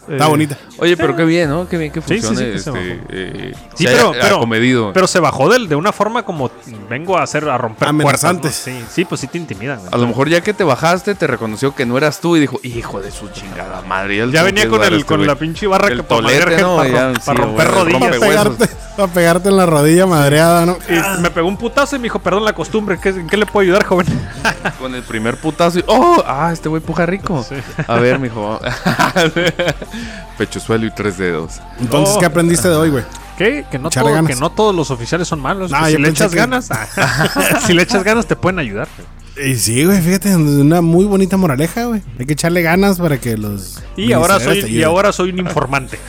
Está 0.08 0.26
bonita. 0.26 0.58
Oye, 0.78 0.96
pero 0.96 1.14
qué 1.14 1.24
bien, 1.24 1.48
¿no? 1.50 1.68
Qué 1.68 1.76
bien 1.78 1.92
que 1.92 2.00
Sí, 2.00 2.20
sí, 2.20 2.20
sí, 2.20 2.26
funcione. 2.26 2.52
que 2.52 2.58
se 2.58 2.70
este, 2.70 2.70
bajó. 2.70 2.84
eh, 3.10 3.52
Sí, 3.74 3.84
pero, 3.86 4.12
pero, 4.20 4.36
acomedido. 4.36 4.92
pero 4.92 5.06
se 5.06 5.20
bajó 5.20 5.48
del, 5.48 5.68
de 5.68 5.76
una 5.76 5.92
forma 5.92 6.22
como 6.24 6.50
vengo 6.88 7.16
a 7.16 7.22
hacer 7.22 7.48
a 7.48 7.56
romper 7.58 7.88
Amenazantes. 7.88 8.62
puertas, 8.62 8.82
¿no? 8.82 8.88
Sí, 8.88 8.92
sí, 8.92 9.04
pues 9.04 9.20
sí 9.20 9.26
te 9.28 9.38
intimidan. 9.38 9.80
a 9.90 9.96
lo 9.96 10.06
mejor 10.08 10.28
ya 10.28 10.40
que 10.40 10.52
te 10.52 10.64
bajaste, 10.64 11.14
te 11.14 11.26
reconoció 11.26 11.74
que 11.74 11.86
no 11.86 11.96
eras 11.96 12.20
tú 12.20 12.36
y 12.36 12.40
dijo, 12.40 12.58
hijo 12.64 13.00
de 13.00 13.10
su 13.10 13.28
chingada 13.28 13.82
madre. 13.82 14.16
Ya, 14.32 14.42
venía 14.42 14.68
con, 14.68 14.82
el, 14.82 15.04
con 15.04 15.24
la 15.26 15.36
pinche 15.36 15.66
barra 15.66 15.88
El 15.88 15.98
que 15.98 16.02
para 16.02 16.20
tolete, 16.22 16.40
gente, 16.46 16.62
¿no? 16.62 16.76
para, 16.76 16.90
Ya, 16.90 17.14
sí, 17.14 17.20
para 17.26 17.40
romper 17.40 17.68
rodillas. 17.70 18.18
Rompe 19.00 19.14
pegarte, 19.14 19.48
en 19.48 19.56
la 19.56 19.66
rodilla 19.66 20.06
madreada, 20.06 20.66
¿no? 20.66 20.76
Y 20.88 21.20
me 21.22 21.30
pegó 21.30 21.48
un 21.48 21.56
putazo 21.56 21.96
y 21.96 21.98
me 21.98 22.04
dijo, 22.04 22.18
perdón 22.18 22.44
la 22.44 22.52
costumbre, 22.52 22.98
¿qué, 23.00 23.08
¿en 23.10 23.26
qué 23.28 23.36
le 23.36 23.46
puedo 23.46 23.62
ayudar, 23.64 23.84
joven? 23.84 24.06
Con 24.78 24.94
el 24.94 25.02
primer 25.02 25.36
putazo 25.38 25.78
y, 25.78 25.84
oh, 25.86 26.22
ah, 26.26 26.50
este 26.52 26.68
güey 26.68 26.82
puja 26.82 27.06
rico. 27.06 27.44
A 27.86 27.94
ver, 27.96 28.18
mijo. 28.18 28.60
Pecho 30.38 30.60
suelo 30.60 30.86
y 30.86 30.90
tres 30.90 31.18
dedos. 31.18 31.60
Entonces, 31.80 32.14
Oh. 32.16 32.20
¿qué 32.20 32.26
aprendiste 32.26 32.68
de 32.68 32.76
hoy, 32.76 32.90
güey? 32.90 33.04
¿Qué? 33.36 33.64
Que 33.70 33.78
no, 33.78 33.90
todo- 33.90 34.24
que 34.26 34.34
no 34.36 34.50
todos 34.50 34.74
los 34.74 34.90
oficiales 34.90 35.26
son 35.28 35.40
malos. 35.40 35.70
Yo 35.70 35.76
si 35.86 35.96
le 35.98 36.08
echas 36.08 36.30
que- 36.30 36.36
ganas, 36.38 36.68
si 37.66 37.72
le 37.74 37.82
echas 37.82 38.02
ganas 38.04 38.26
te 38.26 38.36
pueden 38.36 38.58
ayudar. 38.58 38.88
güey. 38.96 39.08
Y 39.36 39.54
sí, 39.56 39.84
güey, 39.84 40.00
fíjate, 40.00 40.34
una 40.36 40.80
muy 40.80 41.04
bonita 41.04 41.36
moraleja, 41.36 41.84
güey. 41.84 42.02
Hay 42.18 42.26
que 42.26 42.32
echarle 42.32 42.62
ganas 42.62 42.98
para 42.98 43.18
que 43.18 43.36
los. 43.36 43.82
Y 43.96 44.12
ahora 44.12 44.40
soy 44.40 44.62
te 44.62 44.68
y 44.70 44.82
ahora 44.82 45.12
soy 45.12 45.30
un 45.30 45.38
informante. 45.38 45.98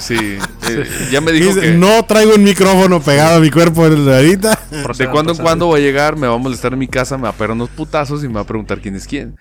Sí, 0.00 0.38
eh, 0.68 1.08
ya 1.10 1.20
me 1.20 1.32
dijo 1.32 1.48
Dice, 1.48 1.60
que 1.60 1.72
No 1.72 2.04
traigo 2.04 2.34
un 2.34 2.44
micrófono 2.44 3.00
pegado 3.00 3.38
a 3.38 3.40
mi 3.40 3.50
cuerpo 3.50 3.84
ahorita. 3.84 4.58
de 4.96 5.08
cuando 5.10 5.32
en 5.32 5.38
cuando 5.38 5.68
va 5.68 5.76
a 5.76 5.80
llegar, 5.80 6.16
me 6.16 6.26
va 6.28 6.34
a 6.34 6.38
molestar 6.38 6.72
en 6.72 6.78
mi 6.78 6.86
casa, 6.88 7.16
me 7.16 7.24
va 7.24 7.30
a 7.30 7.32
pegar 7.32 7.50
unos 7.50 7.70
putazos 7.70 8.22
y 8.22 8.28
me 8.28 8.34
va 8.34 8.40
a 8.42 8.46
preguntar 8.46 8.80
quién 8.80 8.94
es 8.94 9.06
quién. 9.06 9.36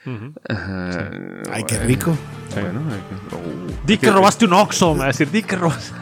Ay, 1.52 1.63
qué 1.67 1.78
rico. 1.80 2.17
Bueno, 2.54 2.80
hay 2.89 3.00
que, 3.00 3.36
oh, 3.36 3.86
Di 3.86 3.93
hay 3.93 4.00
que 4.00 4.12
robaste 4.12 4.45
un 4.45 4.54
Oxxo, 4.54 4.93
me 4.93 5.00
va 5.00 5.06
a 5.06 5.08
decir, 5.10 5.30
di 5.30 5.43
que 5.43 5.58
robaste. 5.58 5.93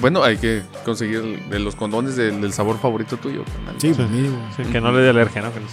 Bueno, 0.00 0.24
hay 0.24 0.38
que 0.38 0.62
conseguir 0.84 1.22
los 1.50 1.76
condones 1.76 2.16
del, 2.16 2.40
del 2.40 2.52
sabor 2.52 2.80
favorito 2.80 3.16
tuyo. 3.16 3.44
carnal. 3.44 3.76
Sí, 3.78 3.92
pues. 3.94 4.08
Sí, 4.56 4.72
que 4.72 4.79
no 4.80 4.92
le 4.92 5.02
dé 5.02 5.10
alergia, 5.10 5.42
¿no? 5.42 5.52
Que 5.52 5.60
no 5.60 5.66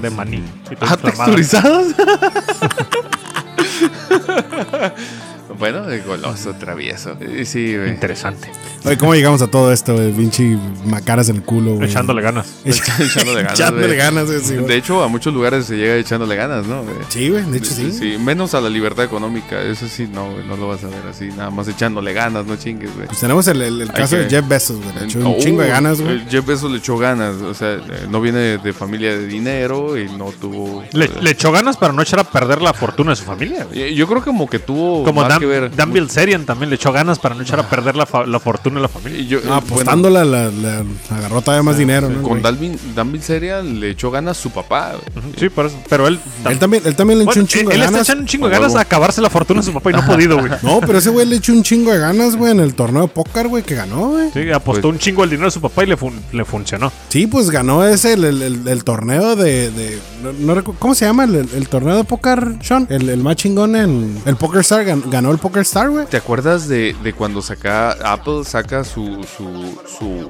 de 0.00 0.10
maní. 0.10 0.42
Ah, 0.80 0.94
inflamado. 0.94 1.32
bueno, 5.58 5.82
de 5.82 6.00
goloso, 6.00 6.54
travieso. 6.54 7.16
Eh, 7.20 7.44
Sí, 7.44 7.76
güey. 7.76 7.88
Interesante. 7.90 8.50
Oye, 8.84 8.96
¿cómo 8.96 9.14
llegamos 9.14 9.42
a 9.42 9.46
todo 9.48 9.72
esto, 9.72 9.94
güey? 9.94 10.12
Pinche 10.12 10.56
macaras 10.86 11.28
en 11.28 11.36
el 11.36 11.42
culo, 11.42 11.74
güey. 11.74 11.88
Echándole 11.88 12.22
ganas. 12.22 12.54
Echándole 12.64 13.42
ganas. 13.42 13.58
Echándole 13.58 13.86
güey. 13.86 13.98
ganas, 13.98 14.26
güey, 14.26 14.40
sí, 14.40 14.54
güey. 14.54 14.66
De 14.66 14.76
hecho, 14.76 15.02
a 15.02 15.08
muchos 15.08 15.34
lugares 15.34 15.66
se 15.66 15.76
llega 15.76 15.96
echándole 15.96 16.36
ganas, 16.36 16.66
¿no? 16.66 16.82
güey? 16.82 16.94
Sí, 17.08 17.28
güey, 17.30 17.42
de 17.44 17.58
hecho 17.58 17.70
sí. 17.72 18.16
menos 18.18 18.54
a 18.54 18.60
la 18.60 18.68
libertad 18.70 19.04
económica. 19.04 19.60
Eso 19.62 19.86
sí, 19.88 20.08
no, 20.12 20.30
güey, 20.32 20.46
no 20.46 20.56
lo 20.56 20.68
vas 20.68 20.84
a 20.84 20.88
ver 20.88 21.02
así. 21.10 21.26
Nada 21.36 21.50
más 21.50 21.66
echándole 21.68 22.12
ganas, 22.12 22.46
no 22.46 22.56
chingues, 22.56 22.94
güey. 22.94 23.06
Pues 23.06 23.18
tenemos 23.20 23.46
el, 23.48 23.62
el- 23.62 23.80
el 23.82 23.92
caso 23.92 24.16
que- 24.16 24.22
de 24.24 24.30
Jeff 24.30 24.46
Bezos, 24.48 24.76
güey. 24.82 24.94
Le 24.98 25.04
echó 25.06 25.18
un 25.20 25.26
Oh, 25.26 25.36
chingo 25.38 25.62
de 25.62 25.68
ganas, 25.68 26.00
güey. 26.00 26.20
Jeff 26.30 26.46
Bezos 26.46 26.70
le 26.70 26.78
echó 26.78 26.96
ganas. 26.98 27.36
O 27.42 27.54
sea, 27.54 27.78
no 28.08 28.20
viene 28.20 28.58
de, 28.58 28.72
familia 28.72 29.10
de 29.16 29.26
dinero 29.26 29.98
y 29.98 30.04
no 30.08 30.30
tuvo. 30.40 30.84
Le, 30.92 31.06
eh, 31.06 31.10
le 31.20 31.30
echó 31.30 31.50
ganas 31.52 31.76
para 31.76 31.92
no 31.92 32.00
echar 32.02 32.20
a 32.20 32.24
perder 32.24 32.62
la 32.62 32.72
fortuna 32.72 33.10
de 33.10 33.16
su 33.16 33.24
familia. 33.24 33.64
güey. 33.64 33.94
yo 33.94 34.06
creo 34.06 34.22
como 34.22 34.48
que 34.48 34.58
tuvo 34.58 35.02
Como 35.04 35.20
más 35.22 35.28
Dan, 35.30 35.40
que 35.40 35.46
ver. 35.48 35.74
Dan 35.74 35.92
Bilzerian 35.92 36.44
también 36.46 36.70
le 36.70 36.76
echó 36.76 36.92
ganas 36.92 37.18
para 37.18 37.34
no 37.34 37.42
echar 37.42 37.58
a 37.60 37.68
perder 37.68 37.96
la, 37.96 38.06
fa- 38.06 38.26
la 38.26 38.38
fortuna 38.38 38.76
de 38.76 38.82
la 38.82 38.88
familia. 38.88 39.20
Y 39.20 39.26
yo, 39.26 39.38
eh, 39.38 39.42
No, 39.46 39.54
apostándola, 39.54 40.24
la, 40.24 40.50
la- 40.50 40.84
agarró 41.10 41.40
todavía 41.42 41.62
más 41.62 41.76
dinero, 41.78 42.08
¿no? 42.08 42.22
Con? 42.22 42.40
Dalvin, 42.42 42.78
Dan 42.94 43.10
Bilzerian 43.12 43.80
le 43.80 43.90
echó 43.90 44.10
ganas 44.10 44.36
su 44.36 44.50
papá. 44.50 44.92
Sí, 45.36 45.48
por 45.48 45.66
eso. 45.66 45.76
Pero 45.88 46.06
él. 46.06 46.20
Él 46.48 46.58
también, 46.58 46.82
él 46.86 46.94
también 46.94 47.18
le 47.18 47.24
echó 47.24 47.30
Bueno, 47.32 47.42
un 47.42 47.48
chingo 47.48 47.70
él 47.70 47.78
de 47.78 47.84
está 47.84 47.90
ganas. 47.92 48.08
echando 48.08 48.20
un 48.22 48.26
chingo 48.28 48.48
de 48.48 48.54
A 48.56 48.58
ganas 48.58 48.74
a 48.76 48.80
acabarse 48.80 49.20
la 49.20 49.30
fortuna 49.30 49.60
de 49.60 49.66
su 49.66 49.72
papá 49.72 49.90
y 49.90 49.92
no 49.94 50.00
ha 50.00 50.06
podido, 50.06 50.38
güey. 50.38 50.52
No, 50.62 50.80
pero 50.80 50.98
ese 50.98 51.10
güey 51.10 51.26
le 51.26 51.36
echó 51.36 51.52
un 51.52 51.62
chingo 51.62 51.90
de 51.92 51.98
ganas, 51.98 52.36
güey, 52.36 52.52
en 52.52 52.60
el 52.60 52.74
torneo 52.74 53.02
de 53.02 53.08
póker, 53.08 53.48
güey, 53.48 53.62
que 53.62 53.74
ganó, 53.74 54.08
güey. 54.10 54.30
Sí, 54.32 54.50
apostó 54.50 54.82
Pues- 54.82 54.92
un 54.94 54.98
chingo 54.98 55.24
el 55.24 55.30
dinero 55.30 55.46
de 55.46 55.52
su 55.52 55.60
papá 55.60 55.84
y 55.84 55.86
le, 55.86 55.96
fun- 55.96 56.20
le 56.32 56.44
funcionó. 56.44 56.92
Sí, 57.08 57.26
pues 57.26 57.50
ganó 57.50 57.84
ese, 57.86 58.12
el, 58.14 58.24
el- 58.24 58.42
el- 58.42 58.68
el 58.68 58.84
torneo 58.84 59.36
de... 59.36 59.70
de- 59.70 59.98
no, 60.22 60.54
no 60.54 60.64
¿Cómo 60.78 60.94
se 60.94 61.04
llama? 61.06 61.24
El, 61.24 61.36
el 61.36 61.68
torneo 61.68 61.96
de 61.96 62.04
póker, 62.04 62.56
Sean. 62.62 62.86
El, 62.90 63.08
el 63.08 63.22
más 63.22 63.36
chingón 63.36 63.76
en... 63.76 64.20
El 64.26 64.36
Poker 64.36 64.60
Star, 64.60 64.84
gan- 64.84 65.08
ganó 65.10 65.30
el 65.30 65.37
Poker 65.38 65.62
Star, 65.62 65.90
güey. 65.90 66.06
¿Te 66.06 66.16
acuerdas 66.16 66.68
de, 66.68 66.94
de 67.02 67.12
cuando 67.12 67.42
saca 67.42 67.92
Apple 68.12 68.44
saca 68.44 68.84
su 68.84 69.22
su 69.24 69.78
su 69.86 70.28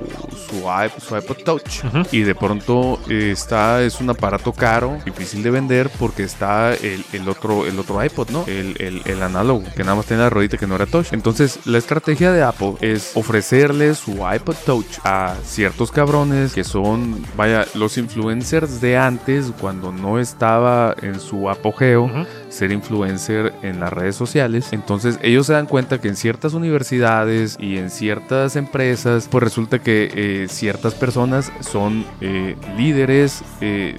su, 0.49 0.63
iP- 0.67 1.01
su 1.01 1.17
iPod 1.17 1.37
Touch 1.45 1.83
y 2.13 2.21
de 2.23 2.35
pronto 2.35 2.99
eh, 3.09 3.31
está 3.33 3.83
es 3.83 4.01
un 4.01 4.11
aparato 4.11 4.53
caro, 4.53 4.99
difícil 5.05 5.43
de 5.43 5.51
vender 5.51 5.91
porque 5.99 6.23
está 6.23 6.75
el, 6.75 7.05
el 7.13 7.29
otro 7.29 7.67
el 7.67 7.79
otro 7.79 8.03
iPod, 8.03 8.31
¿no? 8.31 8.45
El, 8.47 8.77
el, 8.81 9.03
el 9.05 9.23
análogo 9.23 9.65
que 9.77 9.83
nada 9.85 9.97
más 9.97 10.07
tiene 10.07 10.23
la 10.23 10.31
ruedita 10.31 10.57
que 10.57 10.67
no 10.67 10.75
era 10.77 10.87
touch. 10.87 11.13
Entonces 11.13 11.59
la 11.67 11.79
estrategia 11.79 12.33
de 12.33 12.43
Apple 12.43 12.75
es 12.81 13.13
ofrecerle 13.15 13.95
su 13.95 14.13
iPod 14.33 14.57
Touch 14.65 14.99
a 15.05 15.35
ciertos 15.45 15.91
cabrones 15.91 16.53
que 16.53 16.65
son 16.65 17.25
vaya 17.37 17.67
los 17.75 17.99
influencers 17.99 18.81
de 18.81 18.97
antes 18.97 19.47
cuando 19.61 19.93
no 19.93 20.19
estaba 20.19 20.95
en 21.03 21.21
su 21.21 21.49
apogeo. 21.51 22.11
Ser 22.49 22.73
influencer 22.73 23.53
en 23.63 23.81
las 23.81 23.93
redes 23.93 24.17
sociales. 24.17 24.73
Entonces 24.73 25.19
ellos 25.23 25.47
se 25.47 25.53
dan 25.53 25.67
cuenta 25.67 26.01
que 26.01 26.09
en 26.09 26.17
ciertas 26.17 26.55
universidades 26.55 27.57
y 27.61 27.77
en 27.77 27.91
ciertas 27.91 28.57
empresas, 28.57 29.29
pues 29.31 29.45
resulta 29.45 29.79
que 29.81 30.11
eh, 30.15 30.47
ciertas 30.49 30.95
personas 30.95 31.53
son 31.61 32.05
eh, 32.21 32.57
líderes 32.77 33.43
eh, 33.61 33.97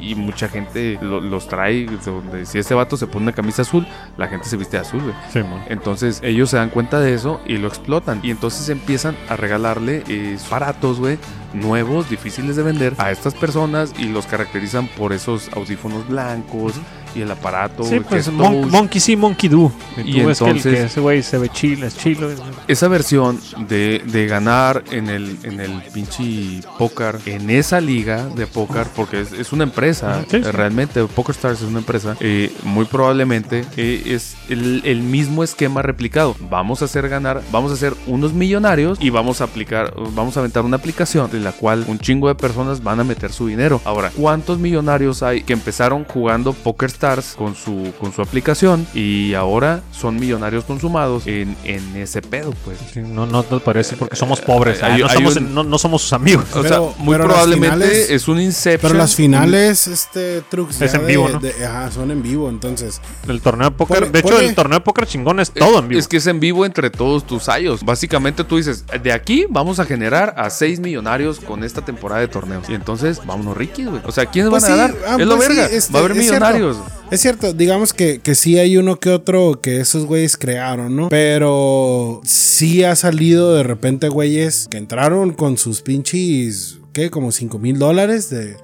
y, 0.00 0.12
y 0.12 0.14
mucha 0.14 0.48
gente 0.48 0.98
lo- 1.00 1.20
los 1.20 1.48
trae. 1.48 1.86
Donde 2.04 2.46
si 2.46 2.58
ese 2.58 2.74
vato 2.74 2.96
se 2.96 3.06
pone 3.06 3.24
una 3.24 3.32
camisa 3.32 3.62
azul, 3.62 3.86
la 4.16 4.28
gente 4.28 4.48
se 4.48 4.56
viste 4.56 4.76
de 4.76 4.82
azul, 4.82 5.00
güey. 5.02 5.14
Sí. 5.32 5.40
Entonces 5.68 6.20
ellos 6.22 6.50
se 6.50 6.56
dan 6.56 6.70
cuenta 6.70 7.00
de 7.00 7.14
eso 7.14 7.40
y 7.46 7.56
lo 7.58 7.68
explotan. 7.68 8.20
Y 8.22 8.30
entonces 8.30 8.68
empiezan 8.68 9.16
a 9.28 9.36
regalarle 9.36 10.02
eh, 10.08 10.36
aparatos, 10.46 10.98
güey, 10.98 11.18
nuevos, 11.54 12.08
difíciles 12.08 12.56
de 12.56 12.62
vender 12.62 12.94
a 12.98 13.10
estas 13.10 13.34
personas 13.34 13.92
y 13.98 14.04
los 14.04 14.26
caracterizan 14.26 14.86
por 14.88 15.12
esos 15.12 15.48
audífonos 15.54 16.08
blancos 16.08 16.74
y 17.14 17.20
el 17.20 17.30
aparato. 17.30 17.84
Sí, 17.84 18.00
pues 18.00 18.26
es 18.28 18.32
mon- 18.32 18.70
monkey 18.70 18.98
sí, 18.98 19.16
monkey 19.16 19.50
do. 19.50 19.70
Y, 20.02 20.22
tú 20.22 20.26
ves 20.28 20.38
que, 20.38 20.44
el- 20.44 20.50
entonces- 20.56 20.74
que 20.78 20.82
ese 20.86 21.00
güey 21.00 21.22
se 21.22 21.36
ve 21.36 21.50
chilo, 21.50 21.86
es 21.86 21.94
chilo. 21.98 22.30
es- 22.30 22.40
Esa 22.68 22.88
versión 22.88 23.38
de, 23.68 24.02
de 24.06 24.26
ganar 24.26 24.82
en 24.90 25.10
el, 25.10 25.36
en 25.42 25.60
el 25.60 25.82
pinche 25.92 26.66
póker, 26.78 27.18
en 27.26 27.50
esa 27.50 27.82
liga 27.82 28.24
de 28.34 28.46
póker, 28.46 28.86
porque 28.96 29.20
es, 29.20 29.32
es 29.32 29.52
una 29.52 29.64
empresa, 29.64 30.10
Ajá, 30.12 30.20
sí, 30.22 30.38
sí. 30.42 30.48
eh, 30.48 30.52
realmente 30.52 31.04
PokerStars 31.04 31.60
es 31.60 31.68
una 31.68 31.80
empresa, 31.80 32.16
eh, 32.20 32.50
muy 32.64 32.86
probablemente 32.86 33.66
eh, 33.76 34.02
es 34.06 34.34
el, 34.48 34.80
el 34.86 35.02
mismo 35.02 35.44
esquema 35.44 35.82
replicado. 35.82 36.34
Vamos 36.48 36.80
a 36.80 36.86
hacer 36.86 37.10
ganar, 37.10 37.42
vamos 37.52 37.72
a 37.72 37.74
hacer 37.74 37.92
unos 38.06 38.32
millonarios 38.32 38.96
y 39.02 39.10
vamos 39.10 39.42
a 39.42 39.44
aplicar, 39.44 39.92
vamos 40.14 40.38
a 40.38 40.40
aventar 40.40 40.64
una 40.64 40.78
aplicación 40.78 41.30
de 41.30 41.40
la 41.42 41.52
cual 41.52 41.84
un 41.88 41.98
chingo 41.98 42.28
de 42.28 42.34
personas 42.34 42.82
van 42.82 43.00
a 43.00 43.04
meter 43.04 43.32
su 43.32 43.46
dinero. 43.46 43.80
Ahora, 43.84 44.10
¿cuántos 44.16 44.58
millonarios 44.58 45.22
hay 45.22 45.42
que 45.42 45.52
empezaron 45.52 46.04
jugando 46.04 46.52
PokerStars 46.52 47.34
con 47.36 47.54
su, 47.54 47.92
con 48.00 48.12
su 48.12 48.22
aplicación 48.22 48.86
y 48.94 49.34
ahora 49.34 49.80
son 49.92 50.16
millonarios 50.16 50.64
consumados 50.64 51.26
en, 51.26 51.56
en 51.64 51.96
ese 51.96 52.22
pedo, 52.22 52.52
pues? 52.64 52.78
Sí, 52.92 53.00
no, 53.00 53.26
no 53.26 53.42
te 53.42 53.58
parece 53.60 53.96
porque 53.96 54.16
somos 54.16 54.40
pobres. 54.40 54.82
hay- 54.82 55.02
ah, 55.02 55.06
no, 55.06 55.08
somos, 55.08 55.36
un- 55.36 55.54
no, 55.54 55.62
no 55.64 55.78
somos 55.78 56.02
sus 56.02 56.12
amigos. 56.12 56.44
O 56.54 56.62
sea, 56.62 56.80
muy 56.98 57.16
probablemente 57.16 57.74
finales- 57.76 58.10
es 58.10 58.28
un 58.28 58.40
Inception. 58.40 58.90
Pero 58.92 58.94
las 58.98 59.14
finales, 59.14 59.86
este, 59.86 60.42
trucs 60.42 60.80
Es 60.80 60.94
en 60.94 61.06
vivo, 61.06 61.28
¿no? 61.28 61.38
de- 61.38 61.64
ajá, 61.64 61.90
son 61.90 62.10
en 62.10 62.22
vivo, 62.22 62.48
entonces. 62.48 63.00
El 63.28 63.40
torneo 63.40 63.70
de 63.70 63.76
póker. 63.76 64.10
De 64.10 64.18
hecho, 64.20 64.38
el 64.40 64.54
torneo 64.54 64.78
de 64.78 64.84
póker 64.84 65.06
chingón 65.06 65.40
es 65.40 65.50
todo 65.50 65.78
en 65.78 65.88
vivo. 65.88 65.98
Es 65.98 66.08
que 66.08 66.16
es 66.18 66.26
en 66.26 66.40
vivo 66.40 66.64
entre 66.66 66.90
todos 66.90 67.26
tus 67.26 67.48
ayos. 67.48 67.84
Básicamente 67.84 68.44
tú 68.44 68.56
dices, 68.56 68.84
de 69.02 69.12
aquí 69.12 69.46
vamos 69.48 69.78
a 69.78 69.84
generar 69.84 70.34
a 70.36 70.50
6 70.50 70.80
millonarios 70.80 71.31
con 71.40 71.64
esta 71.64 71.84
temporada 71.84 72.20
de 72.20 72.28
torneos. 72.28 72.68
Y 72.68 72.74
entonces, 72.74 73.20
vámonos 73.24 73.56
Ricky, 73.56 73.84
güey. 73.84 74.00
O 74.04 74.12
sea, 74.12 74.26
¿quiénes 74.26 74.50
Pues 74.50 74.62
van 74.62 74.72
a 74.72 74.76
dar? 74.76 74.94
ah, 75.06 75.16
es 75.18 75.26
lo 75.26 75.36
pues 75.36 75.48
sí, 75.48 75.56
verga. 75.56 75.74
este, 75.74 75.92
Va 75.92 75.98
a 76.00 76.04
haber 76.04 76.16
es 76.16 76.26
cierto. 76.26 76.44
millonarios. 76.46 76.76
Es 77.10 77.20
cierto, 77.20 77.52
digamos 77.52 77.92
que, 77.92 78.20
que 78.20 78.34
sí 78.34 78.58
hay 78.58 78.76
uno 78.78 78.96
que 78.98 79.10
otro 79.10 79.60
que 79.60 79.80
esos 79.80 80.06
güeyes 80.06 80.36
crearon, 80.36 80.96
¿no? 80.96 81.08
Pero 81.10 82.20
sí 82.24 82.84
ha 82.84 82.96
salido 82.96 83.54
de 83.54 83.62
repente 83.64 84.08
güeyes 84.08 84.66
que 84.70 84.78
entraron 84.78 85.32
con 85.32 85.58
sus 85.58 85.82
pinches 85.82 86.78
¿qué? 86.92 87.10
Como 87.10 87.32
5 87.32 87.58
mil 87.58 87.78
dólares 87.78 88.30
de, 88.30 88.56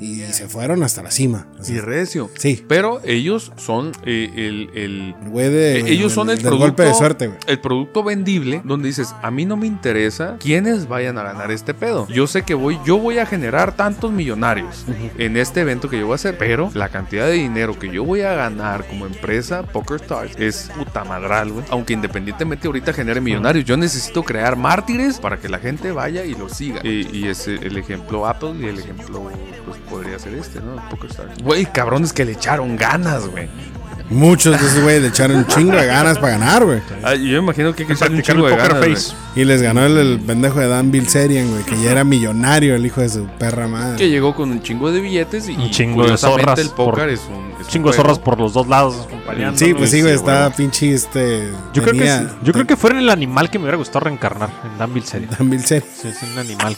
y 0.00 0.16
se 0.32 0.48
fueron 0.48 0.82
hasta 0.82 1.02
la 1.02 1.10
cima. 1.10 1.46
O 1.58 1.64
sea, 1.64 1.76
Y 1.76 1.80
recio. 1.80 2.30
sí, 2.36 2.64
Pero 2.68 3.00
ellos 3.04 3.52
son 3.56 3.92
eh, 4.04 4.30
el, 4.36 4.70
el- 4.74 5.14
el 5.22 5.28
güey 5.30 5.50
de. 5.50 5.80
eh, 5.80 5.84
ellos 5.88 6.12
son 6.12 6.30
el 6.30 6.38
producto, 6.38 6.64
golpe 6.64 6.82
de 6.84 6.94
suerte, 6.94 7.26
güey. 7.28 7.38
el 7.46 7.60
producto 7.60 8.02
vendible 8.02 8.62
donde 8.64 8.88
dices, 8.88 9.14
a 9.22 9.30
mí 9.30 9.44
no 9.44 9.56
me 9.56 9.66
interesa 9.66 10.36
quiénes 10.38 10.88
vayan 10.88 11.18
a 11.18 11.22
ganar 11.22 11.50
este 11.50 11.74
pedo. 11.74 12.06
Yo 12.08 12.26
sé 12.26 12.42
que 12.42 12.54
voy, 12.54 12.78
yo 12.84 12.98
voy 12.98 13.18
a 13.18 13.26
generar 13.26 13.74
tantos 13.76 14.12
millonarios 14.12 14.84
en 15.18 15.36
este 15.36 15.60
evento 15.60 15.88
que 15.88 15.98
yo 15.98 16.06
voy 16.06 16.12
a 16.12 16.16
hacer, 16.16 16.36
pero 16.38 16.70
la 16.74 16.88
cantidad 16.88 17.26
de 17.26 17.32
dinero 17.34 17.78
que 17.78 17.90
yo 17.90 18.04
voy 18.04 18.20
a 18.22 18.34
ganar 18.34 18.86
como 18.86 19.06
empresa 19.06 19.62
Poker 19.62 20.00
Stars 20.00 20.36
es 20.38 20.70
puta 20.76 21.04
madral, 21.04 21.52
güey. 21.52 21.64
Aunque 21.70 21.92
independientemente 21.92 22.66
ahorita 22.66 22.92
genere 22.92 23.20
millonarios, 23.20 23.64
yo 23.64 23.76
necesito 23.76 24.22
crear 24.22 24.56
mártires 24.56 25.18
para 25.18 25.38
que 25.38 25.48
la 25.48 25.58
gente 25.58 25.92
vaya 25.92 26.24
y 26.24 26.34
lo 26.34 26.48
siga. 26.48 26.80
Y, 26.84 27.08
y 27.12 27.28
es 27.28 27.46
el 27.62 27.76
ejemplo 27.76 28.26
Apple 28.26 28.54
y 28.60 28.66
el 28.66 28.78
ejemplo 28.78 29.30
pues 29.66 29.78
podría 29.88 30.18
ser 30.18 30.34
este, 30.34 30.60
¿no? 30.60 30.76
Güey, 31.42 31.66
cabrones 31.66 32.12
que 32.12 32.24
le 32.24 32.32
echaron 32.32 32.76
ganas, 32.76 33.28
güey. 33.28 33.48
Muchos 34.12 34.60
de 34.60 34.66
esos 34.66 34.82
güey 34.82 35.00
le 35.00 35.08
echaron 35.08 35.38
un 35.38 35.46
chingo 35.46 35.72
de 35.76 35.86
ganas 35.86 36.18
para 36.18 36.38
ganar, 36.38 36.64
güey. 36.64 36.80
Ah, 37.02 37.14
yo 37.14 37.22
me 37.24 37.38
imagino 37.38 37.74
que 37.74 37.82
hay 37.82 37.86
que 37.86 37.92
echarle 37.94 38.16
un 38.16 38.22
chingo 38.22 38.46
el 38.48 38.54
de 38.54 38.58
poker 38.62 38.80
ganas, 38.80 39.04
face. 39.04 39.16
Y 39.34 39.44
les 39.44 39.62
ganó 39.62 39.84
el, 39.86 39.96
el 39.96 40.20
pendejo 40.20 40.60
de 40.60 40.68
Dan 40.68 40.90
Bilzerian, 40.90 41.50
güey, 41.50 41.64
que 41.64 41.80
ya 41.82 41.92
era 41.92 42.04
millonario, 42.04 42.74
el 42.74 42.84
hijo 42.84 43.00
de 43.00 43.08
su 43.08 43.26
perra 43.38 43.66
madre. 43.68 43.96
Que 43.96 44.10
llegó 44.10 44.34
con 44.34 44.50
un 44.50 44.62
chingo 44.62 44.90
de 44.92 45.00
billetes 45.00 45.48
y 45.48 45.52
Un 45.54 45.70
chingo 45.70 46.06
de 46.06 46.16
zorras 46.16 46.58
el 46.58 46.68
póker 46.70 46.94
por- 47.04 47.08
es 47.08 47.20
un, 47.28 47.52
es 47.60 47.66
un 47.66 47.72
Chingo 47.72 47.90
de 47.90 47.96
zorras 47.96 48.18
por 48.18 48.38
los 48.38 48.52
dos 48.52 48.66
lados 48.68 48.94
acompañando. 49.06 49.58
Sí, 49.58 49.72
pues 49.74 49.90
sí, 49.90 50.02
güey, 50.02 50.18
Sí, 50.18 50.24
güey. 50.24 50.50
pinche 50.56 50.92
este. 50.92 51.48
Yo 51.72 51.82
creo, 51.82 51.94
que, 51.94 52.06
sí. 52.10 52.26
yo 52.42 52.52
creo 52.52 52.66
que 52.66 52.76
fue 52.76 52.90
en 52.90 52.98
el 52.98 53.08
animal 53.10 53.50
que 53.50 53.58
me 53.58 53.64
hubiera 53.64 53.76
gustado 53.78 54.00
reencarnar, 54.00 54.50
en 54.64 54.78
Dan 54.78 54.92
Bilzerian. 54.92 55.30
Dan 55.30 55.48
Bilzerian. 55.50 55.88
Sí, 56.00 56.08
es 56.08 56.22
un 56.22 56.38
animal. 56.38 56.76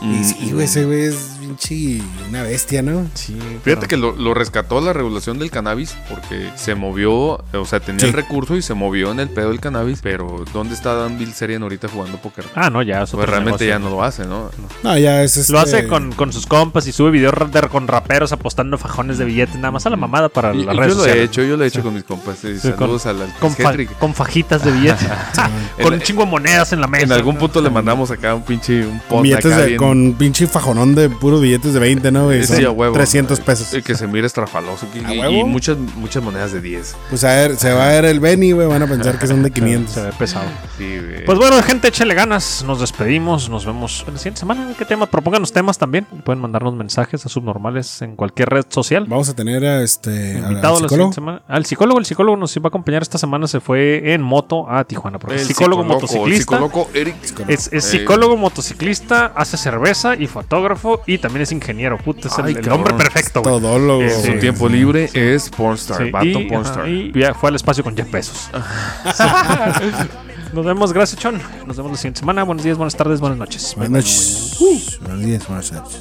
Mm, 0.00 0.14
Y 0.20 0.24
sí, 0.24 0.50
güey, 0.52 0.64
ese 0.64 0.84
güey 0.84 1.02
es 1.04 1.14
pinche 1.40 2.02
una 2.28 2.42
bestia, 2.42 2.82
¿no? 2.82 3.06
Sí, 3.14 3.36
Fíjate 3.62 3.86
que 3.86 3.96
lo, 3.96 4.16
lo 4.16 4.34
rescató 4.34 4.80
la 4.80 4.92
regulación 4.92 5.38
del 5.38 5.50
cannabis 5.52 5.94
porque 6.08 6.31
se 6.56 6.74
movió, 6.74 7.12
o 7.52 7.64
sea, 7.64 7.80
tenía 7.80 8.00
Sí. 8.00 8.06
el 8.06 8.12
recurso 8.12 8.56
y 8.56 8.62
se 8.62 8.74
movió 8.74 9.10
en 9.12 9.20
el 9.20 9.28
pedo 9.28 9.50
del 9.50 9.60
cannabis, 9.60 10.00
pero 10.02 10.44
¿dónde 10.52 10.74
está 10.74 10.94
Dan 10.94 11.18
Bilzerian 11.18 11.62
ahorita 11.62 11.88
jugando 11.88 12.18
póker? 12.18 12.44
Ah, 12.54 12.70
no, 12.70 12.82
ya. 12.82 13.02
es 13.02 13.10
Pues 13.10 13.28
realmente 13.28 13.66
ya 13.66 13.78
no 13.78 13.90
lo 13.90 14.02
hace, 14.02 14.24
¿no? 14.26 14.50
No, 14.82 14.98
ya 14.98 15.22
es 15.22 15.36
este. 15.36 15.52
Lo 15.52 15.60
hace 15.60 15.86
con, 15.88 16.12
con 16.12 16.32
sus 16.32 16.46
compas 16.46 16.86
y 16.86 16.92
sube 16.92 17.10
videos 17.10 17.34
de- 17.52 17.62
con 17.68 17.86
raperos 17.88 18.32
apostando 18.32 18.76
fajones 18.78 19.18
de 19.18 19.24
billetes, 19.24 19.56
nada 19.56 19.70
más 19.70 19.86
a 19.86 19.90
la 19.90 19.96
mamada 19.96 20.28
para 20.28 20.54
Y- 20.54 20.64
las 20.64 20.74
y 20.74 20.78
redes 20.78 20.96
yo 20.96 20.98
lo 21.06 21.06
he 21.12 21.22
hecho, 21.22 21.42
yo 21.42 21.56
lo 21.56 21.64
he 21.64 21.66
hecho 21.68 21.82
con 21.82 21.94
mis 21.94 22.04
compas. 22.04 22.44
eh, 22.44 22.58
Sí, 22.60 22.68
con- 22.70 22.78
saludos 22.78 23.06
al, 23.06 23.22
al 23.22 23.32
Con, 23.38 23.52
fa- 23.54 23.70
Hedrick. 23.72 23.98
con 23.98 24.14
fajitas 24.14 24.64
de 24.64 24.70
billetes. 24.72 25.06
con 25.82 25.94
un 25.94 26.00
chingo 26.00 26.24
de 26.24 26.30
monedas 26.30 26.72
en 26.72 26.80
la 26.80 26.86
mesa. 26.86 27.04
En 27.04 27.12
algún 27.12 27.36
punto 27.36 27.60
le 27.60 27.70
mandamos 27.70 28.10
acá 28.10 28.34
un 28.34 28.42
pinche 28.42 28.86
un 28.86 29.00
post 29.08 29.22
Billetes 29.22 29.46
acá 29.46 29.58
de, 29.58 29.66
bien- 29.66 29.78
con 29.78 30.12
pinche 30.14 30.46
fajonón 30.46 30.94
de 30.94 31.08
puros 31.10 31.40
billetes 31.40 31.72
de 31.74 31.80
20, 31.80 32.10
¿no, 32.12 32.24
güey? 32.24 32.44
Sí, 32.46 32.54
Son 32.56 32.66
a 32.66 32.70
huevo. 32.70 32.94
300 32.94 33.40
pesos. 33.40 33.72
eh, 33.74 33.82
que 33.82 33.94
se 33.94 34.06
mire 34.06 34.26
estrafaloso 34.26 34.86
y, 34.94 35.04
¿A 35.04 35.28
y- 35.30 35.40
y 35.40 35.44
muchas 35.44 35.76
monedas 36.22 36.52
de 36.52 36.60
10. 36.60 36.96
Pues 37.10 37.24
a 37.24 37.28
ver, 37.28 37.56
se 37.56 37.72
va 37.72 37.84
a 37.86 37.88
ver 37.92 38.04
el 38.06 38.20
Benny, 38.20 38.52
güey. 38.52 38.66
Van 38.66 38.82
a 38.82 38.86
pensar 38.86 39.18
que 39.18 39.26
son 39.26 39.42
de 39.42 39.50
500. 39.52 39.92
Se 39.94 40.02
ve 40.02 40.12
pesado. 40.18 40.46
Sí, 40.78 40.98
güey. 40.98 41.24
Pues 41.24 41.38
bueno, 41.38 41.60
gente, 41.62 41.88
échale 41.88 42.14
ganas. 42.14 42.64
Nos 42.66 42.80
despedimos. 42.80 43.48
Nos 43.48 43.66
vemos 43.66 44.04
en 44.06 44.14
la 44.14 44.18
siguiente 44.18 44.40
semana. 44.40 44.72
¿Qué 44.78 44.84
tema? 44.84 45.06
Propónganos 45.06 45.52
temas 45.52 45.78
también. 45.78 46.04
Pueden 46.24 46.40
mandarnos 46.40 46.74
mensajes 46.74 47.24
a 47.26 47.28
subnormales 47.28 48.00
en 48.02 48.16
cualquier 48.16 48.48
red 48.48 48.64
social. 48.68 49.06
Vamos 49.08 49.28
a 49.28 49.34
tener 49.34 49.64
a 49.64 49.82
este. 49.82 50.36
al- 50.38 50.44
al 50.44 50.50
Invitado 50.52 50.74
la 50.74 50.88
psicólogo. 50.88 50.88
siguiente 50.88 51.14
semana. 51.16 51.42
Al 51.48 51.66
psicólogo, 51.66 51.98
el 51.98 52.06
psicólogo 52.06 52.36
nos 52.36 52.56
va 52.56 52.60
a 52.64 52.68
acompañar 52.68 53.02
esta 53.02 53.18
semana. 53.18 53.46
Se 53.46 53.60
fue 53.60 54.12
en 54.14 54.22
moto 54.22 54.68
a 54.70 54.84
Tijuana. 54.84 55.18
Porque 55.18 55.36
es 55.36 55.42
El 55.42 55.48
psicólogo 55.48 55.82
psicoloco, 55.82 55.82
el 55.82 56.02
motociclista. 56.02 56.56
psicoloco 56.56 56.88
Eric. 56.94 57.16
Es, 57.48 57.66
es 57.72 57.72
Eh, 57.72 57.80
psicólogo 57.98 58.36
motociclista, 58.36 59.32
hace 59.34 59.56
cerveza 59.56 60.14
y 60.16 60.26
fotógrafo 60.26 61.02
y 61.06 61.18
también 61.18 61.42
es 61.42 61.52
ingeniero. 61.52 61.98
Puta, 61.98 62.28
es 62.28 62.38
el, 62.38 62.44
Ay, 62.46 62.50
el 62.52 62.56
cabrón. 62.60 62.78
hombre 62.80 62.94
perfecto, 62.94 63.42
güey. 63.42 63.54
Todólogo. 63.60 64.02
Eh, 64.02 64.10
Su 64.10 64.38
tiempo 64.38 64.68
libre 64.68 65.10
es 65.14 65.50
pornstar, 65.50 66.01
Sí, 66.04 66.28
y, 66.28 66.48
pornstar. 66.48 66.80
ajá, 66.80 66.88
y 66.88 67.12
ya 67.18 67.34
fue 67.34 67.48
al 67.48 67.56
espacio 67.56 67.84
con 67.84 67.96
Jeff 67.96 68.10
Bezos. 68.10 68.50
Nos 70.52 70.66
vemos, 70.66 70.92
gracias, 70.92 71.20
Chon. 71.20 71.40
Nos 71.66 71.76
vemos 71.76 71.92
la 71.92 71.98
siguiente 71.98 72.20
semana. 72.20 72.44
Buenos 72.44 72.62
días, 72.62 72.76
buenas 72.76 72.94
tardes, 72.94 73.20
buenas 73.20 73.38
noches. 73.38 73.74
Buenas 73.74 73.90
noches. 73.90 74.58
Buenos 75.00 75.24
días, 75.24 75.46
buenas 75.46 75.72
noches. 75.72 76.00